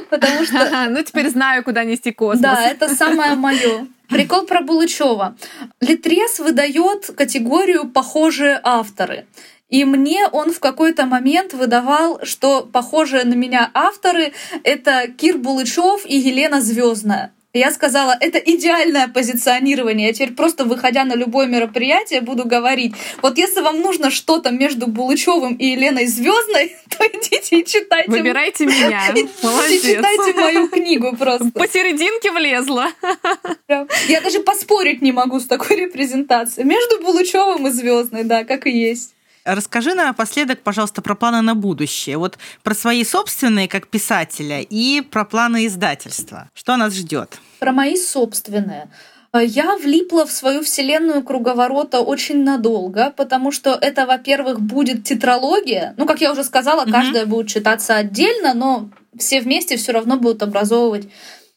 Потому 0.09 0.43
что... 0.43 0.88
Ну, 0.89 1.01
теперь 1.03 1.30
знаю, 1.30 1.64
куда 1.64 1.84
нести 1.84 2.12
космос. 2.12 2.41
Да, 2.41 2.68
это 2.68 2.93
самое 2.93 3.36
мое. 3.36 3.88
Прикол 4.09 4.41
про 4.43 4.62
Булычева. 4.62 5.38
Литрес 5.80 6.39
выдает 6.39 7.12
категорию 7.16 7.88
«похожие 7.88 8.59
авторы». 8.62 9.26
И 9.72 9.86
мне 9.86 10.28
он 10.28 10.51
в 10.51 10.59
какой-то 10.59 11.05
момент 11.05 11.53
выдавал, 11.53 12.19
что 12.24 12.61
похожие 12.61 13.24
на 13.24 13.34
меня 13.34 13.72
авторы— 13.74 14.34
это 14.63 15.07
Кир 15.07 15.38
Булычев 15.38 16.05
и 16.05 16.17
Елена 16.17 16.61
Звездная. 16.61 17.32
Я 17.53 17.72
сказала, 17.72 18.15
это 18.17 18.38
идеальное 18.38 19.09
позиционирование. 19.09 20.07
Я 20.07 20.13
теперь 20.13 20.34
просто, 20.34 20.63
выходя 20.63 21.03
на 21.03 21.15
любое 21.15 21.47
мероприятие, 21.47 22.22
буду 22.22 22.45
говорить, 22.45 22.93
вот 23.22 23.38
если 23.38 23.59
вам 23.59 23.82
нужно 23.82 24.09
что-то 24.09 24.51
между 24.51 24.88
Булычевым 24.88 25.55
и 25.55 25.67
Еленой 25.67 26.05
Звездной, 26.05 26.76
то 26.89 27.05
идите 27.05 27.59
и 27.59 27.65
читайте. 27.65 28.09
Выбирайте 28.09 28.65
меня. 28.65 29.01
Молодец. 29.43 29.84
И 29.84 29.95
читайте 29.95 30.34
мою 30.34 30.69
книгу 30.69 31.15
просто. 31.17 31.51
Посерединке 31.51 32.32
влезла. 32.32 32.88
Я 34.07 34.22
даже 34.22 34.39
поспорить 34.39 35.01
не 35.01 35.11
могу 35.11 35.39
с 35.39 35.45
такой 35.45 35.76
репрезентацией. 35.78 36.65
Между 36.65 37.01
Булычевым 37.01 37.67
и 37.67 37.72
Звездной, 37.72 38.24
да, 38.24 38.45
как 38.45 38.65
и 38.65 38.72
есть. 38.72 39.13
Расскажи 39.45 39.93
напоследок, 39.95 40.61
пожалуйста, 40.61 41.01
про 41.01 41.15
планы 41.15 41.41
на 41.41 41.55
будущее. 41.55 42.17
Вот 42.17 42.37
про 42.63 42.75
свои 42.75 43.03
собственные 43.03 43.67
как 43.67 43.87
писателя 43.87 44.61
и 44.61 45.01
про 45.01 45.25
планы 45.25 45.65
издательства. 45.65 46.49
Что 46.53 46.77
нас 46.77 46.93
ждет? 46.93 47.39
Про 47.59 47.71
мои 47.71 47.97
собственные. 47.97 48.89
Я 49.33 49.77
влипла 49.77 50.25
в 50.25 50.31
свою 50.31 50.61
вселенную 50.61 51.23
круговорота 51.23 52.01
очень 52.01 52.43
надолго, 52.43 53.13
потому 53.15 53.51
что 53.51 53.77
это, 53.79 54.05
во-первых, 54.05 54.59
будет 54.59 55.05
тетралогия. 55.05 55.93
Ну, 55.97 56.05
как 56.05 56.19
я 56.19 56.33
уже 56.33 56.43
сказала, 56.43 56.85
mm-hmm. 56.85 56.91
каждая 56.91 57.25
будет 57.25 57.47
читаться 57.47 57.95
отдельно, 57.95 58.53
но 58.53 58.89
все 59.17 59.39
вместе 59.39 59.77
все 59.77 59.93
равно 59.93 60.17
будут 60.17 60.43
образовывать 60.43 61.07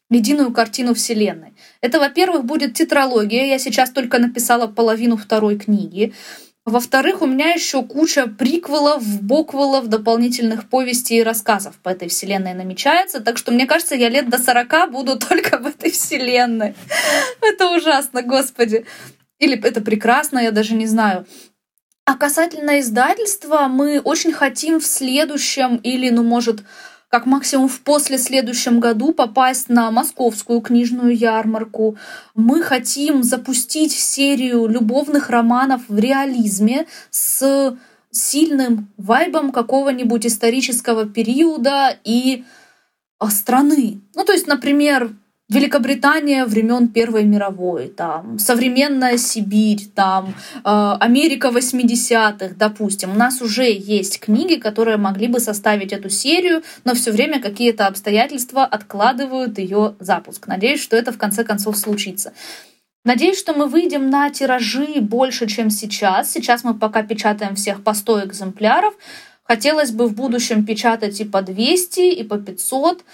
единую 0.09 0.53
картину 0.53 0.95
Вселенной. 0.95 1.55
Это, 1.80 1.99
во-первых, 1.99 2.45
будет 2.45 2.74
тетралогия. 2.74 3.49
Я 3.49 3.59
сейчас 3.59 3.91
только 3.91 4.18
написала 4.18 4.68
половину 4.68 5.16
второй 5.16 5.59
книги. 5.59 6.14
Во-вторых, 6.67 7.21
у 7.21 7.27
меня 7.27 7.51
еще 7.51 7.83
куча 7.83 8.27
приквелов, 8.27 9.05
боквелов, 9.21 9.89
дополнительных 9.89 10.71
повестей 10.71 11.21
и 11.21 11.23
рассказов 11.23 11.75
по 11.83 11.91
этой 11.91 12.09
вселенной 12.09 12.55
намечается. 12.55 13.21
Так 13.21 13.37
что, 13.37 13.53
мне 13.53 13.67
кажется, 13.67 13.95
я 13.95 14.09
лет 14.09 14.31
до 14.31 14.39
40 14.39 14.91
буду 14.91 15.19
только 15.29 15.59
в 15.59 15.67
этой 15.67 15.91
вселенной. 15.91 16.75
Это 17.43 17.71
ужасно, 17.71 18.23
господи. 18.23 18.87
Или 19.39 19.62
это 19.62 19.83
прекрасно, 19.83 20.39
я 20.39 20.53
даже 20.53 20.75
не 20.75 20.87
знаю. 20.87 21.27
А 22.07 22.17
касательно 22.17 22.81
издательства, 22.81 23.67
мы 23.69 24.01
очень 24.01 24.33
хотим 24.33 24.81
в 24.81 24.87
следующем 24.87 25.77
или, 25.77 26.09
ну, 26.09 26.23
может, 26.23 26.62
как 27.15 27.27
максимум 27.27 27.69
в 27.69 27.79
после 27.83 28.19
следующем 28.19 28.81
году 28.81 29.12
попасть 29.12 29.69
на 29.69 29.89
московскую 29.93 30.61
книжную 30.61 31.17
ярмарку. 31.17 31.97
Мы 32.35 32.61
хотим 32.61 33.23
запустить 33.23 33.93
серию 33.93 34.67
любовных 34.67 35.31
романов 35.31 35.83
в 35.87 35.97
реализме 35.97 36.89
с 37.11 37.77
сильным 38.11 38.89
вайбом 38.97 39.53
какого-нибудь 39.53 40.27
исторического 40.27 41.07
периода 41.07 41.97
и 42.03 42.43
а, 43.21 43.31
страны. 43.31 44.01
Ну, 44.17 44.25
то 44.25 44.33
есть, 44.33 44.49
например, 44.49 45.15
Великобритания 45.55 46.45
времен 46.47 46.89
Первой 46.89 47.25
мировой, 47.25 47.89
там, 47.89 48.39
современная 48.39 49.19
Сибирь, 49.19 49.87
там, 49.95 50.35
э, 50.65 50.97
Америка 51.01 51.51
80-х, 51.51 52.55
допустим. 52.57 53.13
У 53.13 53.15
нас 53.15 53.41
уже 53.41 53.71
есть 53.71 54.19
книги, 54.19 54.57
которые 54.57 54.97
могли 54.97 55.29
бы 55.29 55.39
составить 55.39 55.93
эту 55.93 56.11
серию, 56.11 56.63
но 56.85 56.95
все 56.95 57.13
время 57.13 57.41
какие-то 57.41 57.87
обстоятельства 57.87 58.65
откладывают 58.65 59.59
ее 59.59 59.95
запуск. 60.01 60.49
Надеюсь, 60.49 60.83
что 60.83 60.97
это 60.97 61.13
в 61.13 61.19
конце 61.19 61.45
концов 61.45 61.77
случится. 61.77 62.33
Надеюсь, 63.05 63.39
что 63.39 63.53
мы 63.53 63.67
выйдем 63.67 64.11
на 64.11 64.31
тиражи 64.31 65.01
больше, 65.01 65.47
чем 65.47 65.71
сейчас. 65.71 66.33
Сейчас 66.33 66.65
мы 66.65 66.75
пока 66.75 67.03
печатаем 67.03 67.55
всех 67.55 67.85
по 67.85 67.95
100 67.95 68.25
экземпляров. 68.25 68.95
Хотелось 69.45 69.93
бы 69.93 70.09
в 70.09 70.15
будущем 70.15 70.65
печатать 70.65 71.21
и 71.21 71.25
по 71.25 71.43
200, 71.43 72.01
и 72.01 72.25
по 72.25 72.39
500 72.39 73.05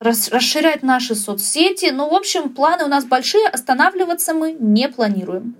расширять 0.00 0.82
наши 0.82 1.14
соцсети. 1.14 1.90
Ну, 1.90 2.08
в 2.08 2.14
общем, 2.14 2.48
планы 2.48 2.84
у 2.84 2.88
нас 2.88 3.04
большие, 3.04 3.46
останавливаться 3.46 4.34
мы 4.34 4.56
не 4.58 4.88
планируем. 4.88 5.54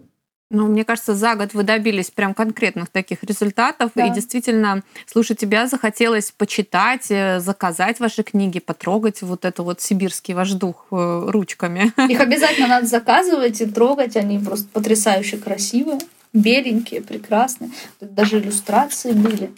Ну, 0.52 0.66
мне 0.66 0.84
кажется, 0.84 1.14
за 1.14 1.36
год 1.36 1.54
вы 1.54 1.62
добились 1.62 2.10
прям 2.10 2.34
конкретных 2.34 2.88
таких 2.88 3.22
результатов. 3.22 3.92
Да. 3.94 4.06
И 4.06 4.10
действительно, 4.10 4.82
слушай, 5.06 5.36
тебя 5.36 5.68
захотелось 5.68 6.32
почитать, 6.32 7.06
э, 7.10 7.38
заказать 7.38 8.00
ваши 8.00 8.24
книги, 8.24 8.58
потрогать 8.58 9.22
вот 9.22 9.44
это 9.44 9.62
вот 9.62 9.80
сибирский 9.80 10.34
ваш 10.34 10.50
дух 10.52 10.86
э, 10.90 11.24
ручками. 11.28 11.92
Их 12.10 12.18
обязательно 12.18 12.66
надо 12.66 12.86
заказывать 12.86 13.60
и 13.60 13.66
трогать. 13.66 14.16
Они 14.16 14.40
просто 14.40 14.66
потрясающе 14.72 15.36
красивые 15.36 16.00
беленькие, 16.32 17.02
прекрасные. 17.02 17.70
Даже 18.00 18.38
иллюстрации 18.38 19.12
были. 19.12 19.50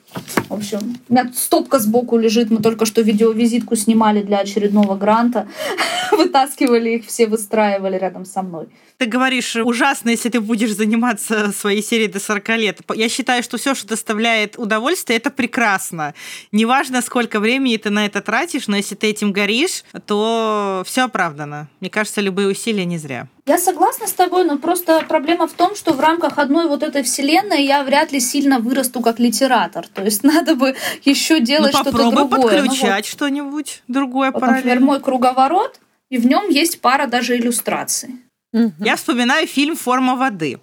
В 0.49 0.55
общем, 0.55 0.97
у 1.09 1.13
меня 1.13 1.31
стопка 1.35 1.79
сбоку 1.79 2.17
лежит. 2.17 2.51
Мы 2.51 2.59
только 2.59 2.87
что 2.87 3.03
видеовизитку 3.03 3.77
снимали 3.77 4.23
для 4.23 4.39
очередного 4.39 4.97
гранта. 4.97 5.49
Вытаскивали 6.13 6.91
их, 6.91 7.07
все 7.07 7.27
выстраивали 7.27 7.99
рядом 7.99 8.25
со 8.25 8.43
мной. 8.43 8.69
Ты 8.99 9.07
говоришь, 9.07 9.57
ужасно, 9.57 10.11
если 10.11 10.29
ты 10.29 10.41
будешь 10.41 10.75
заниматься 10.75 11.53
своей 11.53 11.83
серией 11.83 12.11
до 12.11 12.21
40 12.21 12.49
лет. 12.51 12.81
Я 12.95 13.09
считаю, 13.09 13.43
что 13.43 13.59
все, 13.59 13.75
что 13.75 13.89
доставляет 13.89 14.59
удовольствие, 14.59 15.17
это 15.17 15.31
прекрасно. 15.31 16.15
Неважно, 16.53 17.03
сколько 17.03 17.41
времени 17.41 17.77
ты 17.77 17.91
на 17.91 18.07
это 18.07 18.21
тратишь, 18.21 18.69
но 18.69 18.77
если 18.77 18.95
ты 18.95 19.09
этим 19.09 19.33
горишь, 19.33 19.85
то 20.07 20.83
все 20.87 21.03
оправдано. 21.03 21.69
Мне 21.81 21.91
кажется, 21.91 22.21
любые 22.21 22.49
усилия 22.49 22.85
не 22.85 22.99
зря. 22.99 23.29
Я 23.45 23.59
согласна 23.59 24.07
с 24.07 24.13
тобой, 24.13 24.45
но 24.45 24.57
просто 24.57 25.05
проблема 25.09 25.49
в 25.49 25.53
том, 25.53 25.75
что 25.75 25.93
в 25.93 26.01
рамках 26.01 26.39
одной 26.39 26.69
вот 26.69 26.85
этой 26.85 27.03
вселенной 27.03 27.65
я 27.65 27.83
вряд 27.83 28.13
ли 28.13 28.21
сильно 28.21 28.61
вырасту 28.61 29.01
как 29.01 29.19
литератор. 29.19 29.87
То 29.89 30.05
есть 30.05 30.23
надо 30.23 30.55
бы 30.55 30.77
еще 31.05 31.41
делать 31.41 31.73
ну, 31.73 31.81
что-то 31.81 32.11
другое. 32.11 32.27
Подключать 32.29 32.81
ну, 32.81 32.97
вот, 32.97 33.07
что-нибудь 33.07 33.83
другое 33.89 34.31
вот, 34.31 34.41
Например, 34.41 34.81
мой 34.81 35.01
круговорот, 35.01 35.81
и 36.09 36.19
в 36.19 36.27
нем 36.27 36.51
есть 36.51 36.81
пара 36.81 37.07
даже 37.07 37.37
иллюстраций. 37.37 38.21
Угу. 38.53 38.75
Я 38.81 38.97
вспоминаю 38.97 39.47
фильм 39.47 39.77
«Форма 39.77 40.15
воды». 40.15 40.61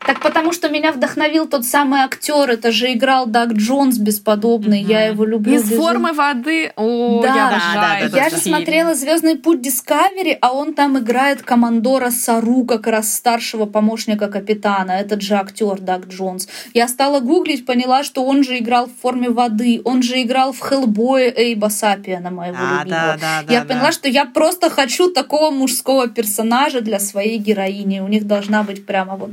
Так 0.00 0.20
потому 0.20 0.52
что 0.52 0.68
меня 0.68 0.92
вдохновил 0.92 1.46
тот 1.46 1.64
самый 1.64 2.00
актер, 2.00 2.50
это 2.50 2.70
же 2.70 2.92
играл 2.92 3.26
Даг 3.26 3.52
Джонс 3.52 3.98
бесподобный, 3.98 4.82
mm-hmm. 4.82 4.90
я 4.90 5.06
его 5.06 5.24
люблю. 5.24 5.54
Из 5.54 5.62
безумно. 5.62 5.82
формы 5.82 6.12
воды, 6.12 6.72
о, 6.76 7.22
да, 7.22 7.34
я 7.34 7.48
обожаю. 7.48 8.10
Да, 8.10 8.16
да, 8.16 8.24
я 8.24 8.30
же 8.30 8.36
смотрела 8.36 8.94
Звездный 8.94 9.36
путь 9.36 9.66
Discovery, 9.66 10.36
а 10.40 10.52
он 10.52 10.74
там 10.74 10.98
играет 10.98 11.42
командора 11.42 12.10
Сару, 12.10 12.64
как 12.64 12.86
раз 12.86 13.12
старшего 13.12 13.66
помощника 13.66 14.28
капитана. 14.28 14.92
Этот 14.92 15.22
же 15.22 15.34
актер 15.34 15.80
Даг 15.80 16.06
Джонс. 16.06 16.48
Я 16.74 16.88
стала 16.88 17.20
гуглить, 17.20 17.66
поняла, 17.66 18.04
что 18.04 18.24
он 18.24 18.44
же 18.44 18.58
играл 18.58 18.86
в 18.86 19.00
форме 19.02 19.30
воды, 19.30 19.80
он 19.84 20.02
же 20.02 20.22
играл 20.22 20.52
в 20.52 20.60
Хеллбое 20.60 21.32
Эйба 21.36 21.68
Сапиана, 21.68 22.30
моего 22.30 22.56
а, 22.58 22.84
любимого. 22.84 23.16
Да, 23.20 23.42
да, 23.46 23.52
я 23.52 23.60
да, 23.60 23.66
поняла, 23.66 23.86
да. 23.86 23.92
что 23.92 24.08
я 24.08 24.24
просто 24.24 24.70
хочу 24.70 25.10
такого 25.10 25.50
мужского 25.50 26.08
персонажа 26.08 26.80
для 26.80 27.00
своей 27.00 27.38
героини. 27.38 28.00
У 28.00 28.08
них 28.08 28.26
должна 28.26 28.62
быть 28.62 28.86
прямо 28.86 29.16
вот 29.16 29.30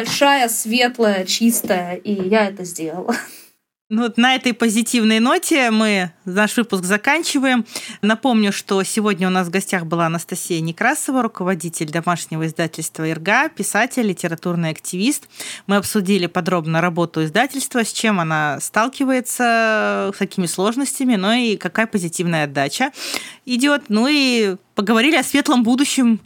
большая, 0.00 0.48
светлая, 0.48 1.26
чистая, 1.26 1.96
и 1.96 2.28
я 2.28 2.46
это 2.46 2.64
сделала. 2.64 3.14
Ну 3.90 4.02
вот 4.02 4.16
на 4.18 4.36
этой 4.36 4.54
позитивной 4.54 5.18
ноте 5.18 5.72
мы 5.72 6.12
наш 6.24 6.56
выпуск 6.56 6.84
заканчиваем. 6.84 7.66
Напомню, 8.02 8.52
что 8.52 8.82
сегодня 8.84 9.26
у 9.26 9.30
нас 9.30 9.48
в 9.48 9.50
гостях 9.50 9.84
была 9.84 10.06
Анастасия 10.06 10.60
Некрасова, 10.60 11.22
руководитель 11.22 11.90
домашнего 11.90 12.46
издательства 12.46 13.10
«Ирга», 13.10 13.48
писатель, 13.48 14.06
литературный 14.06 14.70
активист. 14.70 15.28
Мы 15.66 15.74
обсудили 15.74 16.28
подробно 16.28 16.80
работу 16.80 17.24
издательства, 17.24 17.84
с 17.84 17.92
чем 17.92 18.20
она 18.20 18.60
сталкивается, 18.60 20.12
с 20.14 20.16
какими 20.16 20.46
сложностями, 20.46 21.16
ну 21.16 21.32
и 21.32 21.56
какая 21.56 21.88
позитивная 21.88 22.44
отдача 22.44 22.92
идет. 23.44 23.86
Ну 23.88 24.06
и 24.08 24.54
поговорили 24.76 25.16
о 25.16 25.24
светлом 25.24 25.64
будущем 25.64 26.20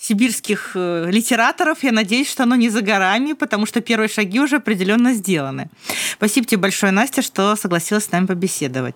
сибирских 0.00 0.72
э, 0.74 1.10
литераторов. 1.10 1.82
Я 1.82 1.92
надеюсь, 1.92 2.30
что 2.30 2.44
оно 2.44 2.56
не 2.56 2.70
за 2.70 2.80
горами, 2.80 3.34
потому 3.34 3.66
что 3.66 3.80
первые 3.80 4.08
шаги 4.08 4.40
уже 4.40 4.56
определенно 4.56 5.12
сделаны. 5.12 5.68
Спасибо 6.14 6.46
тебе 6.46 6.62
большое, 6.62 6.92
Настя, 6.92 7.22
что 7.22 7.54
согласилась 7.56 8.04
с 8.04 8.10
нами 8.10 8.26
побеседовать. 8.26 8.94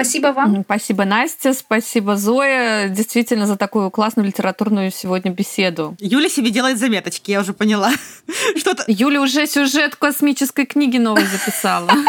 Спасибо 0.00 0.28
вам. 0.28 0.62
Спасибо, 0.64 1.04
Настя, 1.04 1.52
спасибо, 1.52 2.16
Зоя, 2.16 2.88
действительно 2.88 3.46
за 3.46 3.56
такую 3.56 3.90
классную 3.90 4.26
литературную 4.26 4.90
сегодня 4.90 5.30
беседу. 5.30 5.94
Юля 6.00 6.30
себе 6.30 6.48
делает 6.48 6.78
заметочки, 6.78 7.32
я 7.32 7.40
уже 7.40 7.52
поняла. 7.52 7.92
Что-то... 8.56 8.84
Юля 8.86 9.20
уже 9.20 9.46
сюжет 9.46 9.96
космической 9.96 10.64
книги 10.64 10.96
новой 10.96 11.26
записала. 11.26 11.90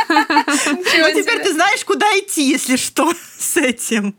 Ну, 0.72 1.08
теперь 1.22 1.44
ты 1.44 1.54
знаешь, 1.54 1.84
куда 1.84 2.06
идти, 2.20 2.48
если 2.48 2.78
что, 2.78 3.12
с 3.38 3.58
этим. 3.58 4.16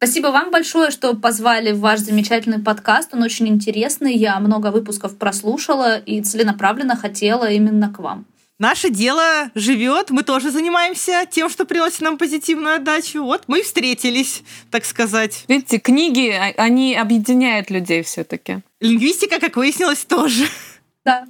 Спасибо 0.00 0.28
вам 0.28 0.52
большое, 0.52 0.92
что 0.92 1.12
позвали 1.14 1.72
в 1.72 1.80
ваш 1.80 1.98
замечательный 1.98 2.60
подкаст. 2.60 3.14
Он 3.14 3.24
очень 3.24 3.48
интересный. 3.48 4.14
Я 4.14 4.38
много 4.38 4.70
выпусков 4.70 5.18
прослушала 5.18 5.98
и 5.98 6.22
целенаправленно 6.22 6.94
хотела 6.94 7.50
именно 7.50 7.92
к 7.92 7.98
вам. 7.98 8.24
Наше 8.60 8.90
дело 8.90 9.50
живет, 9.56 10.10
мы 10.10 10.22
тоже 10.22 10.52
занимаемся 10.52 11.26
тем, 11.28 11.48
что 11.48 11.64
приносит 11.64 12.00
нам 12.00 12.16
позитивную 12.16 12.76
отдачу. 12.76 13.24
Вот 13.24 13.44
мы 13.48 13.62
встретились, 13.62 14.42
так 14.70 14.84
сказать. 14.84 15.44
Видите, 15.48 15.78
книги, 15.78 16.30
а, 16.30 16.52
они 16.62 16.94
объединяют 16.94 17.68
людей 17.70 18.04
все-таки. 18.04 18.60
Лингвистика, 18.80 19.40
как 19.40 19.56
выяснилось, 19.56 20.04
тоже. 20.04 20.44
Да. 21.08 21.24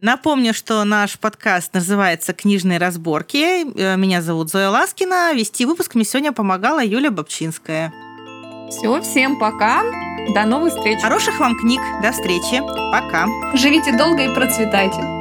Напомню, 0.00 0.52
что 0.52 0.82
наш 0.82 1.18
подкаст 1.18 1.72
называется 1.72 2.32
«Книжные 2.32 2.78
разборки». 2.78 3.64
Э, 3.78 3.96
меня 3.96 4.22
зовут 4.22 4.50
Зоя 4.50 4.70
Ласкина. 4.70 5.32
Вести 5.34 5.64
выпуск 5.64 5.94
мне 5.94 6.04
сегодня 6.04 6.32
помогала 6.32 6.84
Юля 6.84 7.12
Бобчинская. 7.12 7.92
Все, 8.70 9.00
всем 9.02 9.38
пока. 9.38 9.84
До 10.34 10.44
новых 10.46 10.74
встреч. 10.74 11.00
Хороших 11.00 11.38
вам 11.38 11.56
книг. 11.56 11.80
До 12.02 12.10
встречи. 12.10 12.60
Пока. 12.90 13.26
Живите 13.54 13.96
долго 13.96 14.24
и 14.24 14.34
процветайте. 14.34 15.13